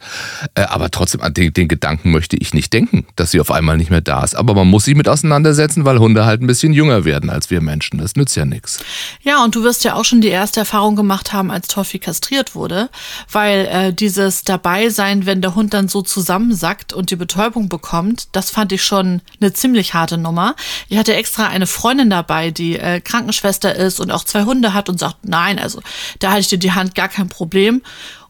Äh, 0.56 0.64
aber 0.64 0.92
trotzdem, 0.92 1.22
an 1.22 1.34
den, 1.34 1.54
den 1.54 1.68
Gedanken 1.68 2.12
möchte 2.12 2.36
ich 2.38 2.54
nicht 2.54 2.74
denken, 2.74 3.06
dass 3.16 3.32
sie 3.32 3.40
auf 3.40 3.52
einmal 3.52 3.78
nicht 3.78 3.90
mehr 3.90 4.02
da 4.02 4.24
ist. 4.24 4.36
Aber 4.36 4.54
man 4.54 4.68
muss 4.68 4.86
sich 4.86 4.96
mit 4.96 5.08
auseinandersetzen, 5.08 5.86
weil 5.86 6.00
Hunde 6.00 6.26
halt 6.26 6.42
ein 6.42 6.48
bisschen 6.48 6.74
jünger 6.74 7.06
werden 7.06 7.30
als 7.30 7.50
wir 7.50 7.62
Menschen. 7.62 8.00
Das 8.00 8.16
nützt 8.16 8.36
ja 8.36 8.46
nichts. 8.46 8.80
Ja, 9.22 9.44
und 9.44 9.56
du 9.56 9.64
wirst 9.64 9.84
ja 9.84 9.96
auch 9.96 10.06
schon 10.06 10.22
die 10.22 10.28
erste 10.28 10.60
Erfahrung 10.60 10.96
gemacht 10.96 11.32
haben, 11.32 11.52
als 11.52 11.68
Toffi 11.68 12.00
kastriert 12.00 12.54
wurde, 12.56 12.90
weil 13.32 13.68
äh, 13.72 13.94
dieses 13.94 14.44
Dabeisein, 14.44 15.26
wenn 15.26 15.42
der 15.42 15.56
Hund 15.56 15.74
dann 15.74 15.88
so 15.88 16.02
zusammensackt 16.02 16.92
und 16.92 17.12
die 17.12 17.16
Betäubung 17.16 17.70
bekommt, 17.70 18.28
das 18.34 18.50
fand 18.50 18.72
ich 18.74 18.84
schon 18.84 19.22
eine 19.40 19.54
ziemlich 19.54 19.94
harte 19.94 20.18
Nummer. 20.18 20.56
Ich 20.90 20.98
hatte 20.98 21.16
extra 21.16 21.48
eine 21.48 21.68
Freundin 21.68 22.10
dabei, 22.10 22.52
die 22.52 22.78
äh, 22.78 23.00
Krankenschwester 23.00 23.74
ist 23.76 24.00
und 24.00 24.12
auch 24.12 24.26
zwei 24.26 24.44
Hunde 24.44 24.74
hat 24.74 24.90
und 24.90 25.00
sagt, 25.00 25.18
nein, 25.24 25.61
also 25.62 25.82
da 26.20 26.32
halte 26.32 26.42
ich 26.42 26.48
dir 26.48 26.60
die 26.60 26.74
Hand 26.74 26.96
gar 26.96 27.10
kein 27.10 27.30
Problem. 27.30 27.82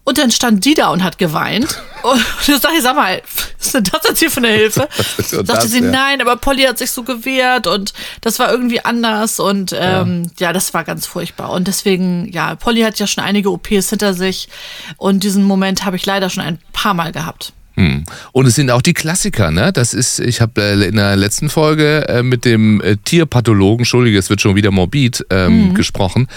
Und 0.04 0.18
dann 0.18 0.32
stand 0.32 0.66
die 0.66 0.74
da 0.74 0.90
und 0.90 1.04
hat 1.04 1.20
geweint. 1.20 1.80
Und 2.04 2.20
da 2.48 2.58
sag 2.58 2.74
ich, 2.74 2.82
sag 2.82 2.96
mal, 2.96 3.22
was 3.58 3.68
ist 3.68 3.76
denn 3.76 3.84
das 3.84 4.02
jetzt 4.08 4.20
hier 4.20 4.32
für 4.32 4.40
eine 4.40 4.48
Hilfe? 4.48 4.90
Sagte 5.20 5.44
das, 5.44 5.70
sie, 5.70 5.82
ja? 5.82 5.92
nein, 5.92 6.20
aber 6.20 6.36
Polly 6.38 6.64
hat 6.64 6.80
sich 6.80 6.90
so 6.90 7.04
gewehrt 7.04 7.68
und 7.68 7.94
das 8.22 8.40
war 8.40 8.52
irgendwie 8.52 8.84
anders 8.84 9.40
und 9.40 9.76
ähm, 9.78 10.32
ja. 10.40 10.52
das 10.52 10.74
war 10.74 10.84
ganz 10.84 11.06
furchtbar. 11.06 11.52
Und 11.52 11.68
deswegen, 11.68 12.28
ja, 12.32 12.56
Polly 12.56 12.82
hat 12.82 12.98
ja 12.98 13.06
schon 13.06 13.24
einige 13.24 13.52
OPs 13.52 13.92
hinter 13.92 14.16
sich 14.16 14.50
und 14.98 15.24
diesen 15.24 15.44
Moment 15.44 15.86
habe 15.86 15.96
ich 15.96 16.06
leider 16.08 16.32
schon 16.32 16.44
ein 16.44 16.58
paar 16.74 16.96
Mal 16.96 17.12
gehabt. 17.12 17.54
Hm. 17.82 18.04
Und 18.32 18.46
es 18.46 18.54
sind 18.54 18.70
auch 18.70 18.84
die 18.84 18.94
Klassiker, 18.94 19.50
ne? 19.50 19.74
Das 19.74 19.96
ist, 19.96 20.20
ich 20.20 20.40
habe 20.40 20.62
äh, 20.62 20.88
in 20.88 20.98
der 20.98 21.16
letzten 21.16 21.50
Folge 21.50 22.08
äh, 22.08 22.22
mit 22.22 22.46
dem 22.46 22.80
äh, 22.82 22.96
Tierpathologen, 22.98 23.80
Entschuldige, 23.80 24.20
es 24.20 24.30
wird 24.30 24.40
schon 24.40 24.56
wieder 24.56 24.70
morbid, 24.70 25.26
ähm, 25.32 25.74
gesprochen, 25.74 26.28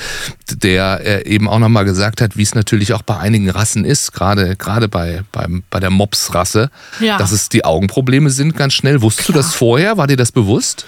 der 0.50 1.26
eben 1.26 1.48
auch 1.48 1.58
nochmal 1.58 1.84
gesagt 1.84 2.22
hat, 2.22 2.38
wie 2.38 2.42
es 2.42 2.54
natürlich 2.54 2.94
auch 2.94 3.02
bei 3.02 3.18
einigen 3.18 3.50
Rassen 3.50 3.84
ist, 3.84 4.12
gerade 4.12 4.56
gerade 4.56 4.88
bei, 4.88 5.22
beim, 5.32 5.62
bei 5.68 5.80
der 5.80 5.90
Mops-Rasse, 5.90 6.70
Ja. 7.00 7.18
dass 7.18 7.32
es 7.32 7.50
die 7.50 7.64
Augenprobleme 7.64 8.30
sind 8.30 8.56
ganz 8.56 8.72
schnell. 8.72 9.02
Wusstest 9.02 9.28
du 9.28 9.32
das 9.32 9.54
vorher? 9.54 9.98
War 9.98 10.06
dir 10.06 10.16
das 10.16 10.32
bewusst? 10.32 10.86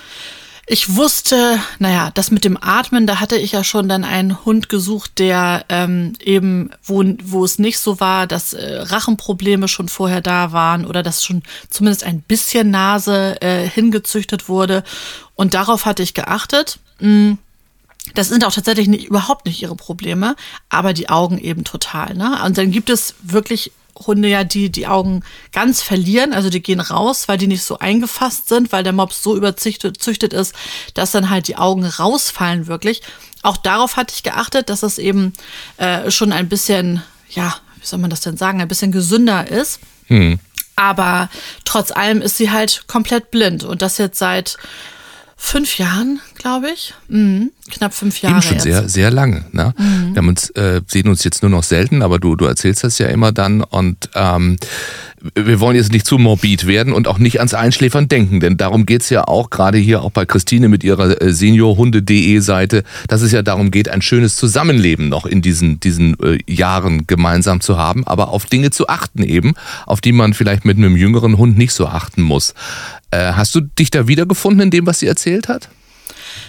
Ich 0.69 0.97
wusste, 0.97 1.61
naja, 1.79 2.11
das 2.13 2.33
mit 2.33 2.45
dem 2.45 2.59
Atmen, 2.61 3.07
da 3.07 3.21
hatte 3.21 3.37
ich 3.37 3.53
ja 3.53 3.63
schon 3.63 3.89
dann 3.89 4.03
einen 4.03 4.45
Hund 4.45 4.69
gesucht, 4.69 5.21
der 5.21 5.65
ähm, 5.69 6.15
eben, 6.21 6.71
wo, 6.83 7.05
wo 7.23 7.45
es 7.45 7.61
nicht 7.61 7.79
so 7.79 8.01
war, 8.01 8.27
dass 8.27 8.53
äh, 8.53 8.79
Rachenprobleme 8.81 9.69
schon 9.69 9.89
vorher 9.89 10.21
da 10.21 10.51
waren 10.51 10.85
oder 10.85 11.05
dass 11.05 11.25
schon 11.25 11.45
zumindest 11.71 12.03
ein 12.03 12.21
bisschen 12.21 12.71
Nase 12.73 13.41
äh, 13.43 13.69
hingezüchtet 13.69 14.49
wurde. 14.49 14.83
Und 15.37 15.55
darauf 15.55 15.87
hatte 15.87 16.03
ich 16.03 16.15
geachtet. 16.15 16.81
Mm, 16.99 17.35
Das 18.15 18.29
sind 18.29 18.45
auch 18.45 18.53
tatsächlich 18.53 18.89
nicht, 18.89 19.05
überhaupt 19.07 19.47
nicht 19.47 19.63
ihre 19.63 19.77
Probleme, 19.77 20.35
aber 20.69 20.93
die 20.95 21.09
Augen 21.11 21.39
eben 21.39 21.63
total. 21.63 22.15
Ne? 22.15 22.43
Und 22.45 22.59
dann 22.59 22.73
gibt 22.73 22.91
es 22.91 23.15
wirklich 23.23 23.71
Hunde 24.07 24.29
ja, 24.29 24.45
die 24.45 24.71
die 24.71 24.87
Augen 24.87 25.23
ganz 25.53 25.83
verlieren, 25.83 26.33
also 26.33 26.51
die 26.51 26.63
gehen 26.63 26.81
raus, 26.81 27.29
weil 27.29 27.39
die 27.39 27.47
nicht 27.47 27.63
so 27.63 27.79
eingefasst 27.79 28.49
sind, 28.49 28.73
weil 28.73 28.83
der 28.83 28.93
Mops 28.93 29.23
so 29.23 29.37
überzüchtet 29.37 30.03
züchtet 30.03 30.33
ist, 30.33 30.55
dass 30.95 31.13
dann 31.13 31.31
halt 31.31 31.49
die 31.49 31.57
Augen 31.57 31.85
rausfallen 31.85 32.67
wirklich. 32.67 33.03
Auch 33.43 33.57
darauf 33.57 33.97
hatte 33.97 34.15
ich 34.15 34.23
geachtet, 34.23 34.69
dass 34.69 34.83
es 34.83 34.99
eben 34.99 35.33
äh, 35.77 36.11
schon 36.11 36.33
ein 36.33 36.49
bisschen, 36.49 37.03
ja, 37.31 37.55
wie 37.81 37.87
soll 37.87 37.99
man 37.99 38.11
das 38.11 38.21
denn 38.21 38.37
sagen, 38.37 38.61
ein 38.61 38.69
bisschen 38.69 38.93
gesünder 38.93 39.49
ist. 39.49 39.81
Aber 40.75 41.31
trotz 41.65 41.91
allem 41.91 42.21
ist 42.21 42.37
sie 42.37 42.51
halt 42.51 42.85
komplett 42.87 43.31
blind 43.31 43.65
und 43.65 43.81
das 43.81 43.99
jetzt 43.99 44.19
seit 44.19 44.59
fünf 45.37 45.79
Jahren, 45.79 46.21
glaube 46.35 46.71
ich. 46.71 46.95
Mhm. 47.09 47.53
Knapp 47.71 47.95
fünf 47.95 48.21
Jahre 48.23 48.37
Eben 48.37 48.43
schon 48.43 48.55
jetzt. 48.55 48.63
sehr, 48.65 48.89
sehr 48.89 49.11
lange. 49.11 49.45
Ne? 49.53 49.75
Wir 49.77 50.17
haben 50.17 50.29
uns, 50.29 50.51
äh, 50.51 50.81
sehen 50.87 51.09
uns 51.09 51.25
jetzt 51.25 51.43
nur 51.43 51.51
noch 51.51 51.63
selten, 51.63 52.03
aber 52.03 52.19
du, 52.19 52.37
du 52.37 52.47
erzählst 52.47 52.85
das 52.85 52.99
ja 52.99 53.09
immer 53.09 53.33
dann 53.33 53.63
und 53.63 54.09
ähm, 54.15 54.57
wir 55.35 55.61
wollen 55.61 55.77
jetzt 55.77 55.93
nicht 55.93 56.07
zu 56.07 56.19
morbid 56.19 56.67
werden 56.67 56.93
und 56.93 57.09
auch 57.09 57.19
nicht 57.19 57.39
ans 57.39 57.55
Einschläfern 57.55 58.09
denken, 58.09 58.41
denn 58.41 58.57
darum 58.57 58.87
geht's 58.87 59.11
ja 59.11 59.27
auch, 59.27 59.51
gerade 59.51 59.79
hier 59.79 60.03
auch 60.03 60.11
bei 60.11 60.27
Christine 60.27 60.69
mit 60.69 60.85
ihrer 60.85 61.21
äh, 61.21 61.33
seniorhunde.de 61.33 62.39
Seite, 62.41 62.83
dass 63.09 63.23
es 63.23 63.33
ja 63.33 63.43
darum 63.43 63.71
geht, 63.71 63.89
ein 63.89 64.03
schönes 64.03 64.37
Zusammenleben 64.37 65.09
noch 65.09 65.27
in 65.27 65.43
diesen, 65.43 65.81
diesen 65.81 66.19
äh, 66.21 66.39
Jahren 66.47 67.07
gemeinsam 67.07 67.61
zu 67.61 67.79
haben, 67.79 68.07
aber 68.07 68.29
auf 68.29 68.47
Dinge 68.47 68.71
zu 68.71 68.89
achten 68.89 69.23
eben, 69.23 69.55
auf 69.87 70.01
die 70.01 70.13
man 70.13 70.35
vielleicht 70.35 70.65
mit 70.65 70.77
einem 70.77 70.97
jüngeren 70.97 71.39
Hund 71.39 71.59
nicht 71.59 71.73
so 71.73 71.87
achten 71.87 72.23
muss. 72.23 72.55
Äh, 73.11 73.33
hast 73.33 73.55
du 73.55 73.61
dich 73.61 73.91
da 73.91 74.09
wiedergefunden 74.09 74.63
in 74.63 74.71
dem, 74.71 74.87
was 74.87 75.01
sie 75.01 75.07
erzählt 75.07 75.49
hat? 75.49 75.69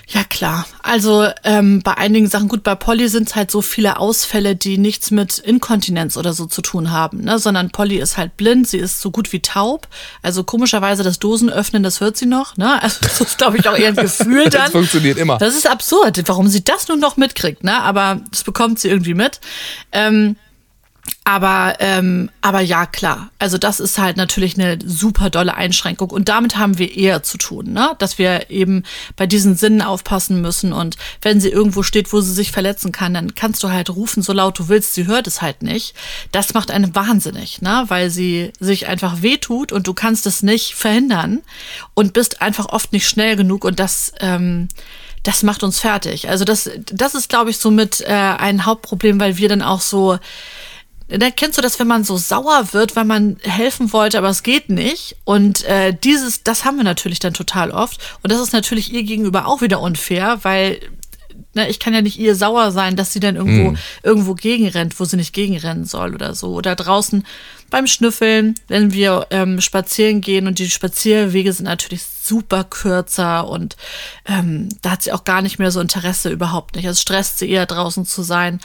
Ja, 0.10 0.24
klar. 0.24 0.66
Also 0.84 1.28
ähm, 1.44 1.82
bei 1.84 1.98
einigen 1.98 2.28
Sachen, 2.28 2.48
gut, 2.48 2.64
bei 2.64 2.76
Polly 2.76 3.10
sind 3.10 3.28
es 3.28 3.36
halt 3.36 3.52
so 3.52 3.62
viele 3.62 4.00
Ausfälle, 4.00 4.56
die 4.56 4.78
nichts 4.78 5.12
mit 5.12 5.38
Inkontinenz 5.38 6.16
oder 6.16 6.32
so 6.32 6.46
zu 6.46 6.62
tun 6.62 6.92
haben, 6.92 7.26
ne? 7.26 7.40
sondern 7.40 7.72
Polly 7.72 7.98
ist 7.98 8.16
halt 8.16 8.38
blind, 8.38 8.70
sie 8.70 8.78
ist 8.78 9.02
so 9.02 9.12
gut 9.12 9.34
wie 9.34 9.42
taub. 9.42 9.90
Also 10.22 10.46
komischerweise 10.46 11.04
das 11.04 11.20
Dosenöffnen, 11.20 11.84
das 11.84 12.00
hört 12.00 12.16
sie 12.16 12.26
noch. 12.26 12.56
Ne? 12.56 12.82
Also 12.88 13.00
das 13.02 13.20
ist, 13.20 13.38
glaube 13.38 13.58
ich, 13.58 13.68
auch 13.68 13.76
eher 13.78 13.90
ein 13.90 13.96
Gefühl 13.96 14.44
dann. 14.50 14.62
Das 14.64 14.72
funktioniert 14.72 15.18
immer. 15.18 15.38
Das 15.40 15.56
ist 15.56 15.70
absurd, 15.70 16.24
warum 16.28 16.48
sie 16.48 16.64
das 16.64 16.88
nun 16.88 17.02
noch 17.02 17.18
mitkriegt, 17.18 17.66
ne? 17.66 17.82
aber 17.82 18.22
das 18.32 18.44
bekommt 18.44 18.80
sie 18.80 18.88
irgendwie 18.88 19.14
mit. 19.14 19.42
Ähm, 19.92 20.38
aber, 21.28 21.76
ähm, 21.80 22.30
aber 22.40 22.62
ja, 22.62 22.86
klar. 22.86 23.32
Also 23.38 23.58
das 23.58 23.82
ist 23.82 23.98
halt 23.98 24.16
natürlich 24.16 24.58
eine 24.58 24.80
super 24.86 25.30
dolle 25.30 25.56
Einschränkung. 25.56 26.10
Und 26.10 26.30
damit 26.30 26.58
haben 26.58 26.78
wir 26.78 26.96
eher 26.96 27.22
zu 27.22 27.38
tun, 27.38 27.74
ne? 27.74 27.98
dass 28.00 28.18
wir 28.18 28.50
eben 28.50 28.84
bei 29.18 29.28
diesen 29.28 29.58
Sinnen 29.58 29.82
aufpassen 29.82 30.40
müssen. 30.40 30.72
Und 30.72 30.96
wenn 31.22 31.42
sie 31.42 31.50
irgendwo 31.50 31.84
steht, 31.84 32.14
wo 32.14 32.22
sie 32.22 32.32
sich 32.32 32.54
verletzen 32.54 32.94
kann, 32.94 33.14
dann 33.14 33.36
kannst 33.36 33.62
du 33.62 33.68
halt 33.68 33.90
rufen, 33.90 34.24
so 34.24 34.32
laut 34.32 34.58
du 34.58 34.70
willst, 34.70 34.94
sie 34.94 35.06
hört 35.06 35.28
es 35.28 35.42
halt 35.42 35.64
nicht. 35.64 35.96
Das 36.32 36.54
macht 36.54 36.72
einen 36.72 36.96
wahnsinnig, 36.96 37.62
ne? 37.62 37.84
weil 37.90 38.10
sie 38.10 38.54
sich 38.62 38.88
einfach 38.88 39.22
wehtut 39.22 39.74
und 39.74 39.86
du 39.86 39.94
kannst 39.94 40.28
es 40.28 40.44
nicht 40.44 40.76
verhindern 40.76 41.42
und 41.94 42.14
bist 42.14 42.42
einfach 42.42 42.68
oft 42.70 42.94
nicht 42.94 43.06
schnell 43.06 43.36
genug. 43.36 43.66
Und 43.66 43.82
das... 43.82 44.14
Ähm, 44.22 44.70
das 45.24 45.44
macht 45.44 45.62
uns 45.62 45.80
fertig. 45.82 46.30
Also 46.30 46.46
das, 46.46 46.70
das 46.86 47.14
ist, 47.14 47.28
glaube 47.28 47.50
ich, 47.50 47.58
somit 47.58 48.00
äh, 48.00 48.14
ein 48.14 48.66
Hauptproblem, 48.66 49.20
weil 49.20 49.36
wir 49.36 49.50
dann 49.50 49.62
auch 49.62 49.82
so, 49.82 50.20
da 51.10 51.32
kennst 51.32 51.58
du 51.58 51.62
das, 51.62 51.80
wenn 51.80 51.88
man 51.88 52.04
so 52.04 52.18
sauer 52.18 52.74
wird, 52.74 52.96
weil 52.96 53.06
man 53.06 53.38
helfen 53.42 53.94
wollte, 53.94 54.18
aber 54.18 54.30
es 54.30 54.44
geht 54.44 54.70
nicht. 54.70 55.16
Und 55.24 55.64
äh, 55.64 55.94
dieses, 55.94 56.44
das 56.44 56.66
haben 56.66 56.78
wir 56.78 56.84
natürlich 56.84 57.20
dann 57.20 57.34
total 57.34 57.72
oft. 57.72 58.00
Und 58.24 58.32
das 58.32 58.42
ist 58.42 58.54
natürlich 58.54 58.92
ihr 58.92 59.04
gegenüber 59.04 59.48
auch 59.48 59.62
wieder 59.62 59.80
unfair, 59.80 60.40
weil 60.44 60.82
ne, 61.54 61.70
ich 61.70 61.80
kann 61.80 61.94
ja 61.94 62.02
nicht 62.02 62.20
ihr 62.20 62.36
sauer 62.36 62.72
sein, 62.72 62.96
dass 62.96 63.14
sie 63.14 63.20
dann 63.20 63.36
irgendwo, 63.36 63.78
irgendwo 64.04 64.34
gegenrennt, 64.34 65.00
wo 65.00 65.06
sie 65.06 65.18
nicht 65.18 65.34
gegenrennen 65.34 65.86
soll 65.86 66.14
oder 66.14 66.36
so. 66.36 66.54
Oder 66.54 66.76
draußen 66.76 67.26
beim 67.70 67.88
Schnüffeln, 67.88 68.56
wenn 68.68 68.94
wir 68.94 69.28
ähm, 69.30 69.62
spazieren 69.62 70.22
gehen 70.22 70.48
und 70.48 70.60
die 70.60 70.70
Spazierwege 70.70 71.52
sind 71.52 71.66
natürlich 71.66 72.04
super 72.04 72.64
kürzer 72.64 73.48
und 73.48 73.76
ähm, 74.26 74.70
da 74.82 74.92
hat 74.92 75.04
sie 75.04 75.12
auch 75.12 75.24
gar 75.24 75.42
nicht 75.42 75.60
mehr 75.60 75.72
so 75.72 75.82
Interesse 75.82 76.30
überhaupt 76.30 76.76
nicht. 76.76 76.86
Es 76.86 77.02
stresst 77.02 77.40
sie 77.40 77.50
eher 77.50 77.66
draußen 77.66 78.06
zu 78.06 78.24
sein. 78.24 78.60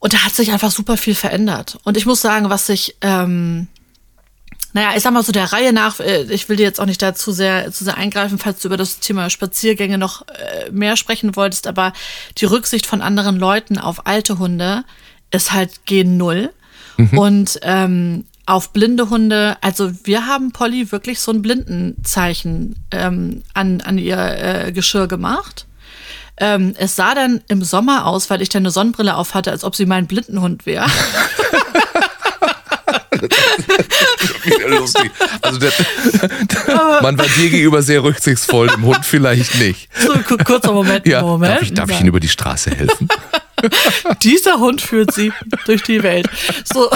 Und 0.00 0.14
da 0.14 0.24
hat 0.24 0.34
sich 0.34 0.50
einfach 0.50 0.70
super 0.70 0.96
viel 0.96 1.14
verändert. 1.14 1.78
Und 1.84 1.96
ich 1.96 2.06
muss 2.06 2.22
sagen, 2.22 2.48
was 2.48 2.66
sich, 2.66 2.96
ähm, 3.02 3.68
naja, 4.72 4.92
ich 4.96 5.02
sag 5.02 5.12
mal 5.12 5.22
so 5.22 5.30
der 5.30 5.52
Reihe 5.52 5.74
nach, 5.74 6.00
äh, 6.00 6.22
ich 6.30 6.48
will 6.48 6.56
dir 6.56 6.64
jetzt 6.64 6.80
auch 6.80 6.86
nicht 6.86 7.02
da 7.02 7.14
zu 7.14 7.32
sehr, 7.32 7.70
zu 7.70 7.84
sehr 7.84 7.98
eingreifen, 7.98 8.38
falls 8.38 8.60
du 8.60 8.68
über 8.68 8.78
das 8.78 9.00
Thema 9.00 9.28
Spaziergänge 9.28 9.98
noch 9.98 10.22
äh, 10.28 10.70
mehr 10.70 10.96
sprechen 10.96 11.36
wolltest, 11.36 11.66
aber 11.66 11.92
die 12.38 12.46
Rücksicht 12.46 12.86
von 12.86 13.02
anderen 13.02 13.36
Leuten 13.36 13.78
auf 13.78 14.06
alte 14.06 14.38
Hunde 14.38 14.84
ist 15.30 15.52
halt 15.52 15.84
gen 15.84 16.16
Null. 16.16 16.50
Mhm. 16.96 17.18
Und 17.18 17.60
ähm, 17.62 18.24
auf 18.46 18.72
blinde 18.72 19.10
Hunde, 19.10 19.58
also 19.60 19.92
wir 20.04 20.26
haben 20.26 20.50
Polly 20.50 20.90
wirklich 20.90 21.20
so 21.20 21.30
ein 21.30 21.42
Blindenzeichen 21.42 22.76
ähm, 22.90 23.42
an, 23.52 23.80
an 23.82 23.98
ihr 23.98 24.18
äh, 24.18 24.72
Geschirr 24.72 25.08
gemacht. 25.08 25.66
Ähm, 26.40 26.74
es 26.78 26.96
sah 26.96 27.14
dann 27.14 27.42
im 27.48 27.62
Sommer 27.62 28.06
aus, 28.06 28.30
weil 28.30 28.40
ich 28.42 28.48
dann 28.48 28.62
eine 28.62 28.70
Sonnenbrille 28.70 29.14
auf 29.14 29.34
hatte, 29.34 29.50
als 29.50 29.62
ob 29.62 29.76
sie 29.76 29.86
mein 29.86 30.06
Blindenhund 30.06 30.66
wäre. 30.66 30.86
Also 35.42 35.58
der, 35.58 35.70
der, 35.70 37.02
man 37.02 37.18
war 37.18 37.26
dir 37.26 37.50
gegenüber 37.50 37.82
sehr 37.82 38.02
rücksichtsvoll, 38.02 38.68
dem 38.68 38.84
Hund 38.84 39.04
vielleicht 39.04 39.58
nicht. 39.58 39.88
So, 39.98 40.14
kurzer 40.44 40.72
Moment. 40.72 41.06
Ja, 41.06 41.22
Moment. 41.22 41.52
Darf 41.52 41.62
ich, 41.62 41.74
darf 41.74 41.90
ich 41.90 42.00
Ihnen 42.00 42.08
über 42.08 42.20
die 42.20 42.28
Straße 42.28 42.70
helfen? 42.70 43.08
Dieser 44.22 44.58
Hund 44.58 44.80
führt 44.80 45.12
sie 45.12 45.32
durch 45.66 45.82
die 45.82 46.02
Welt. 46.02 46.28
So. 46.64 46.90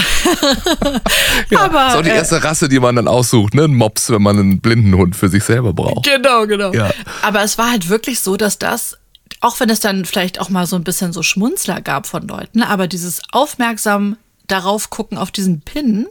ja, 1.50 1.60
Aber, 1.60 1.88
ist 1.88 1.94
auch 1.96 2.02
die 2.02 2.10
äh, 2.10 2.16
erste 2.16 2.42
Rasse, 2.42 2.68
die 2.68 2.80
man 2.80 2.96
dann 2.96 3.08
aussucht, 3.08 3.54
ne? 3.54 3.64
Ein 3.64 3.74
Mops, 3.74 4.10
wenn 4.10 4.22
man 4.22 4.38
einen 4.38 4.60
blinden 4.60 4.94
Hund 4.94 5.14
für 5.14 5.28
sich 5.28 5.44
selber 5.44 5.74
braucht. 5.74 6.06
Genau, 6.06 6.46
genau. 6.46 6.72
Ja. 6.72 6.90
Aber 7.22 7.42
es 7.42 7.58
war 7.58 7.70
halt 7.70 7.88
wirklich 7.88 8.20
so, 8.20 8.36
dass 8.36 8.58
das 8.58 8.96
auch 9.40 9.60
wenn 9.60 9.70
es 9.70 9.80
dann 9.80 10.04
vielleicht 10.04 10.40
auch 10.40 10.48
mal 10.48 10.66
so 10.66 10.76
ein 10.76 10.84
bisschen 10.84 11.12
so 11.12 11.22
Schmunzler 11.22 11.80
gab 11.80 12.06
von 12.06 12.26
Leuten, 12.26 12.62
aber 12.62 12.86
dieses 12.86 13.20
aufmerksam 13.32 14.16
darauf 14.46 14.90
gucken, 14.90 15.16
auf 15.18 15.30
diesen 15.30 15.60
Pin, 15.60 16.06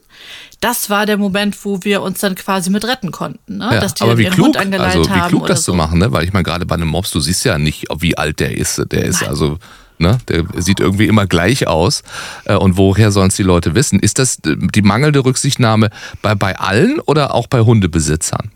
das 0.60 0.90
war 0.90 1.06
der 1.06 1.18
Moment, 1.18 1.66
wo 1.66 1.80
wir 1.84 2.02
uns 2.02 2.20
dann 2.20 2.36
quasi 2.36 2.70
mit 2.70 2.86
retten 2.86 3.12
konnten. 3.12 3.58
Ne? 3.58 3.70
Ja, 3.74 3.80
Dass 3.80 3.94
die 3.94 4.04
aber 4.04 4.18
wie 4.18 4.26
klug, 4.26 4.58
also 4.58 5.04
wie 5.04 5.28
klug 5.28 5.48
das 5.48 5.64
so. 5.64 5.72
zu 5.72 5.78
machen, 5.78 6.00
ne? 6.00 6.12
weil 6.12 6.24
ich 6.24 6.34
meine, 6.34 6.44
gerade 6.44 6.66
bei 6.66 6.76
einem 6.76 6.88
Mops, 6.88 7.12
du 7.12 7.20
siehst 7.20 7.46
ja 7.46 7.58
nicht, 7.58 7.86
wie 8.00 8.18
alt 8.18 8.40
der 8.40 8.58
ist. 8.58 8.82
Der 8.92 9.06
ist 9.06 9.22
Nein. 9.22 9.30
also, 9.30 9.60
ne? 10.00 10.18
der 10.28 10.46
sieht 10.58 10.80
irgendwie 10.80 11.06
immer 11.06 11.28
gleich 11.28 11.68
aus. 11.68 12.02
Äh, 12.46 12.56
und 12.56 12.78
woher 12.78 13.12
sollen 13.12 13.30
es 13.30 13.36
die 13.36 13.44
Leute 13.44 13.76
wissen? 13.76 14.00
Ist 14.00 14.18
das 14.18 14.40
die 14.44 14.82
mangelnde 14.82 15.24
Rücksichtnahme 15.24 15.90
bei, 16.22 16.34
bei 16.34 16.58
allen 16.58 17.00
oder 17.02 17.36
auch 17.36 17.48
bei 17.48 17.62
Hundebesitzern? 17.62 18.52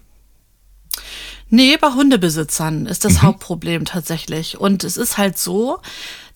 Nee, 1.50 1.78
bei 1.78 1.94
Hundebesitzern 1.94 2.86
ist 2.86 3.06
das 3.06 3.14
mhm. 3.14 3.22
Hauptproblem 3.24 3.86
tatsächlich. 3.86 4.60
Und 4.60 4.84
es 4.84 4.98
ist 4.98 5.18
halt 5.18 5.38
so, 5.38 5.80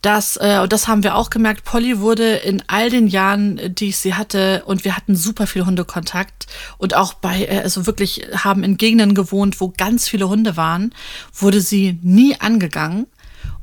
dass, 0.01 0.37
äh, 0.37 0.59
und 0.61 0.73
das 0.73 0.87
haben 0.87 1.03
wir 1.03 1.15
auch 1.15 1.29
gemerkt, 1.29 1.63
Polly 1.63 1.99
wurde 1.99 2.35
in 2.37 2.63
all 2.67 2.89
den 2.89 3.07
Jahren, 3.07 3.75
die 3.75 3.89
ich 3.89 3.97
sie 3.97 4.15
hatte, 4.15 4.63
und 4.65 4.83
wir 4.83 4.95
hatten 4.95 5.15
super 5.15 5.47
viel 5.47 5.65
Hundekontakt 5.65 6.47
und 6.77 6.95
auch 6.95 7.13
bei, 7.13 7.45
äh, 7.45 7.59
also 7.59 7.85
wirklich 7.85 8.25
haben 8.35 8.63
in 8.63 8.77
Gegenden 8.77 9.13
gewohnt, 9.13 9.61
wo 9.61 9.73
ganz 9.75 10.07
viele 10.07 10.27
Hunde 10.27 10.57
waren, 10.57 10.93
wurde 11.33 11.61
sie 11.61 11.99
nie 12.01 12.35
angegangen. 12.39 13.07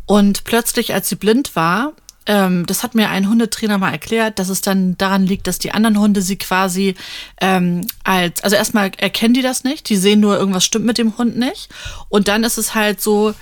Und 0.06 0.44
plötzlich, 0.44 0.94
als 0.94 1.08
sie 1.08 1.16
blind 1.16 1.56
war, 1.56 1.92
ähm, 2.28 2.66
das 2.66 2.82
hat 2.82 2.94
mir 2.94 3.08
ein 3.08 3.28
Hundetrainer 3.28 3.78
mal 3.78 3.90
erklärt, 3.90 4.38
dass 4.38 4.50
es 4.50 4.60
dann 4.60 4.96
daran 4.98 5.24
liegt, 5.26 5.46
dass 5.46 5.58
die 5.58 5.72
anderen 5.72 5.98
Hunde 5.98 6.20
sie 6.20 6.36
quasi 6.36 6.94
ähm, 7.40 7.86
als, 8.04 8.44
also 8.44 8.54
erstmal 8.54 8.92
erkennen 8.98 9.34
die 9.34 9.42
das 9.42 9.64
nicht, 9.64 9.88
die 9.88 9.96
sehen 9.96 10.20
nur, 10.20 10.38
irgendwas 10.38 10.64
stimmt 10.64 10.84
mit 10.84 10.98
dem 10.98 11.16
Hund 11.16 11.38
nicht. 11.38 11.70
Und 12.10 12.28
dann 12.28 12.44
ist 12.44 12.58
es 12.58 12.74
halt 12.74 13.00
so, 13.00 13.34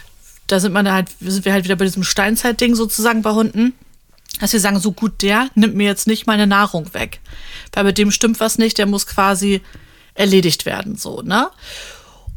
da 0.46 0.60
sind 0.60 0.72
man 0.72 0.90
halt, 0.90 1.08
sind 1.20 1.44
wir 1.44 1.52
halt 1.52 1.64
wieder 1.64 1.74
bei 1.74 1.84
diesem 1.84 2.04
Steinzeitding 2.04 2.76
sozusagen 2.76 3.22
bei 3.22 3.32
Hunden, 3.32 3.74
dass 4.38 4.52
wir 4.52 4.60
sagen, 4.60 4.78
so 4.78 4.92
gut, 4.92 5.20
der 5.20 5.48
nimmt 5.56 5.74
mir 5.74 5.86
jetzt 5.86 6.06
nicht 6.06 6.28
meine 6.28 6.46
Nahrung 6.46 6.94
weg. 6.94 7.18
Weil 7.72 7.84
mit 7.84 7.98
dem 7.98 8.12
stimmt 8.12 8.38
was 8.38 8.56
nicht, 8.56 8.78
der 8.78 8.86
muss 8.86 9.06
quasi 9.06 9.62
erledigt 10.14 10.64
werden, 10.64 10.96
so, 10.96 11.22
ne? 11.22 11.50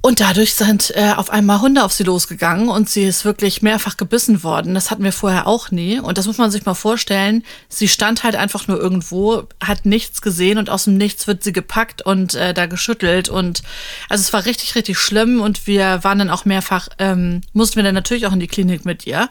Und 0.02 0.22
dadurch 0.22 0.54
sind 0.54 0.96
äh, 0.96 1.12
auf 1.18 1.30
einmal 1.30 1.60
Hunde 1.60 1.84
auf 1.84 1.92
sie 1.92 2.04
losgegangen 2.04 2.70
und 2.70 2.90
sie 2.90 3.04
ist 3.04 3.26
wirklich 3.26 3.62
mehrfach 3.62 3.98
gebissen 3.98 4.44
worden. 4.44 4.74
Das 4.74 4.92
hatten 4.92 5.04
wir 5.04 5.12
vorher 5.12 5.46
auch 5.46 5.72
nie. 5.72 6.00
Und 6.00 6.18
das 6.18 6.26
muss 6.26 6.38
man 6.38 6.52
sich 6.52 6.66
mal 6.66 6.74
vorstellen. 6.74 7.44
Sie 7.68 7.90
stand 7.90 8.24
halt 8.24 8.38
einfach 8.38 8.70
nur 8.70 8.80
irgendwo, 8.80 9.44
hat 9.62 9.86
nichts 9.86 10.22
gesehen 10.22 10.58
und 10.58 10.70
aus 10.70 10.86
dem 10.86 10.96
Nichts 10.96 11.28
wird 11.28 11.44
sie 11.44 11.52
gepackt 11.52 12.02
und 12.02 12.34
äh, 12.34 12.54
da 12.54 12.66
geschüttelt. 12.66 13.28
Und 13.28 13.62
also 14.08 14.22
es 14.22 14.32
war 14.32 14.46
richtig, 14.46 14.76
richtig 14.76 14.98
schlimm. 14.98 15.42
Und 15.42 15.68
wir 15.68 16.02
waren 16.02 16.20
dann 16.20 16.30
auch 16.30 16.46
mehrfach, 16.46 16.88
ähm, 16.98 17.42
mussten 17.52 17.76
wir 17.76 17.84
dann 17.84 17.96
natürlich 17.96 18.26
auch 18.26 18.34
in 18.34 18.40
die 18.40 18.48
Klinik 18.48 18.86
mit 18.86 19.06
ihr. 19.06 19.28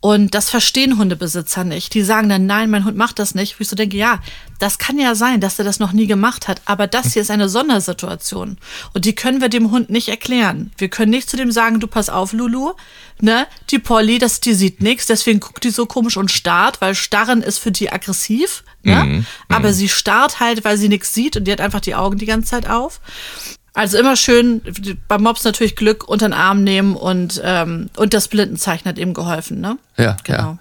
Und 0.00 0.34
das 0.34 0.50
verstehen 0.50 0.98
Hundebesitzer 0.98 1.64
nicht. 1.64 1.94
Die 1.94 2.02
sagen 2.02 2.28
dann, 2.28 2.44
nein, 2.44 2.68
mein 2.70 2.84
Hund 2.84 2.96
macht 2.96 3.18
das 3.18 3.34
nicht. 3.36 3.58
Wo 3.58 3.62
ich 3.62 3.68
so 3.68 3.76
denke, 3.76 3.96
ja, 3.96 4.20
das 4.58 4.78
kann 4.78 4.98
ja 4.98 5.14
sein, 5.14 5.40
dass 5.40 5.58
er 5.58 5.64
das 5.64 5.78
noch 5.78 5.92
nie 5.92 6.06
gemacht 6.06 6.48
hat. 6.48 6.60
Aber 6.64 6.86
das 6.86 7.12
hier 7.12 7.22
ist 7.22 7.30
eine 7.30 7.48
Sondersituation. 7.48 8.58
Und 8.94 9.04
die 9.04 9.14
können 9.14 9.40
wir 9.40 9.48
dem 9.48 9.70
Hund 9.70 9.90
nicht 9.90 10.01
erklären. 10.08 10.70
Wir 10.76 10.88
können 10.88 11.10
nicht 11.10 11.28
zu 11.28 11.36
dem 11.36 11.52
sagen, 11.52 11.80
du 11.80 11.86
pass 11.86 12.08
auf, 12.08 12.32
Lulu, 12.32 12.72
ne, 13.20 13.46
die 13.70 13.78
Polly, 13.78 14.18
das, 14.18 14.40
die 14.40 14.54
sieht 14.54 14.80
nichts, 14.80 15.06
deswegen 15.06 15.40
guckt 15.40 15.64
die 15.64 15.70
so 15.70 15.86
komisch 15.86 16.16
und 16.16 16.30
starrt, 16.30 16.80
weil 16.80 16.94
Starren 16.94 17.42
ist 17.42 17.58
für 17.58 17.72
die 17.72 17.90
aggressiv. 17.90 18.64
Ne? 18.82 19.04
Mhm, 19.04 19.26
Aber 19.48 19.68
mhm. 19.68 19.74
sie 19.74 19.88
starrt 19.88 20.40
halt, 20.40 20.64
weil 20.64 20.76
sie 20.76 20.88
nichts 20.88 21.14
sieht 21.14 21.36
und 21.36 21.44
die 21.44 21.52
hat 21.52 21.60
einfach 21.60 21.80
die 21.80 21.94
Augen 21.94 22.18
die 22.18 22.26
ganze 22.26 22.50
Zeit 22.50 22.68
auf. 22.68 23.00
Also 23.74 23.96
immer 23.96 24.16
schön 24.16 24.60
beim 25.08 25.22
Mops 25.22 25.44
natürlich 25.44 25.76
Glück 25.76 26.06
unter 26.06 26.28
den 26.28 26.34
Arm 26.34 26.62
nehmen 26.62 26.94
und, 26.94 27.40
ähm, 27.42 27.88
und 27.96 28.12
das 28.12 28.28
Blindenzeichen 28.28 28.86
hat 28.86 28.98
eben 28.98 29.14
geholfen, 29.14 29.60
ne? 29.60 29.78
Ja, 29.96 30.16
genau. 30.24 30.38
Ja. 30.38 30.58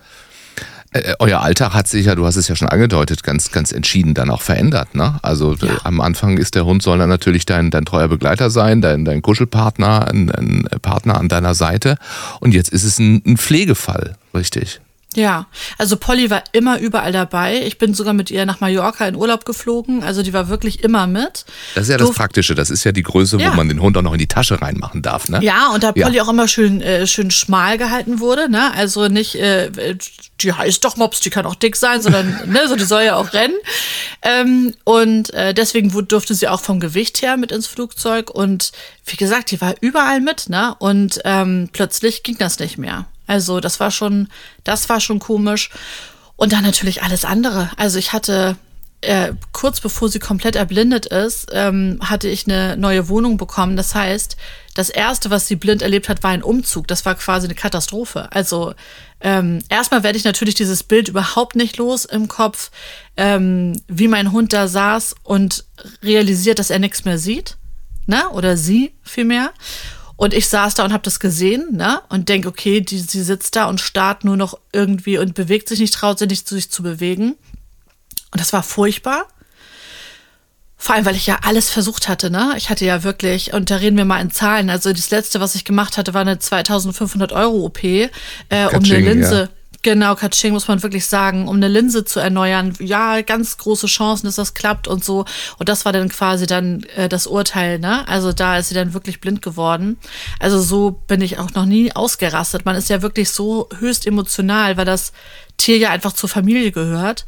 Äh, 0.91 0.99
äh, 0.99 1.15
euer 1.19 1.41
Alltag 1.41 1.73
hat 1.73 1.87
sich 1.87 2.05
ja, 2.05 2.15
du 2.15 2.25
hast 2.25 2.35
es 2.35 2.47
ja 2.47 2.55
schon 2.55 2.69
angedeutet, 2.69 3.23
ganz, 3.23 3.51
ganz 3.51 3.71
entschieden 3.71 4.13
dann 4.13 4.29
auch 4.29 4.41
verändert. 4.41 4.95
Ne? 4.95 5.19
Also 5.21 5.55
ja. 5.55 5.79
am 5.83 6.01
Anfang 6.01 6.37
ist 6.37 6.55
der 6.55 6.65
Hund 6.65 6.83
soll 6.83 6.97
dann 6.97 7.09
natürlich 7.09 7.45
dein, 7.45 7.71
dein 7.71 7.85
treuer 7.85 8.07
Begleiter 8.07 8.49
sein, 8.49 8.81
dein, 8.81 9.05
dein 9.05 9.21
Kuschelpartner, 9.21 10.07
ein, 10.07 10.29
ein 10.31 10.65
Partner 10.81 11.17
an 11.19 11.29
deiner 11.29 11.55
Seite. 11.55 11.97
Und 12.39 12.53
jetzt 12.53 12.69
ist 12.69 12.83
es 12.83 12.99
ein, 12.99 13.21
ein 13.25 13.37
Pflegefall, 13.37 14.15
richtig? 14.33 14.81
Ja, 15.15 15.47
also 15.77 15.97
Polly 15.97 16.29
war 16.29 16.43
immer 16.53 16.79
überall 16.79 17.11
dabei. 17.11 17.61
Ich 17.65 17.77
bin 17.77 17.93
sogar 17.93 18.13
mit 18.13 18.31
ihr 18.31 18.45
nach 18.45 18.61
Mallorca 18.61 19.05
in 19.05 19.15
Urlaub 19.15 19.43
geflogen. 19.43 20.03
Also 20.03 20.23
die 20.23 20.31
war 20.31 20.47
wirklich 20.47 20.85
immer 20.85 21.05
mit. 21.05 21.45
Das 21.75 21.83
ist 21.83 21.89
ja 21.89 21.97
das 21.97 22.11
Praktische. 22.11 22.55
Das 22.55 22.69
ist 22.69 22.85
ja 22.85 22.93
die 22.93 23.03
Größe, 23.03 23.37
ja. 23.37 23.51
wo 23.51 23.55
man 23.55 23.67
den 23.67 23.81
Hund 23.81 23.97
auch 23.97 24.03
noch 24.03 24.13
in 24.13 24.19
die 24.19 24.27
Tasche 24.27 24.61
reinmachen 24.61 25.01
darf, 25.01 25.27
ne? 25.27 25.43
Ja, 25.43 25.71
und 25.73 25.83
da 25.83 25.91
Polly 25.91 26.15
ja. 26.15 26.23
auch 26.23 26.29
immer 26.29 26.47
schön, 26.47 26.81
äh, 26.81 27.07
schön 27.07 27.29
schmal 27.29 27.77
gehalten 27.77 28.21
wurde, 28.21 28.49
ne? 28.49 28.73
Also 28.73 29.09
nicht, 29.09 29.35
äh, 29.35 29.97
die 30.39 30.53
heißt 30.53 30.83
doch 30.85 30.95
Mops, 30.95 31.19
die 31.19 31.29
kann 31.29 31.45
auch 31.45 31.55
dick 31.55 31.75
sein, 31.75 32.01
sondern, 32.01 32.39
ne, 32.45 32.69
so 32.69 32.77
die 32.77 32.85
soll 32.85 33.03
ja 33.03 33.15
auch 33.15 33.33
rennen. 33.33 33.55
Ähm, 34.21 34.73
und 34.85 35.33
äh, 35.33 35.53
deswegen 35.53 35.91
durfte 36.07 36.35
sie 36.35 36.47
auch 36.47 36.61
vom 36.61 36.79
Gewicht 36.79 37.21
her 37.21 37.35
mit 37.35 37.51
ins 37.51 37.67
Flugzeug. 37.67 38.29
Und 38.29 38.71
wie 39.05 39.17
gesagt, 39.17 39.51
die 39.51 39.59
war 39.59 39.75
überall 39.81 40.21
mit, 40.21 40.47
ne? 40.47 40.73
Und 40.79 41.19
ähm, 41.25 41.67
plötzlich 41.73 42.23
ging 42.23 42.37
das 42.37 42.59
nicht 42.59 42.77
mehr. 42.77 43.07
Also 43.31 43.61
das 43.61 43.79
war 43.79 43.91
schon, 43.91 44.27
das 44.65 44.89
war 44.89 44.99
schon 44.99 45.19
komisch. 45.19 45.69
Und 46.35 46.51
dann 46.51 46.63
natürlich 46.63 47.01
alles 47.01 47.23
andere. 47.23 47.71
Also 47.77 47.97
ich 47.97 48.11
hatte 48.11 48.57
äh, 48.99 49.31
kurz 49.53 49.79
bevor 49.79 50.09
sie 50.09 50.19
komplett 50.19 50.57
erblindet 50.57 51.05
ist, 51.05 51.47
ähm, 51.53 51.99
hatte 52.01 52.27
ich 52.27 52.45
eine 52.45 52.75
neue 52.75 53.07
Wohnung 53.07 53.37
bekommen. 53.37 53.77
Das 53.77 53.95
heißt, 53.95 54.35
das 54.73 54.89
erste, 54.89 55.29
was 55.29 55.47
sie 55.47 55.55
blind 55.55 55.81
erlebt 55.81 56.09
hat, 56.09 56.23
war 56.23 56.31
ein 56.31 56.43
Umzug. 56.43 56.87
Das 56.89 57.05
war 57.05 57.15
quasi 57.15 57.47
eine 57.47 57.55
Katastrophe. 57.55 58.29
Also 58.33 58.73
ähm, 59.21 59.59
erstmal 59.69 60.03
werde 60.03 60.17
ich 60.17 60.25
natürlich 60.25 60.55
dieses 60.55 60.83
Bild 60.83 61.07
überhaupt 61.07 61.55
nicht 61.55 61.77
los 61.77 62.03
im 62.03 62.27
Kopf, 62.27 62.69
ähm, 63.15 63.81
wie 63.87 64.09
mein 64.09 64.33
Hund 64.33 64.51
da 64.51 64.67
saß 64.67 65.15
und 65.23 65.63
realisiert, 66.03 66.59
dass 66.59 66.69
er 66.69 66.79
nichts 66.79 67.05
mehr 67.05 67.17
sieht, 67.17 67.55
ne? 68.07 68.29
Oder 68.31 68.57
sie 68.57 68.91
vielmehr. 69.03 69.51
Und 70.21 70.35
ich 70.35 70.49
saß 70.49 70.75
da 70.75 70.85
und 70.85 70.93
habe 70.93 71.01
das 71.01 71.19
gesehen, 71.19 71.77
ne? 71.77 71.99
Und 72.09 72.29
denke, 72.29 72.47
okay, 72.47 72.79
die, 72.79 72.99
sie 72.99 73.23
sitzt 73.23 73.55
da 73.55 73.65
und 73.65 73.81
starrt 73.81 74.23
nur 74.23 74.37
noch 74.37 74.59
irgendwie 74.71 75.17
und 75.17 75.33
bewegt 75.33 75.67
sich 75.67 75.79
nicht, 75.79 75.95
traut 75.95 76.19
sich 76.19 76.29
nicht, 76.29 76.47
sich 76.47 76.69
zu 76.69 76.83
bewegen. 76.83 77.31
Und 78.29 78.39
das 78.39 78.53
war 78.53 78.61
furchtbar. 78.61 79.25
Vor 80.77 80.93
allem, 80.93 81.05
weil 81.05 81.15
ich 81.15 81.25
ja 81.25 81.39
alles 81.41 81.71
versucht 81.71 82.07
hatte, 82.07 82.29
ne? 82.29 82.53
Ich 82.55 82.69
hatte 82.69 82.85
ja 82.85 83.01
wirklich, 83.01 83.53
und 83.53 83.71
da 83.71 83.77
reden 83.77 83.97
wir 83.97 84.05
mal 84.05 84.21
in 84.21 84.29
Zahlen. 84.29 84.69
Also 84.69 84.93
das 84.93 85.09
letzte, 85.09 85.39
was 85.39 85.55
ich 85.55 85.65
gemacht 85.65 85.97
hatte, 85.97 86.13
war 86.13 86.21
eine 86.21 86.37
2500 86.37 87.31
Euro 87.31 87.65
OP, 87.65 87.83
äh, 87.83 88.09
um 88.49 88.83
eine 88.83 88.99
Linse. 88.99 89.49
Ja 89.51 89.60
Genau, 89.83 90.13
Katsching 90.13 90.53
muss 90.53 90.67
man 90.67 90.83
wirklich 90.83 91.07
sagen, 91.07 91.47
um 91.47 91.55
eine 91.55 91.67
Linse 91.67 92.05
zu 92.05 92.19
erneuern. 92.19 92.73
Ja, 92.79 93.21
ganz 93.21 93.57
große 93.57 93.87
Chancen, 93.87 94.27
dass 94.27 94.35
das 94.35 94.53
klappt 94.53 94.87
und 94.87 95.03
so. 95.03 95.25
Und 95.57 95.69
das 95.69 95.85
war 95.85 95.91
dann 95.91 96.07
quasi 96.09 96.45
dann 96.45 96.83
äh, 96.95 97.09
das 97.09 97.25
Urteil, 97.25 97.79
ne? 97.79 98.07
Also 98.07 98.31
da 98.31 98.57
ist 98.57 98.69
sie 98.69 98.75
dann 98.75 98.93
wirklich 98.93 99.21
blind 99.21 99.41
geworden. 99.41 99.97
Also 100.39 100.61
so 100.61 100.91
bin 100.91 101.21
ich 101.21 101.39
auch 101.39 101.51
noch 101.55 101.65
nie 101.65 101.91
ausgerastet. 101.95 102.63
Man 102.63 102.75
ist 102.75 102.89
ja 102.89 103.01
wirklich 103.01 103.31
so 103.31 103.69
höchst 103.79 104.05
emotional, 104.05 104.77
weil 104.77 104.85
das 104.85 105.13
Tier 105.57 105.79
ja 105.79 105.89
einfach 105.89 106.13
zur 106.13 106.29
Familie 106.29 106.71
gehört. 106.71 107.25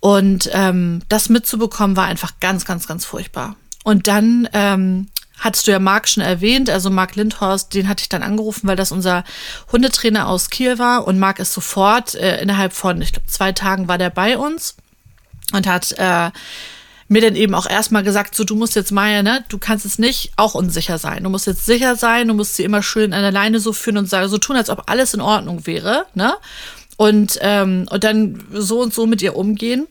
Und 0.00 0.50
ähm, 0.52 1.02
das 1.08 1.28
mitzubekommen 1.28 1.96
war 1.96 2.06
einfach 2.06 2.32
ganz, 2.40 2.64
ganz, 2.64 2.88
ganz 2.88 3.04
furchtbar. 3.04 3.54
Und 3.84 4.08
dann 4.08 4.48
ähm, 4.52 5.06
hattest 5.38 5.66
du 5.66 5.70
ja 5.70 5.78
Marc 5.78 6.08
schon 6.08 6.22
erwähnt, 6.22 6.70
also 6.70 6.90
Marc 6.90 7.16
Lindhorst, 7.16 7.74
den 7.74 7.88
hatte 7.88 8.02
ich 8.02 8.08
dann 8.08 8.22
angerufen, 8.22 8.66
weil 8.68 8.76
das 8.76 8.92
unser 8.92 9.24
Hundetrainer 9.70 10.28
aus 10.28 10.50
Kiel 10.50 10.78
war 10.78 11.06
und 11.06 11.18
Marc 11.18 11.38
ist 11.38 11.52
sofort 11.52 12.14
äh, 12.14 12.40
innerhalb 12.40 12.72
von, 12.72 13.00
ich 13.02 13.12
glaube, 13.12 13.26
zwei 13.26 13.52
Tagen 13.52 13.88
war 13.88 13.98
der 13.98 14.10
bei 14.10 14.38
uns 14.38 14.76
und 15.52 15.66
hat 15.66 15.92
äh, 15.98 16.30
mir 17.08 17.22
dann 17.22 17.36
eben 17.36 17.54
auch 17.54 17.68
erstmal 17.68 18.02
gesagt, 18.02 18.34
so 18.34 18.44
du 18.44 18.56
musst 18.56 18.74
jetzt 18.74 18.90
Maya, 18.90 19.22
ne, 19.22 19.44
du 19.48 19.58
kannst 19.58 19.84
jetzt 19.84 19.98
nicht 19.98 20.32
auch 20.36 20.54
unsicher 20.54 20.98
sein. 20.98 21.22
Du 21.22 21.30
musst 21.30 21.46
jetzt 21.46 21.66
sicher 21.66 21.96
sein, 21.96 22.28
du 22.28 22.34
musst 22.34 22.56
sie 22.56 22.64
immer 22.64 22.82
schön 22.82 23.12
an 23.12 23.22
der 23.22 23.30
Leine 23.30 23.60
so 23.60 23.72
führen 23.72 23.98
und 23.98 24.08
sagen, 24.08 24.28
so 24.28 24.38
tun, 24.38 24.56
als 24.56 24.70
ob 24.70 24.90
alles 24.90 25.14
in 25.14 25.20
Ordnung 25.20 25.66
wäre, 25.66 26.06
ne? 26.14 26.34
Und, 26.96 27.38
ähm, 27.42 27.86
und 27.90 28.04
dann 28.04 28.42
so 28.52 28.80
und 28.80 28.92
so 28.92 29.06
mit 29.06 29.20
ihr 29.22 29.36
umgehen. 29.36 29.86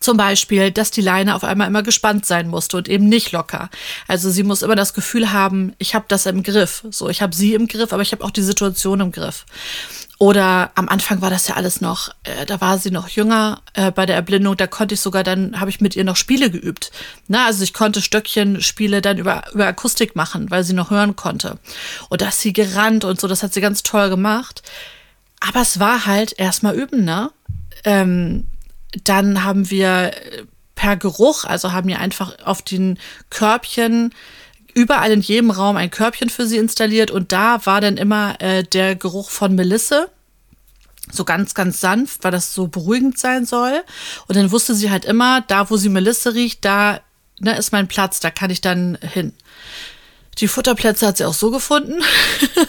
Zum 0.00 0.16
Beispiel, 0.16 0.70
dass 0.70 0.90
die 0.90 1.00
Leine 1.00 1.34
auf 1.34 1.44
einmal 1.44 1.66
immer 1.66 1.82
gespannt 1.82 2.26
sein 2.26 2.48
musste 2.48 2.76
und 2.76 2.88
eben 2.88 3.08
nicht 3.08 3.32
locker. 3.32 3.70
Also 4.06 4.30
sie 4.30 4.42
muss 4.42 4.62
immer 4.62 4.76
das 4.76 4.94
Gefühl 4.94 5.32
haben, 5.32 5.74
ich 5.78 5.94
habe 5.94 6.04
das 6.08 6.26
im 6.26 6.42
Griff. 6.42 6.84
So, 6.90 7.08
ich 7.08 7.22
habe 7.22 7.34
sie 7.34 7.54
im 7.54 7.66
Griff, 7.66 7.92
aber 7.92 8.02
ich 8.02 8.12
habe 8.12 8.24
auch 8.24 8.30
die 8.30 8.42
Situation 8.42 9.00
im 9.00 9.12
Griff. 9.12 9.44
Oder 10.18 10.72
am 10.74 10.88
Anfang 10.88 11.20
war 11.20 11.30
das 11.30 11.46
ja 11.46 11.54
alles 11.54 11.80
noch, 11.80 12.08
äh, 12.24 12.44
da 12.44 12.60
war 12.60 12.78
sie 12.78 12.90
noch 12.90 13.08
jünger 13.08 13.62
äh, 13.74 13.92
bei 13.92 14.04
der 14.04 14.16
Erblindung, 14.16 14.56
da 14.56 14.66
konnte 14.66 14.94
ich 14.94 15.00
sogar, 15.00 15.22
dann 15.22 15.60
habe 15.60 15.70
ich 15.70 15.80
mit 15.80 15.94
ihr 15.94 16.02
noch 16.02 16.16
Spiele 16.16 16.50
geübt. 16.50 16.90
Na, 17.28 17.46
also 17.46 17.62
ich 17.62 17.72
konnte 17.72 18.02
Stöckchenspiele 18.02 19.00
dann 19.00 19.18
über, 19.18 19.44
über 19.54 19.66
Akustik 19.66 20.16
machen, 20.16 20.50
weil 20.50 20.64
sie 20.64 20.72
noch 20.72 20.90
hören 20.90 21.14
konnte. 21.14 21.58
Und 22.08 22.20
da 22.20 22.28
ist 22.28 22.40
sie 22.40 22.52
gerannt 22.52 23.04
und 23.04 23.20
so, 23.20 23.28
das 23.28 23.44
hat 23.44 23.54
sie 23.54 23.60
ganz 23.60 23.84
toll 23.84 24.10
gemacht. 24.10 24.62
Aber 25.38 25.60
es 25.60 25.78
war 25.78 26.06
halt 26.06 26.36
erstmal 26.36 26.74
üben, 26.74 27.04
ne? 27.04 27.30
Ähm, 27.84 28.48
dann 29.04 29.44
haben 29.44 29.70
wir 29.70 30.12
per 30.74 30.96
Geruch, 30.96 31.44
also 31.44 31.72
haben 31.72 31.88
wir 31.88 31.98
einfach 31.98 32.36
auf 32.44 32.62
den 32.62 32.98
Körbchen 33.30 34.14
überall 34.74 35.10
in 35.10 35.20
jedem 35.20 35.50
Raum 35.50 35.76
ein 35.76 35.90
Körbchen 35.90 36.30
für 36.30 36.46
sie 36.46 36.56
installiert 36.56 37.10
und 37.10 37.32
da 37.32 37.66
war 37.66 37.80
dann 37.80 37.96
immer 37.96 38.40
äh, 38.40 38.62
der 38.62 38.94
Geruch 38.94 39.30
von 39.30 39.54
Melisse. 39.54 40.10
So 41.10 41.24
ganz, 41.24 41.54
ganz 41.54 41.80
sanft, 41.80 42.22
weil 42.22 42.32
das 42.32 42.52
so 42.52 42.66
beruhigend 42.68 43.18
sein 43.18 43.46
soll. 43.46 43.82
Und 44.26 44.36
dann 44.36 44.50
wusste 44.50 44.74
sie 44.74 44.90
halt 44.90 45.06
immer, 45.06 45.40
da 45.40 45.70
wo 45.70 45.78
sie 45.78 45.88
Melisse 45.88 46.34
riecht, 46.34 46.66
da 46.66 47.00
ne, 47.40 47.56
ist 47.56 47.72
mein 47.72 47.88
Platz, 47.88 48.20
da 48.20 48.30
kann 48.30 48.50
ich 48.50 48.60
dann 48.60 48.98
hin. 49.00 49.32
Die 50.38 50.48
Futterplätze 50.48 51.06
hat 51.06 51.16
sie 51.16 51.24
auch 51.24 51.34
so 51.34 51.50
gefunden. 51.50 52.02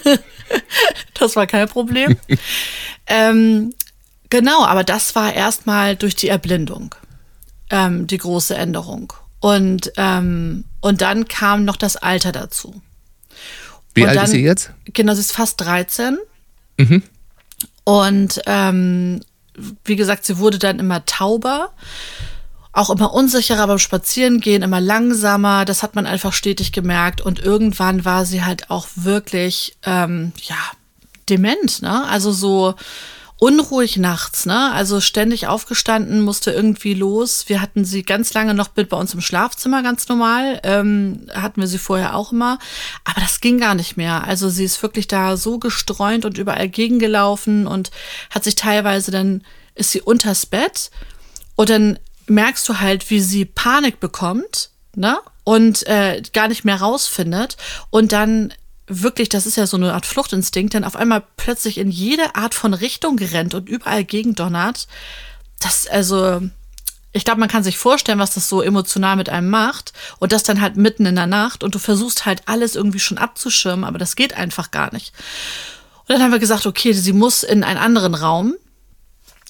das 1.20 1.36
war 1.36 1.48
kein 1.48 1.68
Problem. 1.68 2.18
ähm, 3.08 3.74
genau, 4.30 4.66
aber 4.66 4.84
das 4.84 5.16
war 5.16 5.34
erstmal 5.34 5.96
durch 5.96 6.16
die 6.16 6.30
Erblindung 6.30 6.96
ähm, 7.70 8.08
die 8.08 8.18
große 8.18 8.56
Änderung. 8.56 9.14
Und, 9.40 9.92
ähm, 9.98 10.66
und 10.82 11.02
dann 11.02 11.28
kam 11.28 11.66
noch 11.66 11.78
das 11.78 11.96
Alter 11.96 12.32
dazu. 12.32 12.82
Wie 13.94 14.02
und 14.02 14.10
alt 14.10 14.18
dann, 14.18 14.26
ist 14.26 14.32
sie 14.32 14.44
jetzt? 14.44 14.72
Genau, 14.86 15.14
sie 15.14 15.22
ist 15.22 15.32
fast 15.32 15.62
13. 15.62 16.18
Mhm. 16.78 17.04
Und 17.84 18.42
ähm, 18.46 19.22
wie 19.84 19.96
gesagt, 19.96 20.26
sie 20.26 20.38
wurde 20.38 20.60
dann 20.60 20.80
immer 20.80 21.06
tauber, 21.06 21.72
auch 22.72 22.90
immer 22.90 23.14
unsicherer 23.14 23.66
beim 23.68 23.80
Spazierengehen, 23.80 24.62
immer 24.62 24.82
langsamer. 24.82 25.66
Das 25.66 25.84
hat 25.84 25.96
man 25.96 26.06
einfach 26.06 26.34
stetig 26.34 26.72
gemerkt. 26.72 27.22
Und 27.22 27.40
irgendwann 27.40 28.06
war 28.06 28.26
sie 28.26 28.44
halt 28.44 28.70
auch 28.70 28.88
wirklich, 28.96 29.78
ähm, 29.84 30.34
ja, 30.44 30.56
dement, 31.30 31.82
ne? 31.82 32.06
Also 32.08 32.32
so 32.32 32.76
unruhig 33.40 33.96
nachts, 33.98 34.46
ne? 34.46 34.72
Also 34.74 35.00
ständig 35.00 35.48
aufgestanden, 35.48 36.22
musste 36.22 36.52
irgendwie 36.52 36.94
los. 36.94 37.46
Wir 37.48 37.62
hatten 37.62 37.86
sie 37.86 38.04
ganz 38.04 38.34
lange 38.34 38.54
noch 38.54 38.70
mit 38.76 38.90
bei 38.90 38.98
uns 38.98 39.14
im 39.14 39.22
Schlafzimmer, 39.22 39.82
ganz 39.82 40.10
normal. 40.10 40.60
Ähm, 40.64 41.28
hatten 41.34 41.62
wir 41.62 41.68
sie 41.68 41.78
vorher 41.78 42.16
auch 42.16 42.34
immer. 42.34 42.60
Aber 43.06 43.22
das 43.22 43.40
ging 43.40 43.58
gar 43.58 43.76
nicht 43.76 43.96
mehr. 43.96 44.26
Also 44.26 44.50
sie 44.50 44.66
ist 44.66 44.84
wirklich 44.84 45.08
da 45.08 45.38
so 45.38 45.58
gestreunt 45.58 46.26
und 46.26 46.38
überall 46.38 46.68
gegengelaufen 46.68 47.66
und 47.66 47.92
hat 48.30 48.44
sich 48.44 48.56
teilweise 48.56 49.12
dann, 49.12 49.44
ist 49.74 49.92
sie 49.92 50.02
unters 50.02 50.46
Bett 50.46 50.92
und 51.56 51.70
dann 51.70 51.98
merkst 52.28 52.68
du 52.68 52.80
halt, 52.80 53.10
wie 53.10 53.22
sie 53.22 53.46
Panik 53.46 54.00
bekommt, 54.00 54.70
ne? 54.96 55.18
Und 55.46 55.88
äh, 55.88 56.22
gar 56.34 56.48
nicht 56.48 56.64
mehr 56.64 56.80
rausfindet. 56.80 57.58
Und 57.90 58.12
dann 58.12 58.54
wirklich, 58.90 59.30
das 59.30 59.46
ist 59.46 59.56
ja 59.56 59.68
so 59.68 59.78
eine 59.78 59.94
Art 59.94 60.06
Fluchtinstinkt, 60.06 60.74
dann 60.74 60.84
auf 60.84 60.96
einmal 60.96 61.24
plötzlich 61.38 61.78
in 61.78 61.92
jede 61.92 62.36
Art 62.36 62.54
von 62.54 62.74
Richtung 62.74 63.16
gerannt 63.16 63.54
und 63.54 63.70
überall 63.70 64.04
gegendonnert. 64.04 64.88
Das, 65.60 65.88
also, 65.88 66.42
ich 67.12 67.26
glaube, 67.26 67.40
man 67.40 67.50
kann 67.50 67.64
sich 67.64 67.78
vorstellen, 67.78 68.20
was 68.20 68.34
das 68.34 68.50
so 68.50 68.62
emotional 68.62 69.16
mit 69.16 69.30
einem 69.30 69.50
macht. 69.50 69.94
Und 70.20 70.32
das 70.32 70.44
dann 70.44 70.62
halt 70.62 70.76
mitten 70.76 71.06
in 71.06 71.16
der 71.16 71.28
Nacht 71.28 71.64
und 71.64 71.76
du 71.76 71.80
versuchst 71.80 72.26
halt 72.26 72.44
alles 72.48 72.76
irgendwie 72.76 73.00
schon 73.00 73.18
abzuschirmen, 73.18 73.86
aber 73.86 73.98
das 73.98 74.16
geht 74.16 74.34
einfach 74.34 74.72
gar 74.72 74.92
nicht. 74.94 75.14
Und 76.02 76.10
dann 76.10 76.22
haben 76.22 76.32
wir 76.32 76.40
gesagt, 76.40 76.66
okay, 76.66 76.92
sie 76.94 77.14
muss 77.14 77.44
in 77.44 77.64
einen 77.64 77.80
anderen 77.80 78.16
Raum 78.16 78.56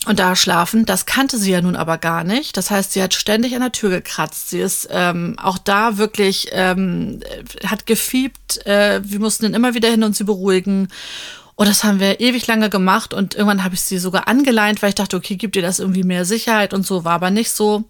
und 0.05 0.19
da 0.19 0.35
schlafen. 0.35 0.85
Das 0.85 1.05
kannte 1.05 1.37
sie 1.37 1.51
ja 1.51 1.61
nun 1.61 1.75
aber 1.75 1.97
gar 1.97 2.23
nicht. 2.23 2.55
Das 2.55 2.71
heißt, 2.71 2.93
sie 2.93 3.03
hat 3.03 3.13
ständig 3.13 3.53
an 3.55 3.61
der 3.61 3.71
Tür 3.71 3.89
gekratzt. 3.89 4.49
Sie 4.49 4.59
ist 4.59 4.87
ähm, 4.91 5.35
auch 5.37 5.57
da 5.57 5.97
wirklich, 5.97 6.47
ähm, 6.51 7.19
hat 7.65 7.85
gefiebt. 7.85 8.65
Äh, 8.65 9.01
wir 9.03 9.19
mussten 9.19 9.43
dann 9.43 9.53
immer 9.53 9.73
wieder 9.73 9.89
hin 9.89 10.03
und 10.03 10.15
sie 10.15 10.23
beruhigen. 10.23 10.87
Und 11.55 11.67
das 11.67 11.83
haben 11.83 11.99
wir 11.99 12.21
ewig 12.21 12.47
lange 12.47 12.69
gemacht 12.69 13.13
und 13.13 13.35
irgendwann 13.35 13.65
habe 13.65 13.75
ich 13.75 13.81
sie 13.81 13.97
sogar 13.97 14.29
angeleint, 14.29 14.81
weil 14.81 14.89
ich 14.89 14.95
dachte, 14.95 15.17
okay, 15.17 15.35
gibt 15.35 15.57
ihr 15.57 15.61
das 15.61 15.79
irgendwie 15.79 16.05
mehr 16.05 16.23
Sicherheit 16.23 16.73
und 16.73 16.85
so, 16.85 17.03
war 17.03 17.11
aber 17.11 17.31
nicht 17.31 17.51
so. 17.51 17.83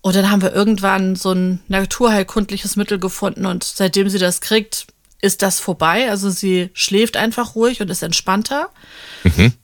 Und 0.00 0.14
dann 0.14 0.30
haben 0.30 0.42
wir 0.42 0.52
irgendwann 0.52 1.16
so 1.16 1.32
ein 1.32 1.58
naturheilkundliches 1.66 2.76
Mittel 2.76 3.00
gefunden 3.00 3.46
und 3.46 3.64
seitdem 3.64 4.08
sie 4.08 4.18
das 4.18 4.40
kriegt, 4.40 4.86
ist 5.20 5.42
das 5.42 5.58
vorbei. 5.58 6.08
Also 6.08 6.30
sie 6.30 6.70
schläft 6.72 7.16
einfach 7.16 7.56
ruhig 7.56 7.80
und 7.80 7.90
ist 7.90 8.04
entspannter. 8.04 8.70
Mhm. 9.24 9.54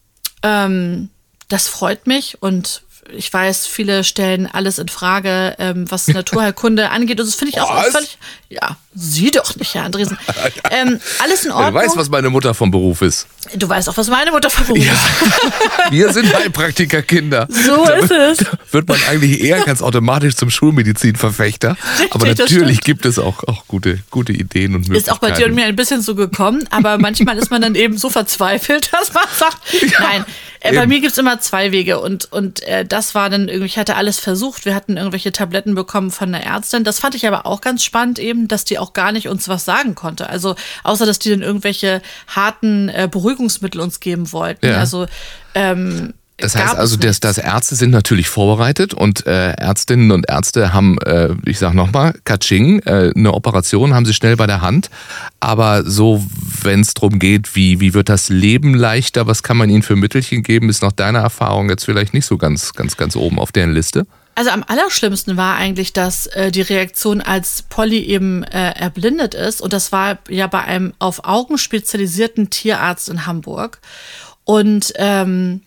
Ähm, 0.42 1.10
das 1.48 1.68
freut 1.68 2.06
mich 2.06 2.42
und 2.42 2.82
ich 3.12 3.32
weiß, 3.32 3.66
viele 3.66 4.04
stellen 4.04 4.46
alles 4.46 4.78
in 4.78 4.88
Frage, 4.88 5.54
ähm, 5.58 5.90
was 5.90 6.08
Naturheilkunde 6.08 6.90
angeht. 6.90 7.20
Und 7.20 7.26
das 7.26 7.34
finde 7.34 7.52
ich 7.54 7.60
auch 7.60 7.74
Was? 7.74 7.88
völlig. 7.88 8.18
Ja, 8.48 8.76
sie 8.94 9.30
doch 9.30 9.56
nicht, 9.56 9.74
Herr 9.74 9.84
Andresen. 9.84 10.18
Ähm, 10.70 11.00
alles 11.22 11.44
in 11.44 11.52
Ordnung. 11.52 11.74
Wer 11.74 11.82
weiß, 11.82 11.96
was 11.96 12.08
meine 12.08 12.28
Mutter 12.28 12.52
vom 12.52 12.70
Beruf 12.70 13.00
ist. 13.02 13.26
du 13.54 13.68
weißt 13.68 13.88
auch, 13.88 13.96
was 13.96 14.08
meine 14.08 14.32
Mutter 14.32 14.50
vom 14.50 14.66
Beruf 14.66 14.84
ist. 14.84 15.02
Wir 15.90 16.12
sind 16.12 16.34
Heilpraktikerkinder. 16.34 17.46
So 17.48 17.84
Da 17.86 17.92
ist 17.94 18.10
es. 18.10 18.38
Wird 18.72 18.88
man 18.88 18.98
eigentlich 19.08 19.42
eher 19.42 19.60
ganz 19.64 19.80
automatisch 19.80 20.34
zum 20.34 20.50
Schulmedizinverfechter. 20.50 21.76
Aber 22.10 22.26
das 22.26 22.38
natürlich 22.38 22.80
gibt 22.80 23.06
es 23.06 23.18
auch, 23.18 23.44
auch 23.44 23.66
gute, 23.68 24.00
gute 24.10 24.32
Ideen 24.32 24.74
und 24.74 24.88
Möglichkeiten. 24.88 25.04
Ist 25.04 25.12
auch 25.12 25.18
bei 25.18 25.30
dir 25.30 25.46
und 25.46 25.54
mir 25.54 25.66
ein 25.66 25.76
bisschen 25.76 26.02
so 26.02 26.14
gekommen, 26.14 26.66
aber 26.70 26.98
manchmal 26.98 27.38
ist 27.38 27.50
man 27.50 27.62
dann 27.62 27.74
eben 27.74 27.96
so 27.96 28.10
verzweifelt, 28.10 28.92
dass 28.92 29.12
man 29.12 29.24
sagt, 29.38 29.58
nein, 30.00 30.24
äh, 30.72 30.76
bei 30.76 30.86
mir 30.86 31.00
gibt's 31.00 31.18
immer 31.18 31.40
zwei 31.40 31.72
Wege 31.72 32.00
und, 32.00 32.30
und 32.32 32.62
äh, 32.62 32.84
das 32.84 33.14
war 33.14 33.30
dann 33.30 33.48
irgendwie, 33.48 33.66
ich 33.66 33.78
hatte 33.78 33.96
alles 33.96 34.18
versucht, 34.18 34.64
wir 34.64 34.74
hatten 34.74 34.96
irgendwelche 34.96 35.32
Tabletten 35.32 35.74
bekommen 35.74 36.10
von 36.10 36.32
der 36.32 36.44
Ärztin, 36.44 36.84
das 36.84 36.98
fand 37.00 37.14
ich 37.14 37.26
aber 37.26 37.46
auch 37.46 37.60
ganz 37.60 37.84
spannend 37.84 38.18
eben, 38.18 38.48
dass 38.48 38.64
die 38.64 38.78
auch 38.78 38.92
gar 38.92 39.12
nicht 39.12 39.28
uns 39.28 39.48
was 39.48 39.64
sagen 39.64 39.94
konnte, 39.94 40.28
also 40.28 40.54
außer, 40.84 41.06
dass 41.06 41.18
die 41.18 41.30
dann 41.30 41.42
irgendwelche 41.42 42.02
harten 42.28 42.88
äh, 42.88 43.08
Beruhigungsmittel 43.10 43.80
uns 43.80 44.00
geben 44.00 44.32
wollten, 44.32 44.66
Ja. 44.66 44.78
also 44.78 45.06
ähm, 45.54 46.12
Das 46.38 46.54
heißt 46.54 46.76
also, 46.76 46.96
dass, 46.96 47.20
dass 47.20 47.38
Ärzte 47.38 47.76
sind 47.76 47.90
natürlich 47.90 48.28
vorbereitet 48.28 48.92
und 48.92 49.26
äh, 49.26 49.52
Ärztinnen 49.52 50.10
und 50.10 50.28
Ärzte 50.28 50.74
haben, 50.74 50.98
äh, 50.98 51.30
ich 51.46 51.58
sag 51.58 51.72
nochmal, 51.72 52.14
Katsching, 52.24 52.80
äh, 52.80 53.12
eine 53.16 53.32
Operation 53.32 53.94
haben 53.94 54.04
sie 54.04 54.12
schnell 54.12 54.36
bei 54.36 54.46
der 54.46 54.60
Hand. 54.60 54.90
Aber 55.40 55.84
so, 55.88 56.26
wenn 56.60 56.80
es 56.80 56.92
darum 56.92 57.18
geht, 57.18 57.56
wie, 57.56 57.80
wie 57.80 57.94
wird 57.94 58.10
das 58.10 58.28
Leben 58.28 58.74
leichter, 58.74 59.26
was 59.26 59.42
kann 59.42 59.56
man 59.56 59.70
ihnen 59.70 59.82
für 59.82 59.96
Mittelchen 59.96 60.42
geben, 60.42 60.68
ist 60.68 60.82
nach 60.82 60.92
deiner 60.92 61.20
Erfahrung 61.20 61.70
jetzt 61.70 61.86
vielleicht 61.86 62.12
nicht 62.12 62.26
so 62.26 62.36
ganz, 62.36 62.74
ganz, 62.74 62.98
ganz 62.98 63.16
oben 63.16 63.38
auf 63.38 63.50
deren 63.50 63.72
Liste. 63.72 64.06
Also 64.34 64.50
am 64.50 64.62
allerschlimmsten 64.66 65.38
war 65.38 65.56
eigentlich, 65.56 65.94
dass 65.94 66.26
äh, 66.26 66.52
die 66.52 66.60
Reaktion, 66.60 67.22
als 67.22 67.62
Polly 67.62 68.00
eben 68.00 68.44
äh, 68.44 68.72
erblindet 68.72 69.32
ist. 69.32 69.62
Und 69.62 69.72
das 69.72 69.92
war 69.92 70.18
ja 70.28 70.46
bei 70.46 70.62
einem 70.62 70.92
auf 70.98 71.24
Augen 71.24 71.56
spezialisierten 71.56 72.50
Tierarzt 72.50 73.08
in 73.08 73.24
Hamburg. 73.24 73.78
Und 74.44 74.92
ähm, 74.96 75.62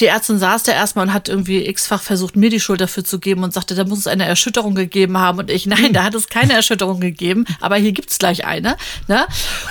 die 0.00 0.06
Ärztin 0.06 0.38
saß 0.38 0.62
da 0.64 0.72
erstmal 0.72 1.06
und 1.06 1.12
hat 1.12 1.28
irgendwie 1.28 1.66
x-fach 1.66 2.02
versucht, 2.02 2.36
mir 2.36 2.50
die 2.50 2.60
Schuld 2.60 2.80
dafür 2.80 3.04
zu 3.04 3.18
geben 3.18 3.42
und 3.42 3.52
sagte, 3.52 3.74
da 3.74 3.84
muss 3.84 4.00
es 4.00 4.06
eine 4.06 4.26
Erschütterung 4.26 4.74
gegeben 4.74 5.18
haben. 5.18 5.38
Und 5.38 5.50
ich, 5.50 5.66
nein, 5.66 5.92
da 5.92 6.04
hat 6.04 6.14
es 6.14 6.28
keine 6.28 6.52
Erschütterung 6.52 7.00
gegeben, 7.00 7.44
aber 7.60 7.76
hier 7.76 7.92
gibt's 7.92 8.18
gleich 8.18 8.44
eine. 8.44 8.76
Ne? 9.08 9.26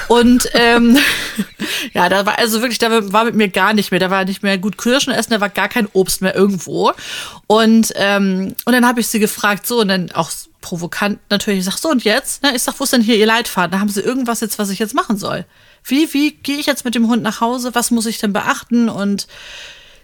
Und 0.07 0.49
ähm, 0.53 0.97
ja, 1.93 2.09
da 2.09 2.25
war 2.25 2.39
also 2.39 2.61
wirklich, 2.61 2.79
da 2.79 3.11
war 3.13 3.25
mit 3.25 3.35
mir 3.35 3.49
gar 3.49 3.73
nicht 3.73 3.91
mehr. 3.91 3.99
Da 3.99 4.09
war 4.09 4.25
nicht 4.25 4.43
mehr 4.43 4.57
gut 4.57 4.77
Kirschen 4.77 5.13
essen, 5.13 5.31
da 5.31 5.41
war 5.41 5.49
gar 5.49 5.69
kein 5.69 5.87
Obst 5.93 6.21
mehr 6.21 6.35
irgendwo. 6.35 6.91
Und, 7.47 7.93
ähm, 7.95 8.55
und 8.65 8.73
dann 8.73 8.85
habe 8.85 8.99
ich 8.99 9.07
sie 9.07 9.19
gefragt, 9.19 9.65
so, 9.65 9.81
und 9.81 9.87
dann 9.87 10.11
auch 10.11 10.31
provokant 10.61 11.19
natürlich, 11.29 11.59
ich 11.59 11.65
sag, 11.65 11.77
so 11.77 11.89
und 11.89 12.03
jetzt? 12.03 12.43
Ne? 12.43 12.53
Ich 12.55 12.63
sag, 12.63 12.79
wo 12.79 12.83
ist 12.83 12.91
denn 12.91 13.01
hier 13.01 13.15
ihr 13.15 13.25
Leitfaden? 13.25 13.71
Da 13.71 13.79
haben 13.79 13.89
sie 13.89 14.01
irgendwas 14.01 14.41
jetzt, 14.41 14.59
was 14.59 14.69
ich 14.69 14.79
jetzt 14.79 14.93
machen 14.93 15.17
soll. 15.17 15.45
Wie, 15.85 16.13
wie 16.13 16.31
gehe 16.31 16.57
ich 16.57 16.65
jetzt 16.65 16.83
mit 16.83 16.95
dem 16.95 17.07
Hund 17.07 17.23
nach 17.23 17.39
Hause? 17.39 17.73
Was 17.73 17.91
muss 17.91 18.05
ich 18.05 18.17
denn 18.17 18.33
beachten? 18.33 18.89
Und 18.89 19.27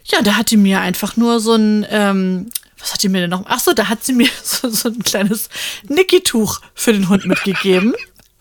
ja, 0.06 0.22
da 0.22 0.36
hat 0.36 0.52
die 0.52 0.58
mir 0.58 0.82
einfach 0.82 1.16
nur 1.18 1.40
so 1.40 1.56
ein, 1.56 1.86
ähm, 1.90 2.50
was 2.80 2.94
hat 2.94 3.04
die 3.04 3.10
mir 3.10 3.22
denn 3.22 3.30
noch? 3.30 3.46
Ach 3.48 3.60
so, 3.60 3.74
da 3.74 3.88
hat 3.90 4.04
sie 4.04 4.14
mir 4.14 4.28
so, 4.44 4.70
so 4.70 4.90
ein 4.90 5.00
kleines 5.04 5.50
Niki-Tuch 5.88 6.60
für 6.76 6.94
den 6.94 7.10
Hund 7.10 7.26
mitgegeben. 7.26 7.94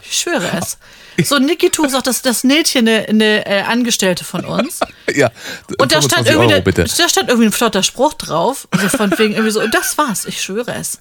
Ich 0.04 0.18
schwöre 0.18 0.50
es. 0.60 0.78
So, 1.28 1.38
Nikito 1.38 1.86
sagt, 1.88 2.06
das 2.08 2.22
das 2.22 2.42
Nähtchen 2.42 2.88
eine, 2.88 3.06
eine 3.08 3.46
äh, 3.46 3.62
Angestellte 3.62 4.24
von 4.24 4.44
uns. 4.44 4.80
Ja, 5.14 5.30
Und 5.78 5.92
da 5.92 6.00
stand 6.00 6.26
25 6.26 6.32
irgendwie, 6.32 6.54
Euro, 6.54 6.88
da 6.96 7.08
stand 7.08 7.28
irgendwie 7.28 7.48
ein 7.48 7.52
flotter 7.52 7.82
Spruch 7.82 8.14
drauf. 8.14 8.66
Also 8.70 8.88
von 8.88 9.10
wegen 9.18 9.34
irgendwie 9.34 9.50
so, 9.50 9.60
und 9.60 9.74
das 9.74 9.98
war's, 9.98 10.24
ich 10.24 10.40
schwöre 10.40 10.74
es. 10.74 10.98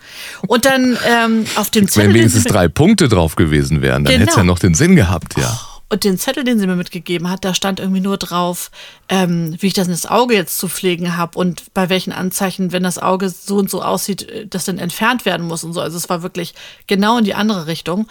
Und 0.48 0.66
dann 0.66 0.98
ähm, 1.08 1.46
auf 1.56 1.70
dem 1.70 1.88
Zettel. 1.88 2.10
Wenn 2.10 2.16
wenigstens 2.16 2.44
drei 2.44 2.68
Punkte 2.68 3.08
drauf 3.08 3.36
gewesen 3.38 3.82
wären, 3.82 4.04
dann 4.04 4.12
Genau. 4.14 4.22
hätte 4.24 4.32
es 4.32 4.36
ja 4.38 4.44
noch 4.44 4.60
den 4.60 4.74
Sinn 4.74 4.98
gehabt, 4.98 5.36
ja. 5.38 5.60
Und 5.92 6.06
den 6.06 6.18
Zettel, 6.18 6.46
den 6.46 6.58
sie 6.58 6.68
mir 6.68 6.78
mitgegeben 6.78 7.30
hat, 7.30 7.44
da 7.44 7.54
stand 7.54 7.82
irgendwie 7.82 8.00
nur 8.00 8.16
drauf, 8.16 8.72
ähm, 9.10 9.58
wie 9.60 9.68
ich 9.68 9.74
das 9.74 9.88
in 9.88 9.92
das 9.92 10.06
Auge 10.06 10.36
jetzt 10.36 10.58
zu 10.58 10.70
pflegen 10.70 11.18
habe 11.18 11.38
und 11.38 11.74
bei 11.74 11.90
welchen 11.90 12.14
Anzeichen, 12.14 12.72
wenn 12.72 12.84
das 12.84 12.98
Auge 12.98 13.28
so 13.28 13.58
und 13.58 13.70
so 13.70 13.84
aussieht, 13.84 14.24
äh, 14.30 14.48
das 14.48 14.64
dann 14.64 14.78
entfernt 14.78 15.26
werden 15.26 15.46
muss 15.46 15.66
und 15.66 15.74
so. 15.74 15.82
Also 15.82 15.98
es 15.98 16.08
war 16.08 16.24
wirklich 16.24 16.54
genau 16.88 17.18
in 17.18 17.26
die 17.26 17.34
andere 17.34 17.68
Richtung. 17.68 18.08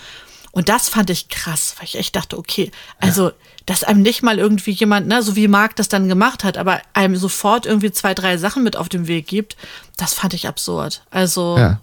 Und 0.53 0.69
das 0.69 0.91
fand 0.91 1.09
ich 1.09 1.31
krass, 1.31 1.77
weil 1.79 1.87
ich 1.87 1.97
echt 1.97 2.15
dachte, 2.17 2.37
okay, 2.37 2.71
also, 2.99 3.33
dass 3.65 3.83
einem 3.83 4.03
nicht 4.03 4.23
mal 4.23 4.39
irgendwie 4.39 4.73
jemand, 4.73 5.07
ne, 5.07 5.23
so 5.23 5.35
wie 5.35 5.49
Marc 5.49 5.75
das 5.77 5.89
dann 5.89 6.07
gemacht 6.07 6.45
hat, 6.45 6.59
aber 6.59 6.83
einem 6.93 7.17
sofort 7.17 7.65
irgendwie 7.65 7.93
zwei, 7.93 8.13
drei 8.13 8.37
Sachen 8.37 8.63
mit 8.63 8.77
auf 8.77 8.91
dem 8.91 9.09
Weg 9.09 9.27
gibt, 9.27 9.57
das 9.97 10.13
fand 10.13 10.35
ich 10.35 10.47
absurd. 10.47 11.03
Also, 11.11 11.57
ja. 11.57 11.81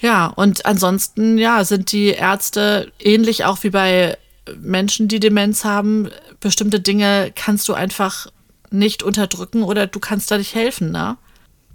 ja, 0.00 0.26
und 0.28 0.64
ansonsten, 0.64 1.36
ja, 1.36 1.62
sind 1.62 1.92
die 1.92 2.06
Ärzte 2.06 2.90
ähnlich 2.98 3.44
auch 3.44 3.62
wie 3.64 3.70
bei 3.70 4.16
Menschen, 4.60 5.08
die 5.08 5.20
Demenz 5.20 5.64
haben. 5.64 6.08
Bestimmte 6.40 6.80
Dinge 6.80 7.32
kannst 7.34 7.68
du 7.68 7.74
einfach 7.74 8.26
nicht 8.70 9.02
unterdrücken 9.02 9.62
oder 9.62 9.86
du 9.86 10.00
kannst 10.00 10.30
da 10.30 10.38
nicht 10.38 10.54
helfen, 10.54 10.90
ne? 10.90 11.16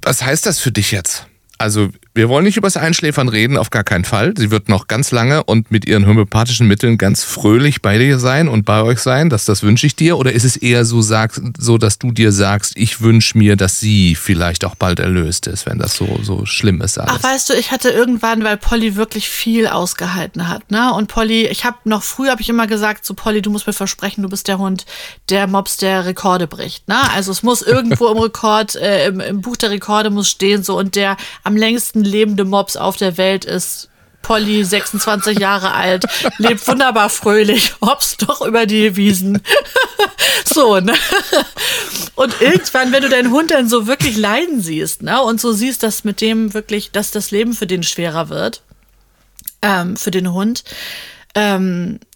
Was 0.01 0.23
heißt 0.23 0.45
das 0.45 0.59
für 0.59 0.71
dich 0.71 0.91
jetzt? 0.91 1.25
Also, 1.57 1.89
wir 2.19 2.27
wollen 2.27 2.43
nicht 2.43 2.57
über 2.57 2.67
das 2.67 2.75
Einschläfern 2.75 3.29
reden, 3.29 3.55
auf 3.55 3.69
gar 3.69 3.85
keinen 3.85 4.03
Fall. 4.03 4.33
Sie 4.35 4.51
wird 4.51 4.67
noch 4.67 4.87
ganz 4.87 5.11
lange 5.11 5.41
und 5.45 5.71
mit 5.71 5.87
ihren 5.87 6.05
homöopathischen 6.05 6.67
Mitteln 6.67 6.97
ganz 6.97 7.23
fröhlich 7.23 7.81
bei 7.81 7.97
dir 7.97 8.19
sein 8.19 8.49
und 8.49 8.65
bei 8.65 8.83
euch 8.83 8.99
sein. 8.99 9.29
Das, 9.29 9.45
das 9.45 9.63
wünsche 9.63 9.87
ich 9.87 9.95
dir. 9.95 10.17
Oder 10.17 10.33
ist 10.33 10.43
es 10.43 10.57
eher 10.57 10.83
so, 10.83 11.01
sag, 11.01 11.39
so, 11.57 11.77
dass 11.77 11.97
du 11.97 12.11
dir 12.11 12.33
sagst, 12.33 12.73
ich 12.75 12.99
wünsche 12.99 13.37
mir, 13.37 13.55
dass 13.55 13.79
sie 13.79 14.15
vielleicht 14.15 14.65
auch 14.65 14.75
bald 14.75 14.99
erlöst 14.99 15.47
ist, 15.47 15.65
wenn 15.65 15.79
das 15.79 15.95
so, 15.95 16.19
so 16.21 16.45
schlimm 16.45 16.81
ist 16.81 16.97
alles? 16.97 17.13
Ach, 17.15 17.23
weißt 17.23 17.51
du, 17.51 17.53
ich 17.53 17.71
hatte 17.71 17.89
irgendwann, 17.89 18.43
weil 18.43 18.57
Polly 18.57 18.97
wirklich 18.97 19.29
viel 19.29 19.67
ausgehalten 19.67 20.49
hat, 20.49 20.71
ne? 20.71 20.93
Und 20.93 21.07
Polly, 21.07 21.47
ich 21.47 21.63
habe 21.63 21.77
noch 21.85 22.03
früh 22.03 22.27
habe 22.27 22.41
ich 22.41 22.49
immer 22.49 22.67
gesagt 22.67 23.05
zu 23.05 23.13
Polly, 23.13 23.41
du 23.41 23.49
musst 23.49 23.65
mir 23.65 23.71
versprechen, 23.71 24.23
du 24.23 24.29
bist 24.29 24.49
der 24.49 24.57
Hund, 24.57 24.85
der 25.29 25.47
Mops 25.47 25.77
der 25.77 26.03
Rekorde 26.03 26.47
bricht, 26.47 26.85
ne? 26.89 26.97
Also 27.15 27.31
es 27.31 27.43
muss 27.43 27.61
irgendwo 27.61 28.07
im 28.07 28.17
Rekord, 28.17 28.75
äh, 28.75 29.07
im, 29.07 29.21
im 29.21 29.39
Buch 29.39 29.55
der 29.55 29.69
Rekorde 29.69 30.09
muss 30.09 30.29
stehen 30.29 30.63
so 30.63 30.77
und 30.77 30.95
der 30.95 31.15
am 31.45 31.55
längsten 31.55 32.08
lebende 32.09 32.45
Mops 32.45 32.75
auf 32.75 32.97
der 32.97 33.17
Welt 33.17 33.45
ist 33.45 33.89
Polly, 34.21 34.63
26 34.63 35.39
Jahre 35.39 35.73
alt, 35.73 36.05
lebt 36.37 36.67
wunderbar 36.67 37.09
fröhlich, 37.09 37.73
hops 37.81 38.17
doch 38.17 38.41
über 38.41 38.65
die 38.65 38.95
Wiesen. 38.95 39.41
so, 40.45 40.79
ne? 40.79 40.93
Und 42.15 42.41
irgendwann, 42.41 42.91
wenn 42.91 43.03
du 43.03 43.09
deinen 43.09 43.31
Hund 43.31 43.51
dann 43.51 43.69
so 43.69 43.87
wirklich 43.87 44.17
leiden 44.17 44.61
siehst, 44.61 45.03
ne? 45.03 45.21
Und 45.21 45.39
so 45.39 45.51
siehst, 45.51 45.83
dass 45.83 46.03
mit 46.03 46.21
dem 46.21 46.53
wirklich, 46.53 46.91
dass 46.91 47.11
das 47.11 47.31
Leben 47.31 47.53
für 47.53 47.67
den 47.67 47.83
schwerer 47.83 48.29
wird, 48.29 48.61
ähm, 49.61 49.95
für 49.95 50.11
den 50.11 50.31
Hund, 50.33 50.63
ähm, 51.35 51.99
äh, 52.01 52.08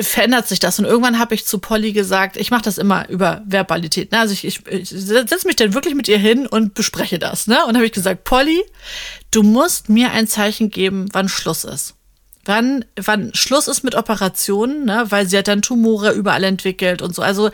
verändert 0.00 0.48
sich 0.48 0.58
das. 0.58 0.78
Und 0.78 0.86
irgendwann 0.86 1.18
habe 1.18 1.34
ich 1.34 1.44
zu 1.44 1.58
Polly 1.58 1.92
gesagt, 1.92 2.36
ich 2.36 2.50
mache 2.50 2.62
das 2.62 2.78
immer 2.78 3.08
über 3.08 3.42
Verbalität. 3.46 4.10
Ne? 4.10 4.20
Also 4.20 4.32
ich, 4.32 4.44
ich, 4.44 4.66
ich 4.66 4.88
setze 4.88 5.46
mich 5.46 5.56
dann 5.56 5.74
wirklich 5.74 5.94
mit 5.94 6.08
ihr 6.08 6.18
hin 6.18 6.46
und 6.46 6.74
bespreche 6.74 7.18
das. 7.18 7.46
Ne? 7.46 7.64
Und 7.66 7.76
habe 7.76 7.84
ich 7.84 7.92
gesagt, 7.92 8.24
Polly, 8.24 8.62
du 9.30 9.42
musst 9.42 9.90
mir 9.90 10.12
ein 10.12 10.28
Zeichen 10.28 10.70
geben, 10.70 11.08
wann 11.12 11.28
Schluss 11.28 11.64
ist. 11.64 11.94
Wann, 12.44 12.84
wann 12.96 13.34
Schluss 13.34 13.68
ist 13.68 13.82
mit 13.82 13.94
Operationen, 13.96 14.86
ne? 14.86 15.04
weil 15.10 15.28
sie 15.28 15.36
hat 15.36 15.48
dann 15.48 15.62
Tumore 15.62 16.12
überall 16.12 16.44
entwickelt 16.44 17.02
und 17.02 17.14
so. 17.14 17.20
Also 17.20 17.50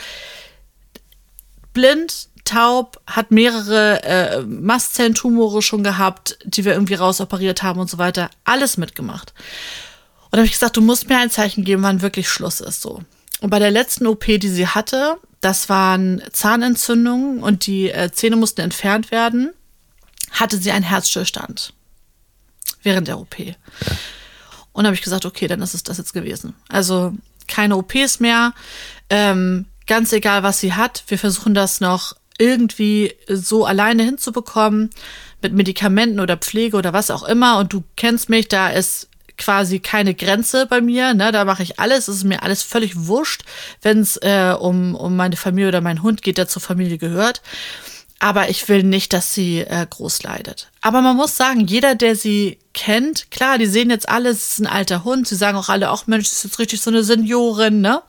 blind, 1.73 2.29
taub, 2.45 3.01
hat 3.07 3.33
mehrere 3.33 4.03
äh, 4.05 4.43
Mastzellentumore 4.43 5.61
schon 5.61 5.83
gehabt, 5.83 6.39
die 6.45 6.65
wir 6.65 6.75
irgendwie 6.75 6.95
rausoperiert 6.95 7.65
haben 7.65 7.81
und 7.81 7.91
so 7.91 7.99
weiter. 7.99 8.31
Alles 8.45 8.77
mitgemacht. 8.77 9.33
Und 10.33 10.37
da 10.37 10.39
habe 10.39 10.47
ich 10.47 10.53
gesagt, 10.53 10.79
du 10.79 10.81
musst 10.81 11.11
mir 11.11 11.19
ein 11.19 11.31
Zeichen 11.31 11.63
geben, 11.63 11.83
wann 11.83 12.01
wirklich 12.01 12.31
Schluss 12.31 12.61
ist. 12.61 12.81
So. 12.81 13.03
Und 13.43 13.51
bei 13.51 13.59
der 13.59 13.71
letzten 13.71 14.07
OP, 14.07 14.25
die 14.25 14.49
sie 14.49 14.67
hatte, 14.67 15.19
das 15.43 15.69
waren 15.69 16.23
Zahnentzündungen 16.33 17.43
und 17.43 17.67
die 17.67 17.91
äh, 17.91 18.11
Zähne 18.11 18.37
mussten 18.37 18.63
entfernt 18.63 19.11
werden, 19.11 19.53
hatte 20.31 20.57
sie 20.57 20.73
einen 20.73 20.85
Herzstillstand 20.87 21.75
während 22.83 23.09
der 23.09 23.19
OP. 23.19 23.37
Und 24.73 24.87
habe 24.87 24.95
ich 24.95 25.03
gesagt, 25.03 25.27
okay, 25.27 25.49
dann 25.49 25.61
ist 25.61 25.75
es 25.75 25.83
das 25.83 25.99
jetzt 25.99 26.15
gewesen. 26.15 26.55
Also 26.69 27.13
keine 27.47 27.77
OPs 27.77 28.19
mehr, 28.19 28.55
ähm, 29.11 29.67
ganz 29.87 30.15
egal, 30.15 30.43
was 30.43 30.61
sie 30.61 30.73
hat. 30.73 31.05
Wir 31.09 31.19
versuchen 31.19 31.53
das 31.53 31.81
noch 31.81 32.17
irgendwie 32.39 33.15
so 33.29 33.67
alleine 33.67 34.03
hinzubekommen, 34.03 34.89
mit 35.43 35.53
Medikamenten 35.53 36.21
oder 36.21 36.39
Pflege 36.39 36.79
oder 36.79 36.95
was 36.95 37.11
auch 37.11 37.25
immer. 37.25 37.59
Und 37.59 37.75
du 37.75 37.85
kennst 37.97 38.31
mich, 38.31 38.49
da 38.49 38.71
ist 38.71 39.09
quasi 39.39 39.81
keine 39.81 40.15
Grenze 40.15 40.67
bei 40.67 40.81
mir. 40.81 41.15
Ne? 41.15 41.33
Da 41.33 41.45
mache 41.45 41.63
ich 41.63 41.79
alles. 41.81 42.09
Es 42.09 42.17
ist 42.17 42.25
mir 42.25 42.43
alles 42.43 42.63
völlig 42.63 43.07
wurscht, 43.07 43.43
wenn 43.83 44.01
es 44.01 44.17
äh, 44.19 44.55
um, 44.59 44.95
um 44.95 45.17
meine 45.17 45.37
Familie 45.37 45.69
oder 45.69 45.81
meinen 45.81 46.03
Hund 46.03 46.23
geht, 46.23 46.39
der 46.39 46.49
zur 46.49 46.63
Familie 46.63 46.99
gehört. 46.99 47.43
Aber 48.19 48.49
ich 48.51 48.69
will 48.69 48.85
nicht, 48.85 49.13
dass 49.13 49.35
sie 49.35 49.63
äh, 49.63 49.85
groß 49.89 50.23
leidet. 50.23 50.71
Aber 50.81 51.03
man 51.03 51.17
muss 51.17 51.37
sagen, 51.37 51.67
jeder, 51.67 51.97
der 51.97 52.15
sie 52.15 52.59
kennt, 52.73 53.33
klar, 53.33 53.59
die 53.59 53.67
sehen 53.67 53.91
jetzt 53.91 54.09
alle, 54.09 54.29
es 54.29 54.53
ist 54.53 54.59
ein 54.61 54.69
alter 54.69 55.03
Hund. 55.03 55.27
Sie 55.27 55.35
sagen 55.35 55.59
auch 55.59 55.69
alle, 55.69 55.89
ach 55.89 56.07
Mensch, 56.07 56.29
das 56.29 56.37
ist 56.37 56.45
jetzt 56.45 56.59
richtig 56.61 56.81
so 56.81 56.91
eine 56.91 57.03
Seniorin, 57.03 57.81
ne? 57.81 58.01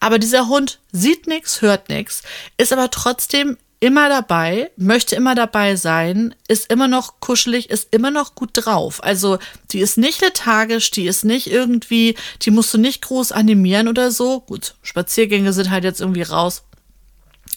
Aber 0.00 0.18
dieser 0.18 0.48
Hund 0.48 0.78
sieht 0.92 1.26
nichts, 1.26 1.60
hört 1.60 1.90
nichts, 1.90 2.22
ist 2.56 2.72
aber 2.72 2.90
trotzdem 2.90 3.58
immer 3.80 4.10
dabei, 4.10 4.70
möchte 4.76 5.16
immer 5.16 5.34
dabei 5.34 5.74
sein, 5.74 6.34
ist 6.48 6.70
immer 6.70 6.86
noch 6.86 7.20
kuschelig, 7.20 7.70
ist 7.70 7.88
immer 7.90 8.10
noch 8.10 8.34
gut 8.34 8.50
drauf. 8.52 9.02
Also 9.02 9.38
die 9.70 9.80
ist 9.80 9.96
nicht 9.96 10.20
lethargisch, 10.20 10.90
die 10.90 11.06
ist 11.06 11.24
nicht 11.24 11.50
irgendwie, 11.50 12.14
die 12.42 12.50
musst 12.50 12.72
du 12.74 12.78
nicht 12.78 13.00
groß 13.02 13.32
animieren 13.32 13.88
oder 13.88 14.10
so. 14.10 14.40
Gut, 14.40 14.74
Spaziergänge 14.82 15.54
sind 15.54 15.70
halt 15.70 15.84
jetzt 15.84 16.02
irgendwie 16.02 16.22
raus. 16.22 16.62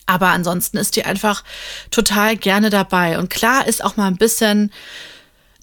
Aber 0.06 0.30
ansonsten 0.30 0.78
ist 0.78 0.96
die 0.96 1.06
einfach 1.06 1.44
total 1.92 2.38
gerne 2.38 2.70
dabei. 2.70 3.20
Und 3.20 3.30
klar 3.30 3.68
ist 3.68 3.84
auch 3.84 3.98
mal 3.98 4.08
ein 4.08 4.18
bisschen, 4.18 4.72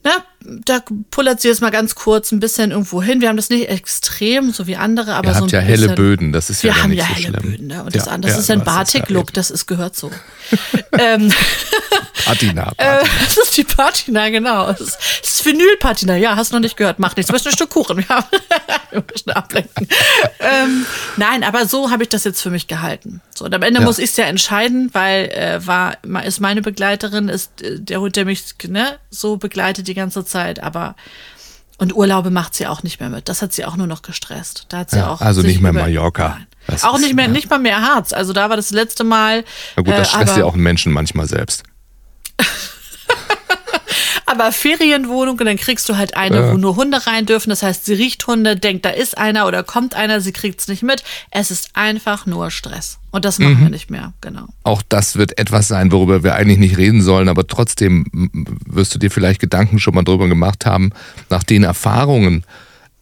ne, 0.05 0.13
da 0.43 0.83
pullert 1.11 1.41
sie 1.41 1.49
jetzt 1.49 1.61
mal 1.61 1.71
ganz 1.71 1.95
kurz 1.95 2.33
ein 2.33 2.41
bisschen 2.41 2.71
irgendwo 2.71 3.03
hin. 3.03 3.21
Wir 3.21 3.29
haben 3.29 3.37
das 3.37 3.51
nicht 3.51 3.69
extrem, 3.69 4.53
so 4.53 4.67
wie 4.67 4.77
andere, 4.77 5.15
aber 5.15 5.29
Ihr 5.29 5.35
so 5.35 5.41
habt 5.43 5.55
ein 5.55 5.55
ja 5.55 5.61
bisschen, 5.61 5.83
helle 5.89 5.95
Böden, 5.95 6.33
das 6.33 6.49
ist 6.51 6.63
ja 6.63 6.75
wir 6.75 6.83
haben 6.83 6.91
nicht 6.91 6.99
ja 7.01 7.05
so 7.07 7.15
helle 7.15 7.29
schlimm. 7.39 7.43
Böden, 7.51 7.67
ne? 7.67 7.85
Und 7.85 7.95
Ja, 7.95 8.01
das 8.01 8.09
andere 8.09 8.33
ja, 8.33 8.39
ist 8.39 8.51
ein 8.51 8.65
Batik-Look, 8.65 9.33
das 9.35 9.51
ist, 9.51 9.67
gehört 9.67 9.97
so. 9.97 10.11
ähm, 10.99 11.33
Patina, 12.25 12.73
äh, 12.77 12.85
Patina. 12.85 13.03
das 13.25 13.37
ist 13.37 13.57
die 13.57 13.65
Patina, 13.65 14.29
genau. 14.31 14.67
Das 14.69 14.81
ist, 14.81 14.99
das 15.23 15.31
ist 15.35 15.45
Vinyl-Patina. 15.45 16.17
Ja, 16.17 16.37
hast 16.37 16.53
du 16.53 16.57
noch 16.57 16.63
nicht 16.63 16.77
gehört. 16.77 16.99
Macht 16.99 17.17
nichts. 17.17 17.31
Du 17.31 17.37
ein 17.49 17.53
Stück 17.53 17.71
Kuchen. 17.71 18.05
Ja. 18.09 18.27
Wir 18.91 19.05
müssen 19.13 19.31
ablenken. 19.31 19.87
ähm, 20.41 20.85
nein, 21.17 21.45
aber 21.45 21.67
so 21.67 21.91
habe 21.91 22.03
ich 22.03 22.09
das 22.09 22.25
jetzt 22.25 22.43
für 22.43 22.51
mich 22.51 22.67
gehalten. 22.67 23.21
So, 23.35 23.45
und 23.45 23.55
am 23.55 23.63
Ende 23.63 23.81
Ja. 23.81 23.87
muss 23.87 23.99
ich 23.99 24.11
es 24.11 24.17
ja 24.17 24.25
entscheiden, 24.25 24.91
weil 24.93 25.27
äh, 25.27 25.65
war, 25.65 25.97
ist 26.25 26.41
meine 26.41 26.61
Begleiterin, 26.61 27.29
ist 27.29 27.63
äh, 27.63 27.79
der 27.79 28.01
Hund, 28.01 28.17
der 28.17 28.25
mich 28.25 28.43
ne, 28.67 28.99
so 29.11 29.37
begleitet 29.37 29.87
die 29.87 29.95
ganze 29.95 30.25
Zeit. 30.25 30.30
Aber 30.35 30.95
und 31.79 31.95
Urlaube 31.95 32.31
macht 32.31 32.55
sie 32.55 32.67
auch 32.67 32.83
nicht 32.83 33.01
mehr 33.01 33.09
mit. 33.09 33.29
Das 33.31 33.41
hat 33.41 33.55
sie 33.55 33.65
auch 33.65 33.77
nur 33.77 33.87
noch 33.87 34.03
gestresst. 34.03 34.67
Da 34.69 34.81
hat 34.81 34.91
sie 34.91 34.99
Ja, 34.99 35.09
auch 35.09 35.23
also 35.23 35.41
nicht 35.41 35.63
mehr 35.63 35.73
Mallorca. 35.73 36.39
Auch 36.83 36.99
nicht 36.99 37.15
mehr, 37.15 37.25
ja. 37.25 37.31
nicht 37.31 37.49
mal 37.49 37.59
mehr 37.59 37.81
Harz. 37.81 38.13
Also 38.13 38.35
da 38.35 38.51
war 38.51 38.57
das 38.57 38.71
letzte 38.71 39.03
Mal. 39.03 39.45
Na 39.77 39.83
gut, 39.83 39.93
das 39.95 40.09
äh, 40.09 40.11
stresst 40.11 40.37
ja 40.37 40.45
auch 40.45 40.53
einen 40.55 40.63
Menschen 40.63 40.93
manchmal 40.93 41.27
selbst. 41.27 41.63
Aber 44.41 44.53
Ferienwohnung 44.53 45.39
und 45.39 45.45
dann 45.45 45.59
kriegst 45.59 45.87
du 45.91 45.99
halt 45.99 46.17
eine, 46.17 46.37
Ja. 46.37 46.53
wo 46.53 46.57
nur 46.57 46.77
Hunde 46.77 47.07
rein 47.07 47.27
dürfen. 47.27 47.51
Das 47.51 47.63
heißt, 47.63 47.85
sie 47.85 47.93
riecht 47.93 48.27
Hunde, 48.27 48.57
denkt, 48.57 48.87
da 48.87 48.91
ist 48.91 49.19
einer 49.19 49.47
oder 49.47 49.63
kommt 49.63 49.95
einer, 49.95 50.23
sie 50.23 50.33
kriegt's 50.33 50.67
nicht 50.67 50.83
mit. 50.83 51.05
Es 51.31 51.51
ist 51.51 51.71
einfach 51.75 52.25
nur 52.25 52.51
Stress. 52.51 52.99
Und 53.11 53.27
das 53.27 53.39
machen 53.39 53.61
wir 53.61 53.69
nicht 53.71 53.91
mehr, 53.91 54.15
genau. 54.23 54.47
Auch 54.63 54.83
das 54.89 55.17
wird 55.17 55.39
etwas 55.39 55.69
sein, 55.69 55.93
worüber 55.93 56.23
wir 56.23 56.37
eigentlich 56.37 56.59
nicht 56.59 56.79
reden 56.79 57.03
sollen, 57.03 57.29
aber 57.29 57.47
trotzdem 57.47 58.07
wirst 58.67 58.95
du 58.95 58.99
dir 58.99 59.11
vielleicht 59.11 59.41
Gedanken 59.41 59.79
schon 59.79 59.95
mal 59.95 60.05
drüber 60.05 60.27
gemacht 60.27 60.65
haben, 60.65 60.93
nach 61.29 61.43
den 61.43 61.63
Erfahrungen, 61.65 62.45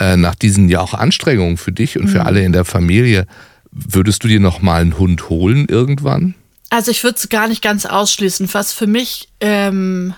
äh, 0.00 0.16
nach 0.16 0.34
diesen 0.34 0.68
ja 0.68 0.80
auch 0.80 0.94
Anstrengungen 0.94 1.56
für 1.56 1.72
dich 1.72 1.98
und 1.98 2.08
für 2.08 2.24
alle 2.24 2.42
in 2.42 2.52
der 2.52 2.64
Familie, 2.64 3.26
würdest 3.70 4.24
du 4.24 4.28
dir 4.28 4.40
noch 4.40 4.60
mal 4.60 4.80
einen 4.80 4.98
Hund 4.98 5.28
holen 5.28 5.66
irgendwann? 5.68 6.34
Also 6.70 6.90
ich 6.90 7.04
würde 7.04 7.16
es 7.16 7.28
gar 7.28 7.46
nicht 7.46 7.62
ganz 7.62 7.86
ausschließen. 7.86 8.48
Was 8.52 8.72
für 8.72 8.86
mich 8.86 9.28
ähm, 9.40 10.14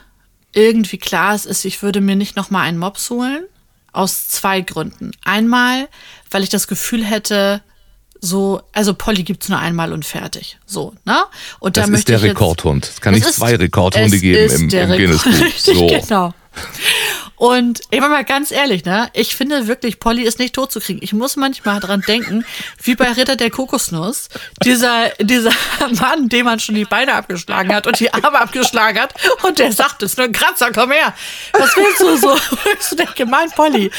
irgendwie 0.52 0.98
klar 0.98 1.34
ist, 1.34 1.46
ist, 1.46 1.64
ich 1.64 1.82
würde 1.82 2.00
mir 2.00 2.16
nicht 2.16 2.36
nochmal 2.36 2.62
einen 2.66 2.78
Mops 2.78 3.10
holen. 3.10 3.44
Aus 3.92 4.28
zwei 4.28 4.60
Gründen. 4.60 5.10
Einmal, 5.24 5.88
weil 6.30 6.44
ich 6.44 6.48
das 6.48 6.68
Gefühl 6.68 7.04
hätte, 7.04 7.60
so, 8.20 8.60
also 8.72 8.94
Polly 8.94 9.24
gibt's 9.24 9.48
nur 9.48 9.58
einmal 9.58 9.92
und 9.92 10.04
fertig. 10.04 10.58
So, 10.64 10.94
ne? 11.04 11.16
Und 11.58 11.76
da 11.76 11.80
Das 11.80 11.88
ist 11.88 11.92
möchte 11.92 12.12
der 12.12 12.18
ich 12.18 12.22
jetzt- 12.26 12.30
Rekordhund. 12.36 12.84
Es 12.88 13.00
kann 13.00 13.14
Es 13.14 13.20
nicht 13.20 13.28
ist- 13.30 13.36
zwei 13.36 13.56
Rekordhunde 13.56 14.14
es 14.14 14.22
geben 14.22 14.38
ist 14.44 14.54
im, 14.54 14.68
im 14.70 14.90
Guinness 14.90 15.26
Rekord- 15.26 15.38
Buch. 15.38 15.44
Richtig, 15.44 15.74
So. 15.76 15.86
genau. 15.88 16.34
Und 17.40 17.80
ich 17.90 18.02
war 18.02 18.10
mal 18.10 18.22
ganz 18.22 18.50
ehrlich, 18.50 18.84
ne? 18.84 19.08
Ich 19.14 19.34
finde 19.34 19.66
wirklich, 19.66 19.98
Polly 19.98 20.24
ist 20.24 20.38
nicht 20.38 20.54
tot 20.54 20.70
zu 20.70 20.78
kriegen. 20.78 21.00
Ich 21.00 21.14
muss 21.14 21.36
manchmal 21.36 21.80
dran 21.80 22.02
denken, 22.06 22.44
wie 22.82 22.94
bei 22.94 23.10
Ritter 23.12 23.34
der 23.34 23.50
Kokosnuss, 23.50 24.28
dieser, 24.62 25.08
dieser 25.18 25.50
Mann, 26.02 26.28
dem 26.28 26.44
man 26.44 26.60
schon 26.60 26.74
die 26.74 26.84
Beine 26.84 27.14
abgeschlagen 27.14 27.74
hat 27.74 27.86
und 27.86 27.98
die 27.98 28.12
Arme 28.12 28.38
abgeschlagen 28.38 29.00
hat 29.00 29.14
und 29.42 29.58
der 29.58 29.72
sagt, 29.72 30.02
es 30.02 30.10
ist 30.12 30.18
nur 30.18 30.26
ein 30.26 30.34
Kratzer, 30.34 30.70
komm 30.70 30.90
her. 30.90 31.14
Was 31.54 31.74
willst 31.76 32.00
du 32.00 32.16
so? 32.18 32.36
Ich 32.78 32.94
denke, 32.94 33.24
mein 33.24 33.50
Polly. 33.52 33.90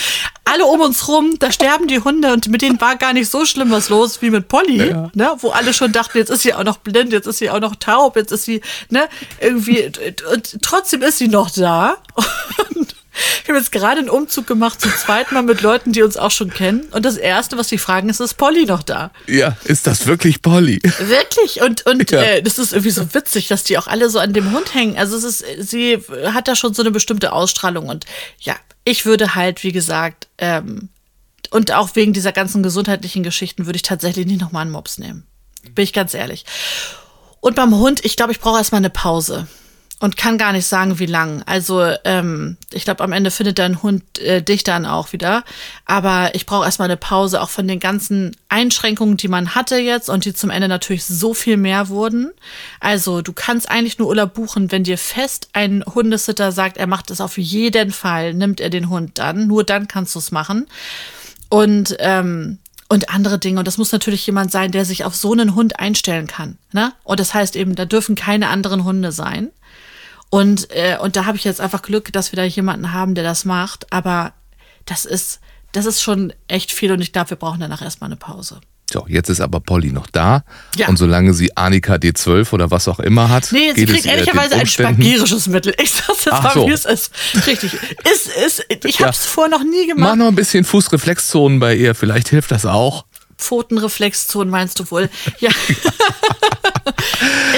Alle 0.45 0.65
um 0.65 0.79
uns 0.79 1.07
rum, 1.07 1.39
da 1.39 1.51
sterben 1.51 1.87
die 1.87 1.99
Hunde 1.99 2.33
und 2.33 2.47
mit 2.47 2.61
denen 2.61 2.79
war 2.79 2.95
gar 2.95 3.13
nicht 3.13 3.31
so 3.31 3.45
schlimm 3.45 3.71
was 3.71 3.89
los 3.89 4.21
wie 4.21 4.29
mit 4.29 4.49
Polly, 4.49 4.89
ja. 4.89 5.09
ne? 5.15 5.35
Wo 5.39 5.49
alle 5.49 5.73
schon 5.73 5.91
dachten, 5.91 6.19
jetzt 6.19 6.29
ist 6.29 6.43
sie 6.43 6.53
auch 6.53 6.63
noch 6.63 6.77
blind, 6.77 7.11
jetzt 7.11 7.25
ist 7.25 7.39
sie 7.39 7.49
auch 7.49 7.59
noch 7.59 7.75
taub, 7.75 8.17
jetzt 8.17 8.31
ist 8.31 8.43
sie, 8.43 8.61
ne? 8.89 9.09
Irgendwie, 9.39 9.91
und 10.31 10.61
trotzdem 10.61 11.01
ist 11.01 11.17
sie 11.17 11.27
noch 11.27 11.49
da. 11.49 11.97
Und 12.75 13.00
wir 13.45 13.53
haben 13.53 13.61
jetzt 13.61 13.71
gerade 13.71 13.99
einen 13.99 14.09
Umzug 14.09 14.47
gemacht 14.47 14.79
zum 14.79 14.91
zweiten 14.91 15.33
Mal 15.33 15.43
mit 15.43 15.61
Leuten, 15.61 15.91
die 15.91 16.01
uns 16.01 16.17
auch 16.17 16.31
schon 16.31 16.49
kennen. 16.49 16.85
Und 16.91 17.03
das 17.05 17.17
Erste, 17.17 17.57
was 17.57 17.69
sie 17.69 17.77
fragen, 17.77 18.09
ist, 18.09 18.19
ist 18.19 18.35
Polly 18.35 18.65
noch 18.65 18.83
da? 18.83 19.11
Ja, 19.27 19.57
ist 19.65 19.87
das 19.87 20.07
wirklich 20.07 20.41
Polly? 20.41 20.79
Wirklich. 20.99 21.61
Und, 21.61 21.85
und 21.85 22.09
ja. 22.11 22.21
äh, 22.21 22.41
das 22.41 22.57
ist 22.57 22.73
irgendwie 22.73 22.91
so 22.91 23.13
witzig, 23.13 23.47
dass 23.47 23.63
die 23.63 23.77
auch 23.77 23.87
alle 23.87 24.09
so 24.09 24.19
an 24.19 24.33
dem 24.33 24.51
Hund 24.51 24.73
hängen. 24.73 24.97
Also 24.97 25.17
es 25.17 25.23
ist, 25.23 25.45
sie 25.59 25.97
hat 26.25 26.47
da 26.47 26.55
schon 26.55 26.73
so 26.73 26.81
eine 26.81 26.91
bestimmte 26.91 27.33
Ausstrahlung. 27.33 27.89
Und 27.89 28.05
ja, 28.39 28.55
ich 28.85 29.05
würde 29.05 29.35
halt, 29.35 29.63
wie 29.63 29.71
gesagt, 29.71 30.27
ähm, 30.37 30.89
und 31.49 31.73
auch 31.73 31.89
wegen 31.95 32.13
dieser 32.13 32.31
ganzen 32.31 32.63
gesundheitlichen 32.63 33.23
Geschichten 33.23 33.65
würde 33.65 33.75
ich 33.75 33.83
tatsächlich 33.83 34.25
nicht 34.25 34.39
nochmal 34.39 34.61
einen 34.61 34.71
Mops 34.71 34.97
nehmen. 34.97 35.25
Bin 35.75 35.83
ich 35.83 35.91
ganz 35.93 36.13
ehrlich. 36.13 36.45
Und 37.41 37.55
beim 37.55 37.75
Hund, 37.75 38.05
ich 38.05 38.15
glaube, 38.15 38.31
ich 38.31 38.39
brauche 38.39 38.57
erstmal 38.57 38.79
eine 38.79 38.89
Pause 38.89 39.47
und 40.01 40.17
kann 40.17 40.39
gar 40.39 40.51
nicht 40.51 40.65
sagen, 40.65 40.97
wie 40.97 41.05
lang. 41.05 41.43
Also 41.45 41.85
ähm, 42.05 42.57
ich 42.71 42.85
glaube, 42.85 43.03
am 43.03 43.11
Ende 43.11 43.29
findet 43.29 43.59
dein 43.59 43.83
Hund 43.83 44.17
äh, 44.17 44.41
dich 44.41 44.63
dann 44.63 44.87
auch 44.87 45.13
wieder. 45.13 45.43
Aber 45.85 46.33
ich 46.33 46.47
brauche 46.47 46.65
erstmal 46.65 46.87
eine 46.87 46.97
Pause, 46.97 47.39
auch 47.39 47.51
von 47.51 47.67
den 47.67 47.79
ganzen 47.79 48.35
Einschränkungen, 48.49 49.15
die 49.15 49.27
man 49.27 49.53
hatte 49.53 49.77
jetzt 49.77 50.09
und 50.09 50.25
die 50.25 50.33
zum 50.33 50.49
Ende 50.49 50.67
natürlich 50.67 51.05
so 51.05 51.35
viel 51.35 51.55
mehr 51.55 51.87
wurden. 51.87 52.31
Also 52.79 53.21
du 53.21 53.31
kannst 53.31 53.69
eigentlich 53.69 53.99
nur 53.99 54.07
Urlaub 54.07 54.33
buchen, 54.33 54.71
wenn 54.71 54.83
dir 54.83 54.97
fest 54.97 55.49
ein 55.53 55.83
Hundesitter 55.85 56.51
sagt, 56.51 56.77
er 56.77 56.87
macht 56.87 57.11
es 57.11 57.21
auf 57.21 57.37
jeden 57.37 57.91
Fall, 57.91 58.33
nimmt 58.33 58.59
er 58.59 58.71
den 58.71 58.89
Hund 58.89 59.19
dann. 59.19 59.45
Nur 59.45 59.63
dann 59.63 59.87
kannst 59.87 60.15
du 60.15 60.19
es 60.19 60.31
machen. 60.31 60.65
Und 61.49 61.95
ähm, 61.99 62.57
und 62.89 63.09
andere 63.09 63.39
Dinge. 63.39 63.59
Und 63.59 63.67
das 63.69 63.77
muss 63.77 63.93
natürlich 63.93 64.25
jemand 64.25 64.51
sein, 64.51 64.71
der 64.71 64.83
sich 64.83 65.05
auf 65.05 65.15
so 65.15 65.31
einen 65.31 65.55
Hund 65.55 65.79
einstellen 65.79 66.27
kann. 66.27 66.57
Ne? 66.73 66.91
Und 67.05 67.21
das 67.21 67.33
heißt 67.33 67.55
eben, 67.55 67.75
da 67.75 67.85
dürfen 67.85 68.15
keine 68.15 68.49
anderen 68.49 68.83
Hunde 68.83 69.13
sein. 69.13 69.49
Und, 70.31 70.71
äh, 70.71 70.97
und 70.99 71.17
da 71.17 71.25
habe 71.25 71.37
ich 71.37 71.43
jetzt 71.43 71.59
einfach 71.59 71.81
Glück, 71.81 72.11
dass 72.13 72.31
wir 72.31 72.37
da 72.37 72.43
jemanden 72.43 72.93
haben, 72.93 73.15
der 73.15 73.23
das 73.23 73.43
macht. 73.45 73.91
Aber 73.91 74.31
das 74.85 75.05
ist, 75.05 75.41
das 75.73 75.85
ist 75.85 76.01
schon 76.01 76.33
echt 76.47 76.71
viel 76.71 76.91
und 76.91 77.01
ich 77.01 77.11
glaube, 77.11 77.31
wir 77.31 77.37
brauchen 77.37 77.59
danach 77.59 77.81
erstmal 77.81 78.07
eine 78.07 78.15
Pause. 78.15 78.61
So, 78.91 79.05
jetzt 79.07 79.29
ist 79.29 79.41
aber 79.41 79.59
Polly 79.59 79.91
noch 79.91 80.07
da. 80.07 80.43
Ja. 80.75 80.87
Und 80.87 80.97
solange 80.97 81.33
sie 81.33 81.55
Annika 81.55 81.95
D12 81.95 82.51
oder 82.53 82.71
was 82.71 82.87
auch 82.87 82.99
immer 82.99 83.29
hat. 83.29 83.51
Nee, 83.51 83.73
sie 83.73 83.85
kriegt 83.85 84.05
ehrlicherweise 84.05 84.55
ein 84.55 84.67
spagyrisches 84.67 85.47
Mittel. 85.47 85.73
Ich 85.81 85.91
sag's 85.91 86.25
jetzt 86.25 86.43
mal, 86.43 86.53
so. 86.53 86.67
wie 86.67 86.71
es 86.71 86.85
ist. 86.85 87.11
Richtig. 87.47 87.73
Ist, 87.73 88.27
ist, 88.27 88.65
ich 88.85 88.99
ja. 88.99 89.07
hab's 89.07 89.25
vorher 89.25 89.49
noch 89.49 89.63
nie 89.63 89.87
gemacht. 89.87 90.09
Mach 90.09 90.15
noch 90.15 90.27
ein 90.27 90.35
bisschen 90.35 90.63
Fußreflexzonen 90.63 91.59
bei 91.59 91.75
ihr. 91.75 91.93
Vielleicht 91.95 92.29
hilft 92.29 92.51
das 92.51 92.65
auch. 92.65 93.05
Pfotenreflexzonen 93.41 94.49
meinst 94.49 94.79
du 94.79 94.89
wohl? 94.91 95.09
Ja. 95.39 95.49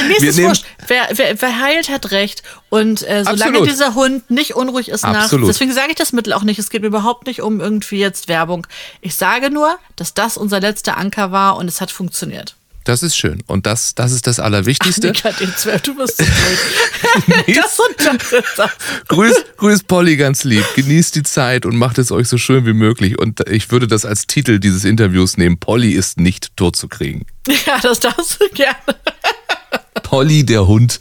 Mir 0.08 0.18
ist 0.18 0.38
es 0.38 0.44
wurscht. 0.44 0.66
Wer, 0.88 1.08
wer, 1.14 1.42
wer, 1.42 1.60
heilt, 1.60 1.90
hat 1.90 2.12
recht. 2.12 2.44
Und 2.70 3.02
äh, 3.04 3.24
solange 3.24 3.60
Absolut. 3.60 3.70
dieser 3.70 3.96
Hund 3.96 4.30
nicht 4.30 4.56
unruhig 4.56 4.90
ist 4.90 5.04
nachts, 5.04 5.36
deswegen 5.46 5.72
sage 5.72 5.92
ich 5.92 5.96
das 5.96 6.14
Mittel 6.14 6.34
auch 6.34 6.44
nicht. 6.44 6.60
Es 6.60 6.70
geht 6.70 6.82
mir 6.82 6.88
überhaupt 6.88 7.28
nicht 7.28 7.42
um 7.42 7.62
irgendwie 7.62 8.00
jetzt 8.00 8.28
Werbung. 8.28 8.68
Ich 9.02 9.16
sage 9.16 9.50
nur, 9.50 9.78
dass 9.96 10.14
das 10.14 10.38
unser 10.38 10.60
letzter 10.60 10.98
Anker 10.98 11.32
war 11.32 11.58
und 11.58 11.68
es 11.68 11.80
hat 11.82 11.92
funktioniert. 11.92 12.56
Das 12.86 13.02
ist 13.02 13.16
schön. 13.16 13.42
Und 13.48 13.66
das, 13.66 13.96
das 13.96 14.12
ist 14.12 14.28
das 14.28 14.40
Allerwichtigste. 14.40 15.08
Annika, 15.08 15.32
den 15.32 15.56
Zwerg, 15.56 15.84
du 15.84 15.96
bist 15.96 16.18
so 16.18 16.26
blöd. 16.26 17.48
das 17.56 17.80
und 17.80 18.58
das. 18.58 18.72
grüß, 19.08 19.46
grüß 19.58 19.84
Polly 19.84 20.18
ganz 20.18 20.44
lieb. 20.44 20.66
Genießt 20.76 21.16
die 21.16 21.24
Zeit 21.24 21.66
und 21.66 21.78
macht 21.78 21.98
es 21.98 22.12
euch 22.12 22.28
so 22.28 22.38
schön 22.38 22.66
wie 22.66 22.74
möglich. 22.74 23.18
Und 23.20 23.48
ich 23.50 23.72
würde 23.72 23.88
das 23.88 24.06
als 24.06 24.28
Titel 24.28 24.60
dieses 24.60 24.84
Interviews 24.84 25.38
nehmen. 25.38 25.58
Polly 25.58 25.92
ist 25.92 26.20
nicht 26.20 26.56
tot 26.58 26.76
zu 26.76 26.88
kriegen. 26.88 27.26
Ja, 27.66 27.80
das 27.82 28.00
darfst 28.00 28.42
du 28.42 28.50
gerne. 28.50 28.76
Polly, 30.14 30.46
der 30.46 30.68
Hund 30.68 31.00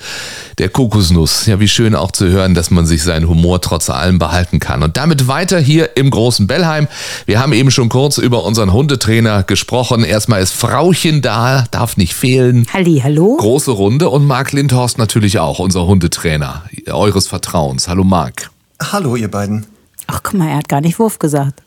der 0.57 0.71
Kokosnuss. 0.71 1.45
Ja, 1.45 1.61
wie 1.61 1.69
schön 1.69 1.95
auch 1.95 2.13
zu 2.13 2.29
hören, 2.29 2.55
dass 2.55 2.71
man 2.71 2.87
sich 2.87 3.03
seinen 3.03 3.29
Humor 3.29 3.61
trotz 3.61 3.91
allem 3.91 4.19
behalten 4.19 4.59
kann. 4.59 4.83
Und 4.83 4.97
damit 4.97 5.29
weiter 5.29 5.61
hier 5.61 5.99
im 5.99 6.11
großen 6.11 6.47
Bellheim. 6.47 6.89
Wir 7.27 7.39
haben 7.39 7.53
eben 7.53 7.71
schon 7.71 7.91
kurz 7.91 8.17
über 8.17 8.43
unseren 8.43 8.73
Hundetrainer 8.73 9.43
gesprochen. 9.43 10.03
Erstmal 10.03 10.41
ist 10.41 10.55
Frauchen 10.55 11.21
da, 11.21 11.67
darf 11.71 11.99
nicht 11.99 12.15
fehlen. 12.15 12.67
Halli, 12.73 13.03
hallo. 13.05 13.37
Große 13.37 13.73
Runde 13.73 14.09
und 14.09 14.27
Marc 14.27 14.53
Lindhorst 14.53 14.97
natürlich 14.97 15.39
auch, 15.39 15.59
unser 15.59 15.85
Hundetrainer 15.85 16.63
eures 16.91 17.29
Vertrauens. 17.29 17.89
Hallo 17.89 18.05
Marc. 18.05 18.51
Hallo 18.81 19.15
ihr 19.17 19.31
beiden. 19.31 19.67
Ach 20.07 20.23
guck 20.23 20.39
mal, 20.39 20.49
er 20.49 20.57
hat 20.57 20.71
gar 20.71 20.81
nicht 20.81 20.99
Wurf 20.99 21.19
gesagt. 21.19 21.61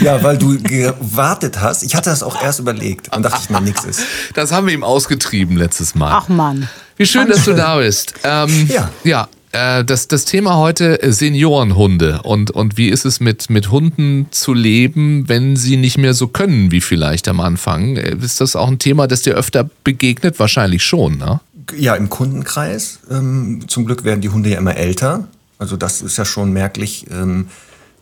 Ja, 0.00 0.22
weil 0.22 0.38
du 0.38 0.58
gewartet 0.60 1.60
hast. 1.60 1.82
Ich 1.82 1.94
hatte 1.94 2.10
das 2.10 2.22
auch 2.22 2.40
erst 2.42 2.60
überlegt 2.60 3.14
und 3.14 3.22
dachte 3.22 3.38
ich, 3.42 3.50
na, 3.50 3.60
nix 3.60 3.84
ist. 3.84 4.00
Das 4.34 4.52
haben 4.52 4.66
wir 4.66 4.74
ihm 4.74 4.84
ausgetrieben 4.84 5.56
letztes 5.56 5.94
Mal. 5.94 6.12
Ach 6.12 6.28
Mann. 6.28 6.68
Wie 6.96 7.06
schön, 7.06 7.28
dass 7.28 7.44
du 7.44 7.54
da 7.54 7.76
bist. 7.78 8.14
Ähm, 8.22 8.68
ja. 8.68 8.90
Ja, 9.02 9.28
äh, 9.54 9.84
das, 9.84 10.08
das 10.08 10.24
Thema 10.24 10.56
heute 10.56 11.00
äh, 11.00 11.12
Seniorenhunde 11.12 12.22
und, 12.22 12.50
und 12.50 12.76
wie 12.76 12.88
ist 12.88 13.04
es 13.04 13.20
mit, 13.20 13.50
mit 13.50 13.70
Hunden 13.70 14.26
zu 14.32 14.52
leben, 14.52 15.28
wenn 15.28 15.56
sie 15.56 15.76
nicht 15.76 15.96
mehr 15.96 16.12
so 16.12 16.26
können 16.26 16.72
wie 16.72 16.80
vielleicht 16.80 17.28
am 17.28 17.40
Anfang? 17.40 17.96
Äh, 17.96 18.16
ist 18.20 18.40
das 18.40 18.56
auch 18.56 18.68
ein 18.68 18.80
Thema, 18.80 19.06
das 19.06 19.22
dir 19.22 19.34
öfter 19.34 19.68
begegnet? 19.84 20.40
Wahrscheinlich 20.40 20.84
schon, 20.84 21.18
ne? 21.18 21.40
Ja, 21.76 21.94
im 21.94 22.10
Kundenkreis. 22.10 22.98
Ähm, 23.10 23.64
zum 23.68 23.86
Glück 23.86 24.04
werden 24.04 24.20
die 24.20 24.28
Hunde 24.28 24.50
ja 24.50 24.58
immer 24.58 24.76
älter. 24.76 25.28
Also 25.58 25.76
das 25.76 26.02
ist 26.02 26.18
ja 26.18 26.24
schon 26.24 26.52
merklich. 26.52 27.06
Ähm, 27.10 27.46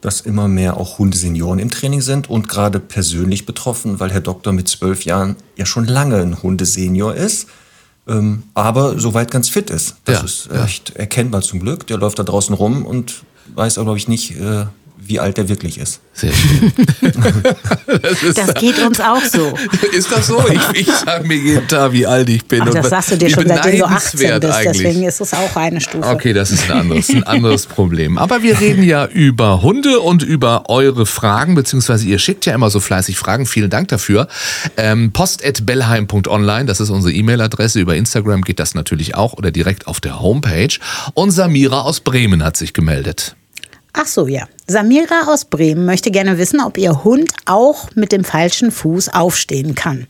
dass 0.02 0.20
immer 0.20 0.48
mehr 0.48 0.76
auch 0.76 0.98
Hundesenioren 0.98 1.58
im 1.58 1.70
Training 1.70 2.02
sind 2.02 2.28
und 2.28 2.48
gerade 2.48 2.80
persönlich 2.80 3.46
betroffen, 3.46 4.00
weil 4.00 4.10
Herr 4.12 4.20
Doktor 4.20 4.52
mit 4.52 4.68
zwölf 4.68 5.04
Jahren 5.04 5.36
ja 5.56 5.64
schon 5.64 5.86
lange 5.86 6.16
ein 6.16 6.42
Hundesenior 6.42 7.14
ist, 7.14 7.46
ähm, 8.08 8.42
aber 8.52 8.98
soweit 8.98 9.30
ganz 9.30 9.48
fit 9.48 9.70
ist. 9.70 9.96
Das 10.04 10.18
ja, 10.18 10.24
ist 10.24 10.50
echt 10.64 10.90
ja. 10.90 10.96
erkennbar 10.96 11.40
zum 11.40 11.60
Glück. 11.60 11.86
Der 11.86 11.98
läuft 11.98 12.18
da 12.18 12.24
draußen 12.24 12.54
rum 12.54 12.84
und 12.84 13.22
weiß 13.54 13.78
auch, 13.78 13.84
glaube 13.84 13.98
ich, 13.98 14.08
nicht, 14.08 14.32
äh, 14.38 14.66
wie 15.12 15.20
alt 15.20 15.36
er 15.36 15.46
wirklich 15.50 15.78
ist. 15.78 16.00
Sehr 16.14 16.32
schön. 16.32 16.72
das, 17.86 18.34
das, 18.34 18.54
geht 18.54 18.78
uns 18.78 18.98
auch 18.98 19.22
so. 19.22 19.52
Ist 19.92 20.10
das 20.10 20.26
so? 20.26 20.42
Ich, 20.48 20.80
ich 20.80 20.86
sage 20.86 21.26
mir 21.26 21.36
jeden 21.36 21.68
Tag, 21.68 21.92
wie 21.92 22.06
alt 22.06 22.30
ich 22.30 22.46
bin. 22.46 22.62
Ach, 22.62 22.70
das 22.70 22.88
sagst 22.88 23.12
du 23.12 23.18
dir 23.18 23.28
schon, 23.28 23.46
seitdem 23.46 23.78
du 23.78 23.84
18 23.84 24.20
bist. 24.20 24.32
Eigentlich. 24.32 24.72
Deswegen 24.72 25.02
ist 25.02 25.20
es 25.20 25.34
auch 25.34 25.54
eine 25.54 25.82
Stufe. 25.82 26.08
Okay, 26.08 26.32
das 26.32 26.50
ist 26.50 26.70
ein 26.70 26.78
anderes, 26.78 27.10
ein 27.10 27.24
anderes 27.24 27.66
Problem. 27.66 28.16
Aber 28.16 28.42
wir 28.42 28.58
reden 28.58 28.82
ja 28.84 29.04
über 29.04 29.60
Hunde 29.60 30.00
und 30.00 30.22
über 30.22 30.70
eure 30.70 31.04
Fragen, 31.04 31.54
beziehungsweise 31.54 32.06
ihr 32.06 32.18
schickt 32.18 32.46
ja 32.46 32.54
immer 32.54 32.70
so 32.70 32.80
fleißig 32.80 33.18
Fragen. 33.18 33.44
Vielen 33.44 33.68
Dank 33.68 33.88
dafür. 33.88 34.28
Ähm, 34.78 35.12
post.bellheim.online, 35.12 36.64
das 36.64 36.80
ist 36.80 36.88
unsere 36.88 37.12
E-Mail-Adresse. 37.12 37.80
Über 37.80 37.96
Instagram 37.96 38.42
geht 38.42 38.60
das 38.60 38.74
natürlich 38.74 39.14
auch 39.14 39.34
oder 39.34 39.50
direkt 39.50 39.86
auf 39.86 40.00
der 40.00 40.22
Homepage. 40.22 40.78
Und 41.12 41.32
Samira 41.32 41.82
aus 41.82 42.00
Bremen 42.00 42.42
hat 42.42 42.56
sich 42.56 42.72
gemeldet. 42.72 43.36
Ach 43.94 44.06
so, 44.06 44.26
ja. 44.26 44.48
Samira 44.66 45.26
aus 45.26 45.44
Bremen 45.44 45.84
möchte 45.84 46.10
gerne 46.10 46.38
wissen, 46.38 46.60
ob 46.60 46.78
ihr 46.78 47.04
Hund 47.04 47.30
auch 47.44 47.90
mit 47.94 48.10
dem 48.10 48.24
falschen 48.24 48.70
Fuß 48.70 49.10
aufstehen 49.10 49.74
kann. 49.74 50.06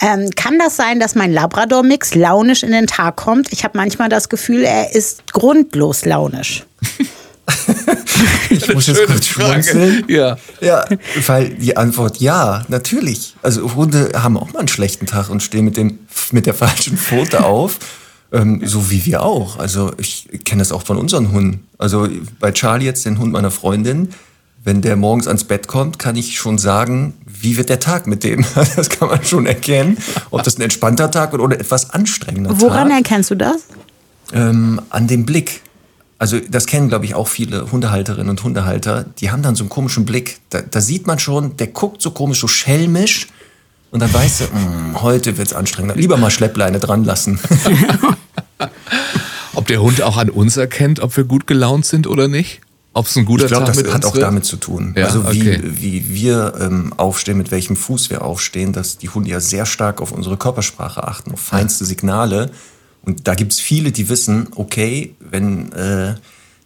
Ähm, 0.00 0.30
kann 0.34 0.58
das 0.58 0.76
sein, 0.76 0.98
dass 0.98 1.14
mein 1.14 1.32
Labrador-Mix 1.32 2.16
launisch 2.16 2.64
in 2.64 2.72
den 2.72 2.88
Tag 2.88 3.16
kommt? 3.16 3.52
Ich 3.52 3.62
habe 3.62 3.78
manchmal 3.78 4.08
das 4.08 4.28
Gefühl, 4.28 4.64
er 4.64 4.94
ist 4.94 5.32
grundlos 5.32 6.04
launisch. 6.04 6.64
ich 8.50 8.74
muss 8.74 8.88
jetzt 8.88 9.06
kurz 9.06 9.26
schmunzeln. 9.26 10.04
Ja. 10.08 10.36
ja, 10.60 10.84
weil 11.26 11.50
die 11.50 11.76
Antwort 11.76 12.18
ja, 12.18 12.64
natürlich. 12.68 13.36
Also 13.42 13.74
Hunde 13.74 14.10
haben 14.14 14.36
auch 14.36 14.52
mal 14.52 14.60
einen 14.60 14.68
schlechten 14.68 15.06
Tag 15.06 15.30
und 15.30 15.40
stehen 15.42 15.64
mit, 15.64 15.76
dem, 15.76 16.00
mit 16.32 16.46
der 16.46 16.54
falschen 16.54 16.96
Pfote 16.96 17.44
auf. 17.44 17.78
Ähm, 18.32 18.62
so 18.64 18.90
wie 18.90 19.04
wir 19.06 19.22
auch. 19.22 19.58
Also 19.58 19.92
ich 19.98 20.28
kenne 20.44 20.60
das 20.60 20.72
auch 20.72 20.82
von 20.82 20.96
unseren 20.96 21.30
Hunden. 21.30 21.66
Also 21.80 22.06
bei 22.38 22.52
Charlie 22.52 22.84
jetzt, 22.84 23.06
den 23.06 23.18
Hund 23.18 23.32
meiner 23.32 23.50
Freundin, 23.50 24.10
wenn 24.62 24.82
der 24.82 24.96
morgens 24.96 25.26
ans 25.26 25.44
Bett 25.44 25.66
kommt, 25.66 25.98
kann 25.98 26.14
ich 26.14 26.36
schon 26.38 26.58
sagen, 26.58 27.14
wie 27.24 27.56
wird 27.56 27.70
der 27.70 27.80
Tag 27.80 28.06
mit 28.06 28.22
dem? 28.22 28.44
Das 28.76 28.90
kann 28.90 29.08
man 29.08 29.24
schon 29.24 29.46
erkennen, 29.46 29.96
ob 30.30 30.42
das 30.42 30.58
ein 30.58 30.62
entspannter 30.62 31.10
Tag 31.10 31.32
oder 31.32 31.58
etwas 31.58 31.90
anstrengender 31.90 32.50
Woran 32.50 32.60
Tag. 32.60 32.70
Woran 32.70 32.90
erkennst 32.90 33.30
du 33.30 33.34
das? 33.34 33.64
Ähm, 34.34 34.82
an 34.90 35.06
dem 35.06 35.24
Blick. 35.24 35.62
Also 36.18 36.38
das 36.38 36.66
kennen, 36.66 36.90
glaube 36.90 37.06
ich, 37.06 37.14
auch 37.14 37.28
viele 37.28 37.72
Hundehalterinnen 37.72 38.28
und 38.28 38.42
Hundehalter. 38.44 39.06
Die 39.18 39.30
haben 39.30 39.42
dann 39.42 39.54
so 39.54 39.64
einen 39.64 39.70
komischen 39.70 40.04
Blick. 40.04 40.38
Da, 40.50 40.60
da 40.60 40.82
sieht 40.82 41.06
man 41.06 41.18
schon, 41.18 41.56
der 41.56 41.68
guckt 41.68 42.02
so 42.02 42.10
komisch, 42.10 42.40
so 42.40 42.46
schelmisch. 42.46 43.28
Und 43.90 44.00
dann 44.00 44.12
weißt 44.12 44.42
du, 44.42 44.44
mh, 44.44 44.50
hm, 44.52 45.02
heute 45.02 45.30
es 45.30 45.54
anstrengender. 45.54 45.96
Lieber 45.96 46.18
mal 46.18 46.30
Schleppleine 46.30 46.78
dran 46.78 47.04
lassen. 47.04 47.40
ob 49.54 49.66
der 49.66 49.82
Hund 49.82 50.02
auch 50.02 50.16
an 50.16 50.30
uns 50.30 50.56
erkennt, 50.56 51.00
ob 51.00 51.16
wir 51.16 51.24
gut 51.24 51.46
gelaunt 51.46 51.86
sind 51.86 52.06
oder 52.06 52.28
nicht? 52.28 52.60
Ob 52.92 53.06
es 53.06 53.16
ein 53.16 53.24
guter 53.24 53.44
ich 53.44 53.50
glaub, 53.50 53.60
Tag 53.60 53.68
das 53.68 53.76
mit 53.76 53.88
hat 53.88 53.96
uns 53.96 54.06
auch 54.06 54.14
wird? 54.14 54.24
damit 54.24 54.44
zu 54.44 54.56
tun. 54.56 54.94
Ja, 54.96 55.06
also 55.06 55.32
wie, 55.32 55.40
okay. 55.42 55.60
wie 55.62 56.08
wir 56.08 56.54
ähm, 56.60 56.92
aufstehen, 56.96 57.38
mit 57.38 57.52
welchem 57.52 57.76
Fuß 57.76 58.10
wir 58.10 58.22
aufstehen, 58.22 58.72
dass 58.72 58.98
die 58.98 59.08
Hunde 59.08 59.30
ja 59.30 59.40
sehr 59.40 59.64
stark 59.64 60.00
auf 60.00 60.10
unsere 60.10 60.36
Körpersprache 60.36 61.06
achten, 61.06 61.32
auf 61.32 61.40
feinste 61.40 61.84
Signale. 61.84 62.50
Und 63.02 63.28
da 63.28 63.34
gibt's 63.34 63.60
viele, 63.60 63.92
die 63.92 64.08
wissen, 64.08 64.48
okay, 64.56 65.14
wenn 65.20 65.70
äh, 65.72 66.14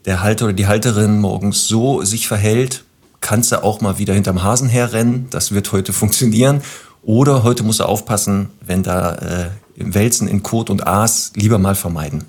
der 0.07 0.23
Halter 0.23 0.47
oder 0.47 0.55
die 0.55 0.67
Halterin 0.67 1.21
morgens 1.21 1.69
so 1.69 2.03
sich 2.03 2.27
verhält, 2.27 2.85
kannst 3.21 3.53
du 3.53 3.63
auch 3.63 3.83
mal 3.83 3.99
wieder 3.99 4.15
hinterm 4.15 4.43
Hasen 4.43 4.69
herrennen. 4.69 5.27
Das 5.31 5.53
wird 5.53 5.73
heute 5.73 5.93
funktionieren. 5.93 6.63
Oder 7.03 7.43
heute 7.43 7.65
musst 7.65 7.81
du 7.81 7.85
aufpassen, 7.85 8.49
wenn 8.65 8.83
da 8.83 9.15
äh, 9.17 9.51
Wälzen 9.77 10.27
in 10.27 10.43
Kot 10.43 10.71
und 10.71 10.87
Aas 10.87 11.33
lieber 11.35 11.59
mal 11.59 11.75
vermeiden. 11.75 12.25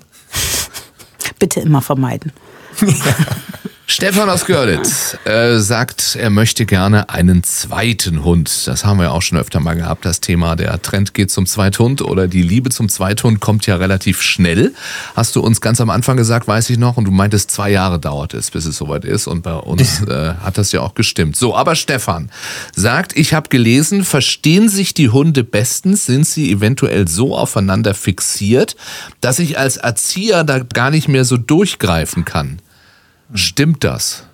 Bitte 1.38 1.60
immer 1.60 1.82
vermeiden. 1.82 2.32
Stefan 3.96 4.28
aus 4.28 4.44
Görlitz 4.44 5.16
äh, 5.24 5.56
sagt, 5.56 6.18
er 6.20 6.28
möchte 6.28 6.66
gerne 6.66 7.08
einen 7.08 7.42
zweiten 7.44 8.24
Hund. 8.24 8.66
Das 8.66 8.84
haben 8.84 9.00
wir 9.00 9.10
auch 9.10 9.22
schon 9.22 9.38
öfter 9.38 9.58
mal 9.58 9.72
gehabt, 9.72 10.04
das 10.04 10.20
Thema. 10.20 10.54
Der 10.54 10.82
Trend 10.82 11.14
geht 11.14 11.30
zum 11.30 11.46
Zweithund 11.46 12.02
oder 12.02 12.28
die 12.28 12.42
Liebe 12.42 12.68
zum 12.68 12.90
Zweithund 12.90 13.40
kommt 13.40 13.66
ja 13.66 13.76
relativ 13.76 14.20
schnell. 14.20 14.74
Hast 15.14 15.34
du 15.34 15.40
uns 15.40 15.62
ganz 15.62 15.80
am 15.80 15.88
Anfang 15.88 16.18
gesagt, 16.18 16.46
weiß 16.46 16.68
ich 16.68 16.76
noch, 16.76 16.98
und 16.98 17.06
du 17.06 17.10
meintest, 17.10 17.50
zwei 17.50 17.70
Jahre 17.70 17.98
dauert 17.98 18.34
es, 18.34 18.50
bis 18.50 18.66
es 18.66 18.76
soweit 18.76 19.06
ist. 19.06 19.28
Und 19.28 19.40
bei 19.40 19.54
uns 19.54 20.02
äh, 20.06 20.34
hat 20.44 20.58
das 20.58 20.72
ja 20.72 20.82
auch 20.82 20.92
gestimmt. 20.92 21.34
So, 21.34 21.56
aber 21.56 21.74
Stefan 21.74 22.30
sagt, 22.74 23.16
ich 23.16 23.32
habe 23.32 23.48
gelesen, 23.48 24.04
verstehen 24.04 24.68
sich 24.68 24.92
die 24.92 25.08
Hunde 25.08 25.42
bestens, 25.42 26.04
sind 26.04 26.26
sie 26.26 26.52
eventuell 26.52 27.08
so 27.08 27.34
aufeinander 27.34 27.94
fixiert, 27.94 28.76
dass 29.22 29.38
ich 29.38 29.58
als 29.58 29.78
Erzieher 29.78 30.44
da 30.44 30.58
gar 30.58 30.90
nicht 30.90 31.08
mehr 31.08 31.24
so 31.24 31.38
durchgreifen 31.38 32.26
kann. 32.26 32.58
Stimmt 33.34 33.84
das? 33.84 34.24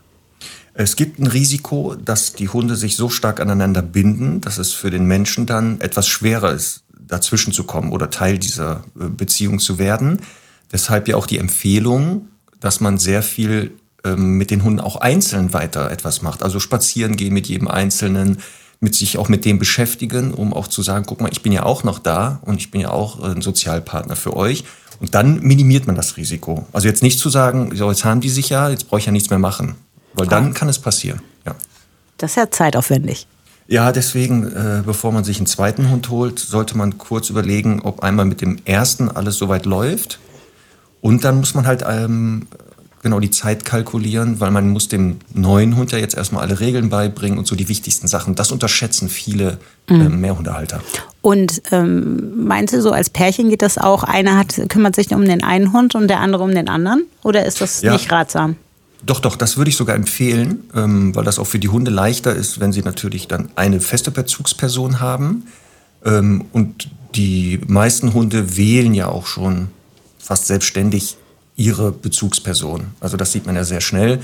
Es 0.74 0.96
gibt 0.96 1.18
ein 1.18 1.26
Risiko, 1.26 1.94
dass 1.94 2.32
die 2.32 2.48
Hunde 2.48 2.76
sich 2.76 2.96
so 2.96 3.10
stark 3.10 3.40
aneinander 3.40 3.82
binden, 3.82 4.40
dass 4.40 4.58
es 4.58 4.72
für 4.72 4.90
den 4.90 5.04
Menschen 5.06 5.44
dann 5.46 5.80
etwas 5.80 6.08
schwerer 6.08 6.52
ist, 6.52 6.84
dazwischen 6.98 7.52
zu 7.52 7.64
kommen 7.64 7.92
oder 7.92 8.10
Teil 8.10 8.38
dieser 8.38 8.84
äh, 8.98 9.08
Beziehung 9.08 9.58
zu 9.58 9.78
werden. 9.78 10.20
Deshalb 10.72 11.08
ja 11.08 11.16
auch 11.16 11.26
die 11.26 11.38
Empfehlung, 11.38 12.28
dass 12.60 12.80
man 12.80 12.98
sehr 12.98 13.22
viel 13.22 13.72
ähm, 14.04 14.38
mit 14.38 14.50
den 14.50 14.64
Hunden 14.64 14.80
auch 14.80 14.96
einzeln 14.96 15.52
weiter 15.52 15.90
etwas 15.90 16.22
macht. 16.22 16.42
Also 16.42 16.58
spazieren 16.58 17.16
gehen 17.16 17.34
mit 17.34 17.48
jedem 17.48 17.68
Einzelnen, 17.68 18.38
mit 18.80 18.94
sich 18.94 19.18
auch 19.18 19.28
mit 19.28 19.44
dem 19.44 19.58
beschäftigen, 19.58 20.32
um 20.32 20.54
auch 20.54 20.68
zu 20.68 20.82
sagen, 20.82 21.04
guck 21.06 21.20
mal, 21.20 21.30
ich 21.30 21.42
bin 21.42 21.52
ja 21.52 21.64
auch 21.64 21.84
noch 21.84 21.98
da 21.98 22.40
und 22.44 22.56
ich 22.56 22.70
bin 22.70 22.80
ja 22.80 22.90
auch 22.90 23.20
ein 23.20 23.42
Sozialpartner 23.42 24.16
für 24.16 24.34
euch. 24.34 24.64
Und 25.02 25.14
dann 25.16 25.40
minimiert 25.40 25.86
man 25.88 25.96
das 25.96 26.16
Risiko. 26.16 26.64
Also 26.72 26.86
jetzt 26.86 27.02
nicht 27.02 27.18
zu 27.18 27.28
sagen, 27.28 27.72
so, 27.74 27.90
jetzt 27.90 28.04
haben 28.04 28.20
die 28.20 28.30
sich 28.30 28.48
ja, 28.50 28.70
jetzt 28.70 28.88
brauche 28.88 29.00
ich 29.00 29.06
ja 29.06 29.12
nichts 29.12 29.30
mehr 29.30 29.38
machen. 29.40 29.74
Weil 30.14 30.28
dann 30.28 30.54
kann 30.54 30.68
es 30.68 30.78
passieren. 30.78 31.20
Ja, 31.44 31.56
Das 32.18 32.30
ist 32.30 32.36
ja 32.36 32.48
zeitaufwendig. 32.50 33.26
ja 33.66 33.90
deswegen, 33.90 34.46
äh, 34.52 34.82
bevor 34.86 35.10
man 35.10 35.24
sich 35.24 35.38
einen 35.38 35.46
zweiten 35.46 35.90
Hund 35.90 36.08
holt, 36.08 36.38
sollte 36.38 36.76
man 36.78 36.98
kurz 36.98 37.30
überlegen, 37.30 37.80
ob 37.82 38.04
einmal 38.04 38.26
mit 38.26 38.40
dem 38.40 38.58
ersten 38.64 39.10
alles 39.10 39.36
soweit 39.38 39.66
läuft. 39.66 40.20
Und 41.00 41.24
dann 41.24 41.38
muss 41.38 41.54
man 41.54 41.66
halt 41.66 41.84
ähm, 41.84 42.46
genau 43.02 43.18
die 43.18 43.30
Zeit 43.32 43.64
kalkulieren, 43.64 44.38
weil 44.38 44.52
man 44.52 44.68
muss 44.68 44.86
dem 44.86 45.16
neuen 45.34 45.74
Hund 45.76 45.90
ja 45.90 45.98
jetzt 45.98 46.14
erstmal 46.14 46.42
alle 46.44 46.60
Regeln 46.60 46.90
beibringen 46.90 47.38
und 47.40 47.48
so 47.48 47.56
die 47.56 47.68
wichtigsten 47.68 48.06
Sachen. 48.06 48.36
Das 48.36 48.52
unterschätzen 48.52 49.08
viele 49.08 49.58
äh, 49.88 49.94
Mehrhundehalter. 49.94 50.80
Und 51.22 51.62
ähm, 51.70 52.44
meinst 52.46 52.74
du, 52.74 52.82
so 52.82 52.90
als 52.90 53.08
Pärchen 53.08 53.48
geht 53.48 53.62
das 53.62 53.78
auch? 53.78 54.02
Einer 54.02 54.36
hat, 54.36 54.60
kümmert 54.68 54.96
sich 54.96 55.14
um 55.14 55.24
den 55.24 55.42
einen 55.44 55.72
Hund 55.72 55.94
und 55.94 56.08
der 56.08 56.20
andere 56.20 56.42
um 56.42 56.54
den 56.54 56.68
anderen? 56.68 57.04
Oder 57.22 57.46
ist 57.46 57.60
das 57.60 57.80
Ja. 57.80 57.92
nicht 57.92 58.10
ratsam? 58.10 58.56
Doch, 59.06 59.20
doch, 59.20 59.36
das 59.36 59.56
würde 59.56 59.68
ich 59.70 59.76
sogar 59.76 59.96
empfehlen, 59.96 60.64
ähm, 60.74 61.14
weil 61.14 61.24
das 61.24 61.38
auch 61.38 61.46
für 61.46 61.58
die 61.58 61.68
Hunde 61.68 61.90
leichter 61.90 62.34
ist, 62.34 62.60
wenn 62.60 62.72
sie 62.72 62.82
natürlich 62.82 63.28
dann 63.28 63.50
eine 63.56 63.80
feste 63.80 64.10
Bezugsperson 64.10 65.00
haben. 65.00 65.44
Ähm, 66.04 66.44
und 66.52 66.90
die 67.14 67.60
meisten 67.66 68.14
Hunde 68.14 68.56
wählen 68.56 68.94
ja 68.94 69.08
auch 69.08 69.26
schon 69.26 69.68
fast 70.18 70.46
selbstständig 70.46 71.16
ihre 71.56 71.92
Bezugsperson. 71.92 72.86
Also 73.00 73.16
das 73.16 73.32
sieht 73.32 73.46
man 73.46 73.54
ja 73.56 73.64
sehr 73.64 73.80
schnell, 73.80 74.20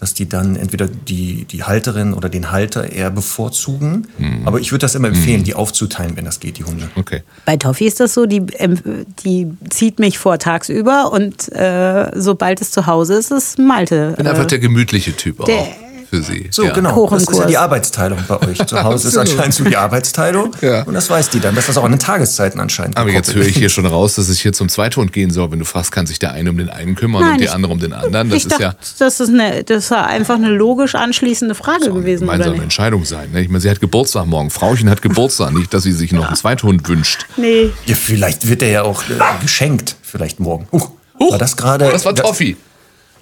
dass 0.00 0.14
die 0.14 0.28
dann 0.28 0.56
entweder 0.56 0.88
die, 0.88 1.44
die 1.44 1.62
Halterin 1.64 2.14
oder 2.14 2.28
den 2.30 2.50
Halter 2.50 2.90
eher 2.90 3.10
bevorzugen. 3.10 4.06
Aber 4.46 4.58
ich 4.58 4.72
würde 4.72 4.80
das 4.80 4.94
immer 4.94 5.08
empfehlen, 5.08 5.44
die 5.44 5.54
aufzuteilen, 5.54 6.16
wenn 6.16 6.24
das 6.24 6.40
geht, 6.40 6.56
die 6.58 6.64
Hunde. 6.64 6.88
Okay. 6.96 7.22
Bei 7.44 7.56
Toffi 7.58 7.86
ist 7.86 8.00
das 8.00 8.14
so, 8.14 8.24
die, 8.24 8.42
ähm, 8.56 8.78
die 9.24 9.48
zieht 9.68 9.98
mich 9.98 10.18
vor 10.18 10.38
tagsüber 10.38 11.12
und 11.12 11.52
äh, 11.52 12.10
sobald 12.18 12.60
es 12.62 12.70
zu 12.70 12.86
Hause 12.86 13.14
ist, 13.14 13.30
ist 13.30 13.58
Malte. 13.58 14.08
Ich 14.12 14.16
bin 14.16 14.26
einfach 14.26 14.46
der 14.46 14.58
gemütliche 14.58 15.14
Typ 15.14 15.44
der- 15.44 15.56
auch 15.58 15.68
für 16.10 16.22
sie. 16.22 16.48
So, 16.50 16.64
ja. 16.64 16.72
genau. 16.72 17.08
Das 17.08 17.22
ist 17.22 17.38
ja 17.38 17.46
die 17.46 17.56
Arbeitsteilung 17.56 18.18
bei 18.26 18.40
euch. 18.42 18.58
Zu 18.66 18.82
Hause 18.82 19.08
ist 19.08 19.16
anscheinend 19.16 19.54
so 19.54 19.64
die 19.64 19.76
Arbeitsteilung. 19.76 20.56
Ja. 20.60 20.82
Und 20.82 20.94
das 20.94 21.08
weiß 21.08 21.30
die 21.30 21.38
dann, 21.40 21.54
dass 21.54 21.66
das 21.66 21.78
auch 21.78 21.84
an 21.84 21.92
den 21.92 22.00
Tageszeiten 22.00 22.60
anscheinend 22.60 22.96
Aber 22.96 23.10
jetzt 23.10 23.32
höre 23.34 23.46
ich 23.46 23.56
hier 23.56 23.68
schon 23.68 23.86
raus, 23.86 24.16
dass 24.16 24.28
es 24.28 24.40
hier 24.40 24.52
zum 24.52 24.68
Zweithund 24.68 25.12
gehen 25.12 25.30
soll. 25.30 25.50
Wenn 25.52 25.60
du 25.60 25.64
fragst, 25.64 25.92
kann 25.92 26.06
sich 26.06 26.18
der 26.18 26.32
eine 26.32 26.50
um 26.50 26.58
den 26.58 26.68
einen 26.68 26.96
kümmern 26.96 27.22
Nein, 27.22 27.32
und 27.32 27.38
die 27.38 27.44
ich- 27.44 27.52
andere 27.52 27.72
um 27.72 27.78
den 27.78 27.92
anderen. 27.92 28.28
Das 28.28 28.38
ich 28.38 28.44
ist 28.44 28.52
dachte, 28.52 28.62
ja 28.62 28.74
das, 28.98 29.20
ist 29.20 29.28
eine, 29.28 29.62
das 29.64 29.90
war 29.92 30.06
einfach 30.08 30.34
eine 30.34 30.48
logisch 30.50 30.94
anschließende 30.96 31.54
Frage 31.54 31.84
eine 31.84 31.94
gewesen, 31.94 32.24
oder 32.24 32.32
gemeinsame 32.32 32.54
nicht? 32.56 32.62
Entscheidung 32.64 33.04
sein. 33.04 33.30
ne? 33.32 33.40
Ich 33.42 33.48
meine, 33.48 33.60
sie 33.60 33.70
hat 33.70 33.80
Geburtstag 33.80 34.26
morgen. 34.26 34.50
Frauchen 34.50 34.90
hat 34.90 35.02
Geburtstag, 35.02 35.52
nicht, 35.52 35.72
dass 35.72 35.84
sie 35.84 35.92
sich 35.92 36.12
noch 36.12 36.26
einen 36.26 36.36
Zweithund 36.36 36.88
wünscht. 36.88 37.26
Nee. 37.36 37.70
Ja, 37.86 37.94
vielleicht 37.94 38.48
wird 38.48 38.62
er 38.62 38.70
ja 38.70 38.82
auch 38.82 39.02
äh, 39.04 39.12
geschenkt, 39.42 39.96
vielleicht 40.02 40.40
morgen. 40.40 40.66
Huch, 40.72 40.90
Huch, 41.18 41.30
war 41.32 41.38
das 41.38 41.56
gerade? 41.56 41.88
Das 41.90 42.04
war 42.04 42.14
Toffi. 42.14 42.56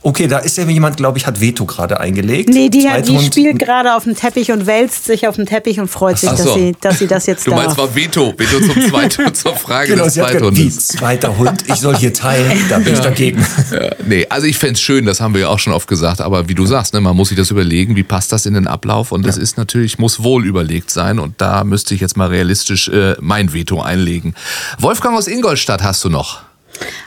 Okay, 0.00 0.28
da 0.28 0.38
ist 0.38 0.56
ja 0.56 0.64
jemand, 0.64 0.96
glaube 0.96 1.18
ich, 1.18 1.26
hat 1.26 1.40
Veto 1.40 1.66
gerade 1.66 1.98
eingelegt. 1.98 2.48
Nee, 2.50 2.68
die, 2.68 2.88
hat, 2.88 3.08
die 3.08 3.18
spielt 3.18 3.58
gerade 3.58 3.94
auf 3.96 4.04
dem 4.04 4.14
Teppich 4.14 4.52
und 4.52 4.66
wälzt 4.66 5.04
sich 5.04 5.26
auf 5.26 5.34
dem 5.36 5.44
Teppich 5.44 5.80
und 5.80 5.88
freut 5.88 6.18
sich, 6.18 6.30
Ach 6.30 6.36
dass, 6.36 6.46
so. 6.46 6.54
sie, 6.54 6.76
dass 6.80 6.98
sie 7.00 7.08
das 7.08 7.26
jetzt 7.26 7.46
Du 7.46 7.50
darf. 7.50 7.62
meinst, 7.64 7.76
war 7.78 7.94
Veto. 7.94 8.32
Veto 8.36 8.60
zum 8.60 8.82
Zweithund, 8.88 9.36
zur 9.36 9.56
Frage 9.56 9.92
Genau, 9.92 10.04
des 10.04 10.14
gesagt, 10.14 10.34
wie 10.34 10.38
Zweithundes. 10.38 10.88
zweiter 10.88 11.36
Hund, 11.36 11.62
ich 11.66 11.74
soll 11.74 11.96
hier 11.96 12.12
teilen, 12.14 12.58
da 12.68 12.78
bin 12.78 12.94
ich 12.94 13.00
dagegen. 13.00 13.44
Ja, 13.72 13.90
nee, 14.06 14.24
also 14.30 14.46
ich 14.46 14.56
fänd's 14.56 14.80
schön, 14.80 15.04
das 15.04 15.20
haben 15.20 15.34
wir 15.34 15.42
ja 15.42 15.48
auch 15.48 15.58
schon 15.58 15.72
oft 15.72 15.88
gesagt, 15.88 16.20
aber 16.20 16.48
wie 16.48 16.54
du 16.54 16.64
sagst, 16.64 16.94
ne, 16.94 17.00
man 17.00 17.16
muss 17.16 17.28
sich 17.30 17.36
das 17.38 17.50
überlegen, 17.50 17.96
wie 17.96 18.04
passt 18.04 18.30
das 18.32 18.46
in 18.46 18.54
den 18.54 18.66
Ablauf 18.68 19.10
und 19.12 19.26
das 19.26 19.36
ist 19.36 19.58
natürlich, 19.58 19.98
muss 19.98 20.22
wohl 20.22 20.46
überlegt 20.46 20.90
sein 20.90 21.18
und 21.18 21.34
da 21.40 21.64
müsste 21.64 21.94
ich 21.94 22.00
jetzt 22.00 22.16
mal 22.16 22.28
realistisch 22.28 22.88
äh, 22.88 23.16
mein 23.20 23.52
Veto 23.52 23.80
einlegen. 23.82 24.34
Wolfgang 24.78 25.16
aus 25.18 25.26
Ingolstadt 25.26 25.82
hast 25.82 26.04
du 26.04 26.08
noch. 26.08 26.42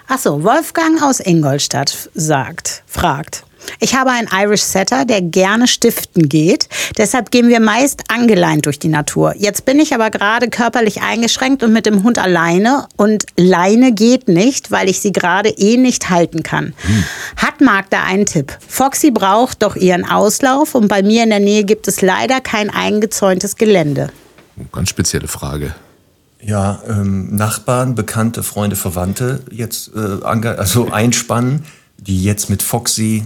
Achso, 0.08 0.44
Wolfgang 0.44 1.02
aus 1.02 1.20
Ingolstadt 1.20 2.10
sagt, 2.14 2.84
fragt. 2.86 3.44
Ich 3.80 3.96
habe 3.96 4.12
einen 4.12 4.28
Irish 4.32 4.64
Setter, 4.64 5.06
der 5.06 5.22
gerne 5.22 5.68
stiften 5.68 6.30
geht. 6.30 6.68
Deshalb 6.98 7.32
gehen 7.32 7.48
wir 7.48 7.60
meist 7.60 8.04
angeleint 8.10 8.66
durch 8.66 8.80
die 8.80 8.88
Natur. 8.88 9.34
Jetzt 9.38 9.66
bin 9.66 9.80
ich 9.80 9.94
aber 9.94 10.10
gerade 10.10 10.50
körperlich 10.50 11.02
eingeschränkt 11.02 11.64
und 11.64 11.74
mit 11.74 11.86
dem 11.86 12.04
Hund 12.04 12.18
alleine. 12.18 12.88
Und 12.98 13.26
Leine 13.38 13.94
geht 13.94 14.28
nicht, 14.28 14.72
weil 14.72 14.90
ich 14.90 15.00
sie 15.00 15.12
gerade 15.12 15.50
eh 15.50 15.78
nicht 15.78 16.10
halten 16.10 16.44
kann. 16.44 16.74
Hat 17.38 17.62
Marc 17.62 17.90
da 17.90 18.04
einen 18.04 18.26
Tipp? 18.26 18.58
Foxy 18.68 19.12
braucht 19.12 19.64
doch 19.64 19.76
ihren 19.76 20.06
Auslauf 20.06 20.76
und 20.76 20.88
bei 20.88 21.04
mir 21.04 21.24
in 21.24 21.30
der 21.30 21.40
Nähe 21.40 21.64
gibt 21.64 21.88
es 21.88 22.02
leider 22.02 22.42
kein 22.42 22.70
eingezäuntes 22.70 23.56
Gelände. 23.56 24.10
Ganz 24.72 24.90
spezielle 24.90 25.28
Frage. 25.28 25.74
Ja, 26.44 26.82
ähm, 26.88 27.36
Nachbarn, 27.36 27.96
Bekannte, 27.96 28.44
Freunde, 28.44 28.76
Verwandte 28.76 29.44
jetzt 29.52 29.92
äh, 29.96 30.24
also 30.24 30.90
einspannen, 30.92 31.66
die 31.98 32.24
jetzt 32.24 32.50
mit 32.50 32.64
Foxy, 32.64 33.26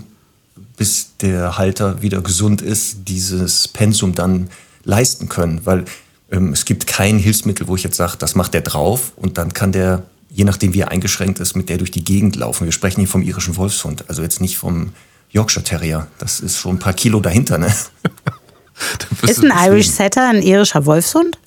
bis 0.78 1.16
der 1.22 1.58
Halter 1.58 2.02
wieder 2.02 2.22
gesund 2.22 2.62
ist, 2.62 3.08
dieses 3.08 3.68
Pensum 3.70 4.16
dann 4.16 4.50
leisten 4.84 5.30
können. 5.30 5.62
Weil 5.64 5.86
ähm, 6.32 6.52
es 6.52 6.66
gibt 6.66 6.88
kein 6.88 7.18
Hilfsmittel, 7.18 7.68
wo 7.68 7.76
ich 7.76 7.84
jetzt 7.84 7.96
sage, 7.96 8.18
das 8.20 8.36
macht 8.36 8.54
der 8.54 8.62
drauf 8.62 9.14
und 9.16 9.38
dann 9.38 9.54
kann 9.54 9.72
der, 9.72 10.04
je 10.30 10.44
nachdem 10.44 10.74
wie 10.74 10.82
er 10.82 10.92
eingeschränkt 10.92 11.40
ist, 11.40 11.56
mit 11.56 11.70
der 11.70 11.78
durch 11.78 11.92
die 11.92 12.04
Gegend 12.04 12.36
laufen. 12.36 12.66
Wir 12.66 12.74
sprechen 12.74 13.00
hier 13.00 13.10
vom 13.10 13.22
irischen 13.22 13.56
Wolfshund, 13.56 14.06
also 14.10 14.22
jetzt 14.22 14.42
nicht 14.42 14.58
vom 14.58 14.92
Yorkshire 15.32 15.64
Terrier. 15.64 16.08
Das 16.18 16.42
ist 16.42 16.58
schon 16.58 16.76
ein 16.76 16.80
paar 16.80 16.94
Kilo 16.94 17.20
dahinter, 17.20 17.58
ne? 17.58 17.74
Ist 19.22 19.42
ein 19.42 19.54
Irish 19.68 19.88
Setter 19.88 20.28
ein 20.28 20.42
irischer 20.42 20.86
Wolfshund? 20.86 21.38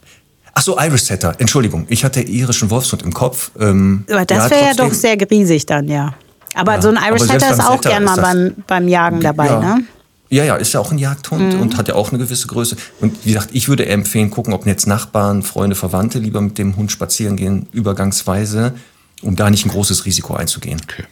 Ach 0.59 0.63
so, 0.63 0.77
Irish 0.77 1.05
Setter. 1.05 1.37
Entschuldigung, 1.39 1.87
ich 1.89 2.03
hatte 2.03 2.21
irischen 2.21 2.69
Wolfshund 2.69 3.05
im 3.05 3.15
Kopf. 3.15 3.53
Ähm, 3.61 4.05
Aber 4.11 4.25
das 4.25 4.51
wäre 4.51 4.65
ja 4.65 4.75
doch 4.75 4.93
sehr 4.93 5.17
riesig 5.31 5.67
dann, 5.67 5.87
ja. 5.87 6.15
Aber 6.53 6.83
so 6.83 6.89
ein 6.89 6.97
Irish 6.97 7.23
Setter 7.23 7.53
ist 7.53 7.61
auch 7.61 7.77
Setter 7.77 7.91
gern 7.91 8.03
ist 8.03 8.17
mal 8.17 8.21
beim, 8.21 8.55
beim 8.67 8.89
Jagen 8.89 9.21
dabei, 9.21 9.47
ja. 9.47 9.61
ne? 9.61 9.85
Ja, 10.31 10.43
ja, 10.43 10.57
ist 10.57 10.75
ja 10.75 10.81
auch 10.81 10.91
ein 10.91 10.99
Jagdhund 10.99 11.55
und 11.55 11.77
hat 11.77 11.87
ja 11.87 11.95
auch 11.95 12.09
eine 12.09 12.19
gewisse 12.19 12.49
Größe. 12.49 12.77
Und 13.01 13.25
wie 13.25 13.35
gesagt, 13.35 13.51
ich 13.53 13.69
würde 13.69 13.85
eher 13.85 13.95
empfehlen, 13.95 14.31
gucken, 14.31 14.53
ob 14.53 14.67
jetzt 14.67 14.89
Nachbarn, 14.89 15.45
Freunde, 15.45 15.77
Verwandte 15.77 16.19
lieber 16.19 16.41
mit 16.41 16.59
dem 16.59 16.75
Hund 16.75 16.91
spazieren 16.91 17.37
gehen, 17.37 17.69
übergangsweise, 17.71 18.75
um 19.23 19.37
da 19.37 19.51
nicht 19.51 19.65
ein 19.65 19.71
großes 19.71 20.07
Risiko 20.07 20.35
einzugehen. 20.35 20.81
Okay. 20.83 21.05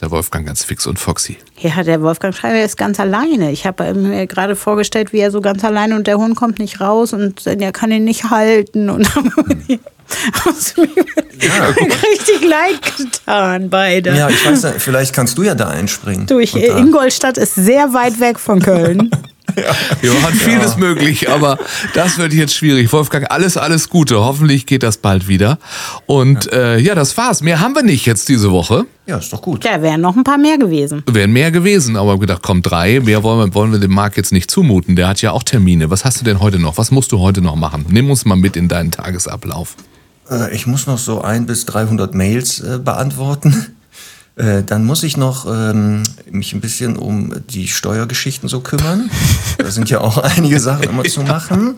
Der 0.00 0.10
Wolfgang 0.10 0.46
ganz 0.46 0.64
fix 0.64 0.86
und 0.86 0.98
foxy. 0.98 1.36
Hat 1.62 1.86
der 1.86 2.00
Wolfgang 2.00 2.34
Schreiber 2.34 2.62
ist 2.62 2.78
ganz 2.78 2.98
alleine. 2.98 3.52
Ich 3.52 3.66
habe 3.66 3.92
mir 3.92 4.26
gerade 4.26 4.56
vorgestellt, 4.56 5.12
wie 5.12 5.18
er 5.18 5.30
so 5.30 5.40
ganz 5.40 5.62
alleine 5.64 5.94
und 5.94 6.06
der 6.06 6.16
Hund 6.16 6.36
kommt 6.36 6.58
nicht 6.58 6.80
raus 6.80 7.12
und 7.12 7.46
er 7.46 7.72
kann 7.72 7.90
ihn 7.92 8.04
nicht 8.04 8.30
halten. 8.30 8.88
Und 8.88 9.08
Hast 10.44 10.76
du 10.76 10.82
mir 10.82 10.88
ja, 11.40 11.66
richtig 11.66 12.48
leid 12.48 12.96
getan, 12.96 13.70
beide. 13.70 14.16
Ja, 14.16 14.28
ich 14.28 14.44
weiß, 14.44 14.66
vielleicht 14.78 15.14
kannst 15.14 15.38
du 15.38 15.42
ja 15.42 15.54
da 15.54 15.68
einspringen. 15.68 16.26
Durch 16.26 16.54
Ingolstadt 16.54 17.38
ist 17.38 17.54
sehr 17.54 17.92
weit 17.92 18.18
weg 18.20 18.38
von 18.38 18.60
Köln. 18.60 19.10
Ja. 19.60 19.74
Johann, 20.02 20.32
vieles 20.32 20.72
ja. 20.72 20.78
möglich, 20.78 21.28
aber 21.28 21.58
das 21.94 22.18
wird 22.18 22.32
jetzt 22.32 22.54
schwierig. 22.54 22.92
Wolfgang, 22.92 23.30
alles, 23.30 23.56
alles 23.56 23.88
Gute. 23.88 24.20
Hoffentlich 24.20 24.66
geht 24.66 24.82
das 24.82 24.96
bald 24.96 25.28
wieder. 25.28 25.58
Und 26.06 26.46
ja, 26.46 26.52
äh, 26.52 26.80
ja 26.80 26.94
das 26.94 27.16
war's. 27.16 27.42
Mehr 27.42 27.60
haben 27.60 27.74
wir 27.74 27.82
nicht 27.82 28.06
jetzt 28.06 28.28
diese 28.28 28.50
Woche. 28.50 28.86
Ja, 29.06 29.18
ist 29.18 29.32
doch 29.32 29.42
gut. 29.42 29.64
Ja, 29.64 29.82
wären 29.82 30.00
noch 30.00 30.16
ein 30.16 30.24
paar 30.24 30.38
mehr 30.38 30.56
gewesen. 30.56 31.02
Wären 31.10 31.32
mehr 31.32 31.50
gewesen, 31.50 31.96
aber 31.96 32.18
gedacht, 32.18 32.42
komm, 32.42 32.62
drei. 32.62 33.00
Mehr 33.00 33.22
wollen 33.22 33.50
wir, 33.50 33.54
wollen 33.54 33.72
wir 33.72 33.78
dem 33.78 33.92
Marc 33.92 34.16
jetzt 34.16 34.32
nicht 34.32 34.50
zumuten. 34.50 34.96
Der 34.96 35.08
hat 35.08 35.20
ja 35.20 35.32
auch 35.32 35.42
Termine. 35.42 35.90
Was 35.90 36.04
hast 36.04 36.20
du 36.20 36.24
denn 36.24 36.40
heute 36.40 36.58
noch? 36.58 36.78
Was 36.78 36.90
musst 36.90 37.12
du 37.12 37.18
heute 37.18 37.42
noch 37.42 37.56
machen? 37.56 37.84
Nimm 37.88 38.10
uns 38.10 38.24
mal 38.24 38.36
mit 38.36 38.56
in 38.56 38.68
deinen 38.68 38.90
Tagesablauf. 38.90 39.76
Äh, 40.30 40.54
ich 40.54 40.66
muss 40.66 40.86
noch 40.86 40.98
so 40.98 41.22
ein 41.22 41.46
bis 41.46 41.66
300 41.66 42.14
Mails 42.14 42.60
äh, 42.60 42.78
beantworten. 42.78 43.76
Äh, 44.36 44.62
dann 44.62 44.84
muss 44.84 45.02
ich 45.02 45.16
noch 45.16 45.46
ähm, 45.46 46.02
mich 46.30 46.52
ein 46.52 46.60
bisschen 46.60 46.96
um 46.96 47.34
die 47.48 47.68
Steuergeschichten 47.68 48.48
so 48.48 48.60
kümmern. 48.60 49.10
Da 49.58 49.70
sind 49.70 49.90
ja 49.90 50.00
auch 50.00 50.18
einige 50.36 50.60
Sachen 50.60 50.84
immer 50.84 51.04
zu 51.04 51.22
machen. 51.22 51.76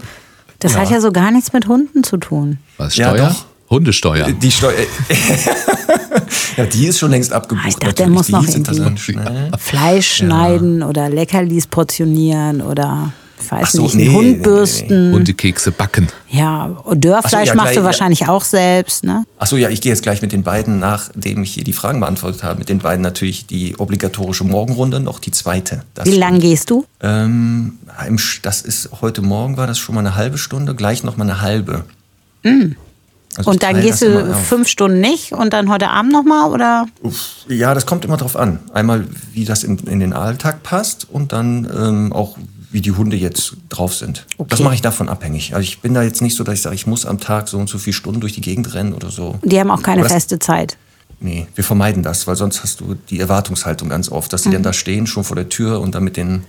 Das 0.59 0.75
ja. 0.75 0.81
hat 0.81 0.91
ja 0.91 1.01
so 1.01 1.11
gar 1.11 1.31
nichts 1.31 1.53
mit 1.53 1.67
Hunden 1.67 2.05
zu 2.05 2.19
tun. 2.19 2.59
Was, 2.77 2.95
Steuer? 2.95 3.17
Ja, 3.17 3.29
doch. 3.29 3.45
Hundesteuer. 3.69 4.31
Die 4.31 4.51
Steuer. 4.51 4.75
ja, 6.59 6.67
die 6.67 6.87
ist 6.87 6.99
schon 6.99 7.11
längst 7.11 7.33
abgebucht. 7.33 7.69
Ich 7.69 7.77
dachte, 7.77 7.95
der 7.95 8.09
muss 8.09 8.29
noch 8.29 8.47
irgendwie 8.47 9.19
Fleisch 9.59 10.17
schneiden 10.17 10.83
oder 10.83 11.09
Leckerlis 11.09 11.67
portionieren 11.67 12.61
oder 12.61 13.15
weiß 13.51 13.73
so, 13.73 13.83
nicht, 13.83 13.95
nee, 13.95 14.09
Hundbürsten. 14.09 15.13
Nee, 15.13 15.19
nee, 15.19 15.33
Kekse 15.33 15.73
backen. 15.73 16.09
Ja, 16.29 16.65
und 16.85 17.05
Dörrfleisch 17.05 17.49
so, 17.49 17.55
ja, 17.55 17.63
machst 17.63 17.77
du 17.77 17.85
wahrscheinlich 17.85 18.21
ja. 18.21 18.29
auch 18.29 18.45
selbst, 18.45 19.05
ne? 19.05 19.25
Achso, 19.39 19.57
ja, 19.57 19.69
ich 19.69 19.81
gehe 19.81 19.91
jetzt 19.91 20.03
gleich 20.03 20.23
mit 20.23 20.33
den 20.33 20.43
beiden, 20.43 20.79
nachdem 20.79 21.43
ich 21.43 21.55
hier 21.55 21.65
die 21.65 21.73
Fragen 21.73 22.01
beantwortet 22.01 22.43
habe, 22.43 22.59
mit 22.59 22.69
den 22.69 22.79
beiden 22.79 23.03
natürlich 23.03 23.47
die 23.47 23.77
obligatorische 23.79 24.45
Morgenrunde, 24.45 25.01
noch 25.01 25.19
die 25.19 25.31
zweite. 25.31 25.83
Das 25.95 26.07
Wie 26.07 26.17
lang 26.17 26.39
gehst 26.41 26.71
du? 26.71 26.85
Ähm, 27.01 27.79
das 28.43 28.63
ist, 28.63 28.91
heute 29.01 29.23
Morgen 29.23 29.57
war 29.57 29.67
das 29.67 29.79
schon 29.79 29.95
mal 29.95 30.01
eine 30.01 30.15
halbe 30.15 30.39
Stunde, 30.39 30.75
gleich 30.75 31.03
noch 31.03 31.17
mal 31.17 31.25
eine 31.25 31.41
halbe. 31.41 31.85
Mm. 32.43 32.73
Also 33.37 33.51
und 33.51 33.63
dann 33.63 33.81
gehst 33.81 34.03
du 34.03 34.35
fünf 34.35 34.69
Stunden 34.69 35.01
nicht 35.01 35.33
und 35.33 35.55
dann 35.55 35.71
heute 35.71 35.89
Abend 35.89 36.13
nochmal 36.13 36.51
oder? 36.51 36.87
Ja, 37.49 37.73
das 37.73 37.87
kommt 37.87 38.05
immer 38.05 38.19
drauf 38.19 38.37
an. 38.37 38.59
Einmal, 38.75 39.07
wie 39.33 39.47
das 39.47 39.65
in, 39.65 39.79
in 39.79 40.01
den 40.01 40.13
Alltag 40.13 40.63
passt 40.63 41.09
und 41.11 41.33
dann 41.33 41.67
ähm, 41.75 42.13
auch, 42.13 42.37
wie 42.73 42.81
die 42.81 42.93
Hunde 42.93 43.17
jetzt 43.17 43.55
drauf 43.69 43.95
sind. 43.95 44.27
Okay. 44.39 44.49
Das 44.51 44.61
mache 44.61 44.75
ich 44.75 44.83
davon 44.83 45.09
abhängig. 45.09 45.55
Also 45.55 45.63
ich 45.63 45.81
bin 45.81 45.95
da 45.95 46.03
jetzt 46.03 46.23
nicht 46.23 46.37
so, 46.37 46.45
dass 46.45 46.55
ich 46.55 46.63
sage, 46.63 46.75
ich 46.75 46.87
muss 46.87 47.07
am 47.07 47.21
Tag 47.21 47.49
so 47.49 47.59
und 47.59 47.69
so 47.69 47.79
viele 47.79 47.95
Stunden 47.95 48.21
durch 48.21 48.33
die 48.33 48.41
Gegend 48.41 48.75
rennen 48.75 48.95
oder 48.95 49.11
so. 49.11 49.39
Die 49.43 49.61
haben 49.61 49.71
auch 49.71 49.83
keine 49.83 50.03
das, 50.03 50.13
feste 50.13 50.39
Zeit. 50.39 50.77
Nee, 51.21 51.47
wir 51.55 51.63
vermeiden 51.63 52.03
das, 52.03 52.27
weil 52.27 52.35
sonst 52.35 52.63
hast 52.63 52.81
du 52.81 52.97
die 53.11 53.21
Erwartungshaltung 53.21 53.89
ganz 53.89 54.11
oft, 54.11 54.33
dass 54.33 54.43
die 54.43 54.49
mhm. 54.49 54.55
dann 54.55 54.63
da 54.65 54.73
stehen, 54.73 55.07
schon 55.07 55.23
vor 55.23 55.37
der 55.37 55.49
Tür 55.49 55.81
und 55.81 55.95
dann 55.95 56.03
mit 56.03 56.17
den 56.17 56.43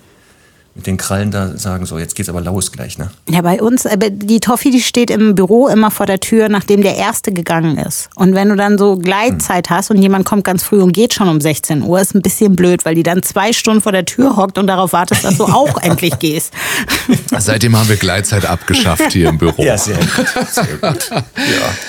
mit 0.75 0.87
den 0.87 0.97
Krallen 0.97 1.29
da 1.29 1.55
sagen, 1.55 1.85
so, 1.85 1.99
jetzt 1.99 2.15
geht's 2.15 2.29
aber 2.29 2.41
los 2.41 2.71
gleich, 2.71 2.97
ne? 2.97 3.11
Ja, 3.29 3.41
bei 3.41 3.61
uns, 3.61 3.85
äh, 3.85 3.97
die 4.11 4.39
Toffi, 4.39 4.71
die 4.71 4.81
steht 4.81 5.11
im 5.11 5.35
Büro 5.35 5.67
immer 5.67 5.91
vor 5.91 6.07
der 6.07 6.19
Tür, 6.19 6.49
nachdem 6.49 6.81
der 6.81 6.95
Erste 6.95 7.31
gegangen 7.31 7.77
ist. 7.77 8.09
Und 8.15 8.33
wenn 8.33 8.49
du 8.49 8.55
dann 8.55 8.79
so 8.79 8.97
Gleitzeit 8.97 9.69
hm. 9.69 9.75
hast 9.75 9.91
und 9.91 9.97
jemand 9.97 10.25
kommt 10.25 10.43
ganz 10.43 10.63
früh 10.63 10.81
und 10.81 10.91
geht 10.91 11.13
schon 11.13 11.29
um 11.29 11.39
16 11.39 11.83
Uhr, 11.83 12.01
ist 12.01 12.15
ein 12.15 12.23
bisschen 12.23 12.55
blöd, 12.55 12.85
weil 12.85 12.95
die 12.95 13.03
dann 13.03 13.21
zwei 13.21 13.53
Stunden 13.53 13.81
vor 13.81 13.91
der 13.91 14.05
Tür 14.05 14.35
hockt 14.35 14.57
und 14.57 14.65
darauf 14.65 14.93
wartest, 14.93 15.23
dass 15.23 15.37
du 15.37 15.43
auch 15.43 15.77
endlich 15.81 16.17
gehst. 16.17 16.53
Seitdem 17.37 17.77
haben 17.77 17.89
wir 17.89 17.97
Gleitzeit 17.97 18.45
abgeschafft 18.45 19.11
hier 19.11 19.29
im 19.29 19.37
Büro. 19.37 19.53
Ja, 19.63 19.77
sehr 19.77 19.95
gut. 19.95 20.27
Sehr 20.51 20.65
gut. 20.81 21.09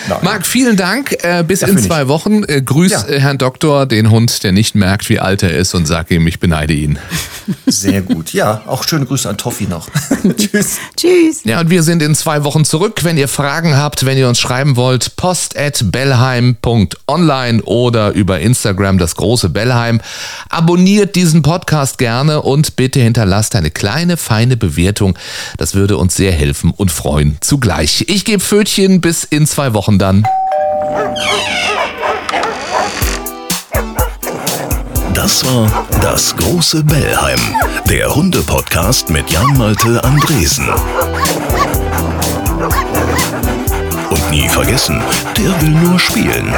Ja, 0.09 0.21
Marc, 0.23 0.47
vielen 0.47 0.77
Dank. 0.77 1.17
Äh, 1.25 1.43
bis 1.47 1.61
Dafür 1.61 1.77
in 1.77 1.83
zwei 1.83 2.01
nicht. 2.01 2.09
Wochen. 2.09 2.45
Äh, 2.45 2.63
grüß 2.63 2.93
ja. 2.93 3.05
Herrn 3.07 3.39
Doktor, 3.39 3.87
den 3.87 4.11
Hund, 4.11 4.45
der 4.45 4.53
nicht 4.53 4.75
merkt, 4.75 5.09
wie 5.09 5.19
alt 5.19 5.43
er 5.43 5.57
ist 5.57 5.75
und 5.75 5.87
sag 5.87 6.11
ihm, 6.11 6.27
ich 6.27 6.41
beneide 6.41 6.75
ihn. 6.75 6.99
Sehr 7.67 8.03
gut. 8.03 8.33
Ja, 8.33 8.63
auch 8.75 8.83
schöne 8.83 9.07
Grüße 9.07 9.29
an 9.29 9.39
Toffi 9.39 9.69
noch. 9.69 9.89
Tschüss. 10.37 10.79
Tschüss. 10.97 11.45
Ja, 11.45 11.61
und 11.61 11.71
wir 11.71 11.85
sind 11.85 12.03
in 12.03 12.17
zwei 12.17 12.43
Wochen 12.43 12.65
zurück. 12.65 13.05
Wenn 13.05 13.17
ihr 13.17 13.29
Fragen 13.29 13.77
habt, 13.77 14.05
wenn 14.05 14.19
ihr 14.19 14.29
uns 14.29 14.41
schreiben 14.41 14.75
wollt, 14.75 15.15
post 15.15 15.57
at 15.57 15.93
bellheim.online 15.93 17.63
oder 17.63 18.11
über 18.11 18.41
Instagram 18.41 18.99
das 18.99 19.15
große 19.15 19.49
Bellheim. 19.49 20.01
Abonniert 20.49 21.15
diesen 21.15 21.43
Podcast 21.43 21.99
gerne 21.99 22.43
und 22.43 22.75
bitte 22.75 22.99
hinterlasst 22.99 23.55
eine 23.55 23.71
kleine, 23.71 24.17
feine 24.17 24.57
Bewertung. 24.57 25.17
Das 25.57 25.77
würde 25.77 25.97
uns 25.97 26.17
sehr 26.17 26.33
helfen 26.33 26.73
und 26.77 26.91
freuen 26.91 27.39
zugleich. 27.41 28.07
Ich 28.09 28.25
gebe 28.25 28.43
Pfötchen 28.43 29.01
bis 29.01 29.23
in 29.23 29.47
zwei 29.47 29.73
Wochen 29.73 30.01
dann. 30.01 30.27
Das 35.25 35.43
war 35.47 35.87
das 36.03 36.37
große 36.37 36.85
Bellheim, 36.85 37.41
der 37.89 38.15
Hunde-Podcast 38.15 39.09
mit 39.09 39.31
Jan-Malte 39.31 40.05
Andresen. 40.05 40.69
Und 44.11 44.31
nie 44.31 44.47
vergessen, 44.47 45.03
der 45.39 45.63
will 45.63 45.71
nur 45.71 45.99
spielen. 45.99 46.55